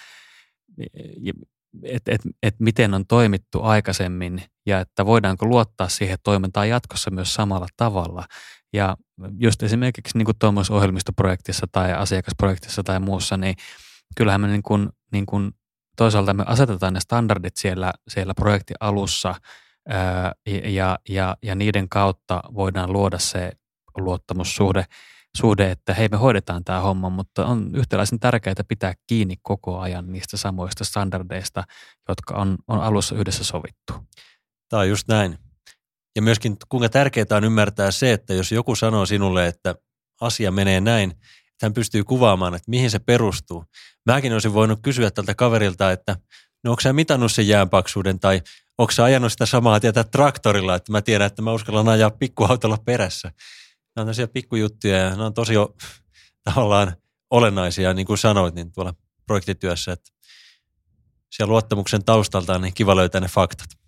et, 1.84 2.08
et, 2.08 2.22
et 2.44 2.56
miten 2.60 2.94
on 2.94 3.06
toimittu 3.06 3.64
aikaisemmin 3.64 4.44
ja 4.66 4.80
että 4.80 5.06
voidaanko 5.06 5.46
luottaa 5.46 5.90
siihen 5.90 6.18
toimintaan 6.24 6.70
jatkossa 6.70 7.12
myös 7.12 7.34
samalla 7.34 7.68
tavalla. 7.78 8.26
Ja 8.74 8.98
just 9.40 9.64
esimerkiksi 9.64 10.18
niin 10.18 10.28
tuommoisessa 10.40 10.74
ohjelmistoprojektissa 10.74 11.68
tai 11.72 11.94
asiakasprojektissa 11.94 12.84
tai 12.84 13.00
muussa, 13.00 13.38
niin 13.38 13.56
kyllähän 14.18 14.42
me 14.42 14.48
niin 14.48 14.64
kuin, 14.64 14.90
niin 15.12 15.26
kuin 15.26 15.52
toisaalta 15.98 16.34
me 16.34 16.44
asetetaan 16.48 16.94
ne 16.94 17.00
standardit 17.00 17.58
siellä, 17.58 17.94
siellä 18.08 18.34
projektin 18.34 18.78
alussa 18.80 19.36
ää, 19.90 20.32
ja, 20.64 21.00
ja, 21.10 21.38
ja 21.44 21.56
niiden 21.56 21.90
kautta 21.90 22.42
voidaan 22.54 22.94
luoda 22.94 23.20
se 23.20 23.52
luottamussuhde, 23.98 24.86
suhde, 25.38 25.72
että 25.72 25.94
hei 25.94 26.08
me 26.12 26.18
hoidetaan 26.18 26.64
tämä 26.64 26.80
homma, 26.80 27.10
mutta 27.10 27.46
on 27.46 27.72
yhtäläisen 27.76 28.20
tärkeää 28.20 28.56
pitää 28.68 28.94
kiinni 29.08 29.36
koko 29.42 29.80
ajan 29.80 30.12
niistä 30.12 30.38
samoista 30.38 30.84
standardeista, 30.84 31.64
jotka 32.10 32.36
on, 32.36 32.58
on 32.68 32.82
alussa 32.82 33.16
yhdessä 33.16 33.44
sovittu. 33.44 33.94
Tämä 34.70 34.80
on 34.80 34.90
just 34.90 35.08
näin. 35.08 35.38
Ja 36.16 36.22
myöskin 36.22 36.58
kuinka 36.70 36.90
tärkeää 36.90 37.26
on 37.32 37.44
ymmärtää 37.44 37.92
se, 37.92 38.14
että 38.14 38.34
jos 38.34 38.52
joku 38.52 38.76
sanoo 38.76 39.06
sinulle, 39.06 39.48
että 39.48 39.76
asia 40.22 40.52
menee 40.52 40.82
näin, 40.82 41.12
että 41.12 41.66
hän 41.66 41.74
pystyy 41.74 42.04
kuvaamaan, 42.04 42.56
että 42.56 42.70
mihin 42.70 42.92
se 42.92 43.00
perustuu. 43.00 43.66
Mäkin 44.06 44.34
olisin 44.34 44.54
voinut 44.54 44.80
kysyä 44.82 45.12
tältä 45.12 45.36
kaverilta, 45.36 45.92
että 45.92 46.16
no 46.64 46.72
onko 46.72 46.82
sä 46.82 46.94
mitannut 46.94 47.32
sen 47.32 47.48
jäänpaksuuden 47.48 48.20
tai 48.20 48.42
onko 48.78 48.92
sä 48.92 49.04
ajanut 49.04 49.32
sitä 49.32 49.46
samaa 49.46 49.80
tietä 49.80 50.04
traktorilla, 50.04 50.76
että 50.76 50.92
mä 50.92 51.02
tiedän, 51.02 51.28
että 51.28 51.42
mä 51.42 51.54
uskallan 51.54 51.90
ajaa 51.90 52.10
pikkuautolla 52.10 52.78
perässä. 52.86 53.28
Nämä 53.28 53.38
on 53.88 53.94
tämmöisiä 53.96 54.28
pikkujuttuja 54.28 54.98
ja 54.98 55.16
ne 55.16 55.24
on 55.24 55.34
tosi 55.34 55.54
jo, 55.54 55.76
tavallaan 56.44 56.96
olennaisia, 57.30 57.94
niin 57.94 58.08
kuin 58.08 58.18
sanoit, 58.18 58.56
niin 58.56 58.72
tuolla 58.72 58.94
projektityössä, 59.28 59.92
että 59.92 60.12
siellä 61.30 61.52
luottamuksen 61.52 62.04
taustalta 62.04 62.56
on 62.56 62.62
niin 62.62 62.74
kiva 62.74 62.96
löytää 62.96 63.22
ne 63.22 63.28
faktat. 63.28 63.81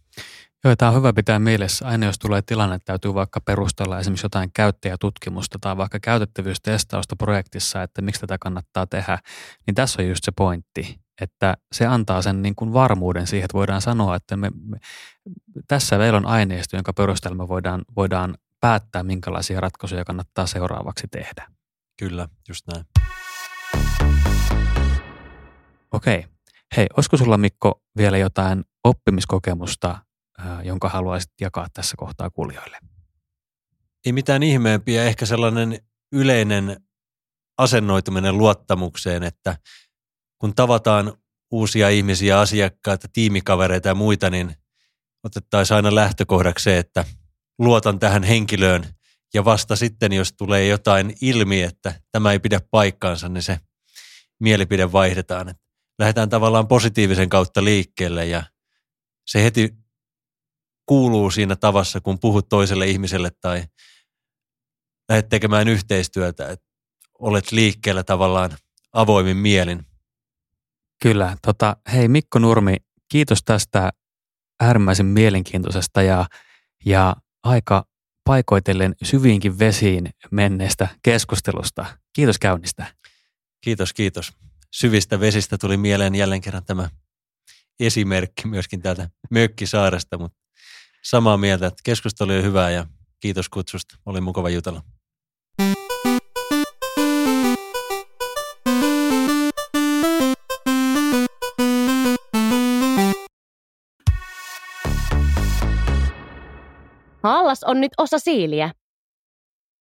Joo, 0.65 0.75
tämä 0.75 0.89
on 0.89 0.97
hyvä 0.97 1.13
pitää 1.13 1.39
mielessä. 1.39 1.87
Aina 1.87 2.05
jos 2.05 2.19
tulee 2.19 2.41
tilanne, 2.41 2.75
että 2.75 2.85
täytyy 2.85 3.13
vaikka 3.13 3.41
perustella 3.41 3.99
esimerkiksi 3.99 4.25
jotain 4.25 4.49
käyttäjätutkimusta 4.53 5.59
tai 5.61 5.77
vaikka 5.77 5.99
käytettävyystestausta 5.99 7.15
projektissa, 7.15 7.83
että 7.83 8.01
miksi 8.01 8.21
tätä 8.21 8.37
kannattaa 8.37 8.87
tehdä, 8.87 9.19
niin 9.67 9.75
tässä 9.75 10.01
on 10.01 10.07
just 10.07 10.23
se 10.23 10.31
pointti, 10.31 10.99
että 11.21 11.57
se 11.71 11.85
antaa 11.85 12.21
sen 12.21 12.41
niin 12.41 12.55
kuin 12.55 12.73
varmuuden 12.73 13.27
siihen, 13.27 13.45
että 13.45 13.57
voidaan 13.57 13.81
sanoa, 13.81 14.15
että 14.15 14.37
me, 14.37 14.51
me, 14.65 14.77
tässä 15.67 15.97
meillä 15.97 16.17
on 16.17 16.25
aineisto, 16.25 16.77
jonka 16.77 16.93
perusteella 16.93 17.37
me 17.37 17.47
voidaan, 17.47 17.81
voidaan 17.95 18.37
päättää, 18.61 19.03
minkälaisia 19.03 19.61
ratkaisuja 19.61 20.05
kannattaa 20.05 20.45
seuraavaksi 20.45 21.07
tehdä. 21.11 21.47
Kyllä, 21.99 22.27
just 22.49 22.67
näin. 22.67 22.85
Okei. 25.91 26.25
Hei, 26.77 26.87
olisiko 26.97 27.17
sulla 27.17 27.37
Mikko 27.37 27.81
vielä 27.97 28.17
jotain 28.17 28.63
oppimiskokemusta, 28.83 29.99
jonka 30.63 30.89
haluaisit 30.89 31.31
jakaa 31.41 31.67
tässä 31.73 31.97
kohtaa 31.97 32.29
kuulijoille? 32.29 32.77
Ei 34.05 34.11
mitään 34.11 34.43
ihmeempiä, 34.43 35.03
ehkä 35.03 35.25
sellainen 35.25 35.79
yleinen 36.11 36.77
asennoituminen 37.57 38.37
luottamukseen, 38.37 39.23
että 39.23 39.57
kun 40.37 40.55
tavataan 40.55 41.13
uusia 41.51 41.89
ihmisiä, 41.89 42.39
asiakkaita, 42.39 43.07
tiimikavereita 43.13 43.87
ja 43.87 43.95
muita, 43.95 44.29
niin 44.29 44.55
otettaisiin 45.23 45.75
aina 45.75 45.95
lähtökohdaksi 45.95 46.63
se, 46.63 46.77
että– 46.77 47.05
luotan 47.59 47.99
tähän 47.99 48.23
henkilöön 48.23 48.83
ja 49.33 49.45
vasta 49.45 49.75
sitten, 49.75 50.13
jos 50.13 50.33
tulee 50.33 50.67
jotain 50.67 51.15
ilmi, 51.21 51.61
että 51.61 52.01
tämä 52.11 52.31
ei 52.31 52.39
pidä 52.39 52.61
paikkaansa, 52.71 53.29
niin 53.29 53.43
se 53.43 53.59
mielipide 54.39 54.91
vaihdetaan. 54.91 55.55
Lähdetään 55.99 56.29
tavallaan 56.29 56.67
positiivisen 56.67 57.29
kautta 57.29 57.63
liikkeelle 57.63 58.25
ja 58.25 58.43
se 59.27 59.43
heti 59.43 59.73
kuuluu 60.85 61.31
siinä 61.31 61.55
tavassa, 61.55 62.01
kun 62.01 62.19
puhut 62.19 62.49
toiselle 62.49 62.87
ihmiselle 62.87 63.31
tai 63.41 63.63
lähdet 65.09 65.29
tekemään 65.29 65.67
yhteistyötä. 65.67 66.49
Että 66.49 66.65
olet 67.19 67.51
liikkeellä 67.51 68.03
tavallaan 68.03 68.51
avoimin 68.93 69.37
mielin. 69.37 69.85
Kyllä. 71.01 71.37
Tota, 71.41 71.77
hei 71.93 72.07
Mikko 72.07 72.39
Nurmi, 72.39 72.75
kiitos 73.09 73.43
tästä 73.45 73.91
äärimmäisen 74.59 75.05
mielenkiintoisesta 75.05 76.01
ja, 76.01 76.25
ja 76.85 77.15
aika 77.43 77.85
paikoitellen 78.23 78.95
syviinkin 79.03 79.59
vesiin 79.59 80.09
menneestä 80.31 80.87
keskustelusta. 81.03 81.85
Kiitos 82.13 82.39
käynnistä. 82.39 82.95
Kiitos, 83.61 83.93
kiitos. 83.93 84.33
Syvistä 84.71 85.19
vesistä 85.19 85.57
tuli 85.57 85.77
mieleen 85.77 86.15
jälleen 86.15 86.41
kerran 86.41 86.65
tämä 86.65 86.89
esimerkki 87.79 88.47
myöskin 88.47 88.81
täältä 88.81 89.09
Mökkisaaresta, 89.29 90.17
mutta 90.17 90.42
samaa 91.03 91.37
mieltä, 91.37 91.67
että 91.67 91.81
keskustelu 91.83 92.31
oli 92.31 92.43
hyvää 92.43 92.71
ja 92.71 92.85
kiitos 93.19 93.49
kutsusta. 93.49 93.95
Oli 94.05 94.21
mukava 94.21 94.49
jutella. 94.49 94.81
Haallas 107.23 107.63
on 107.63 107.81
nyt 107.81 107.91
osa 107.97 108.19
Siiliä. 108.19 108.71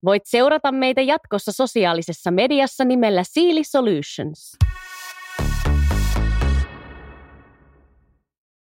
Voit 0.05 0.23
seurata 0.27 0.73
meitä 0.73 1.01
jatkossa 1.01 1.53
sosiaalisessa 1.53 2.31
mediassa 2.31 2.85
nimellä 2.85 3.25
Siili 3.25 3.64
Solutions. 3.64 4.57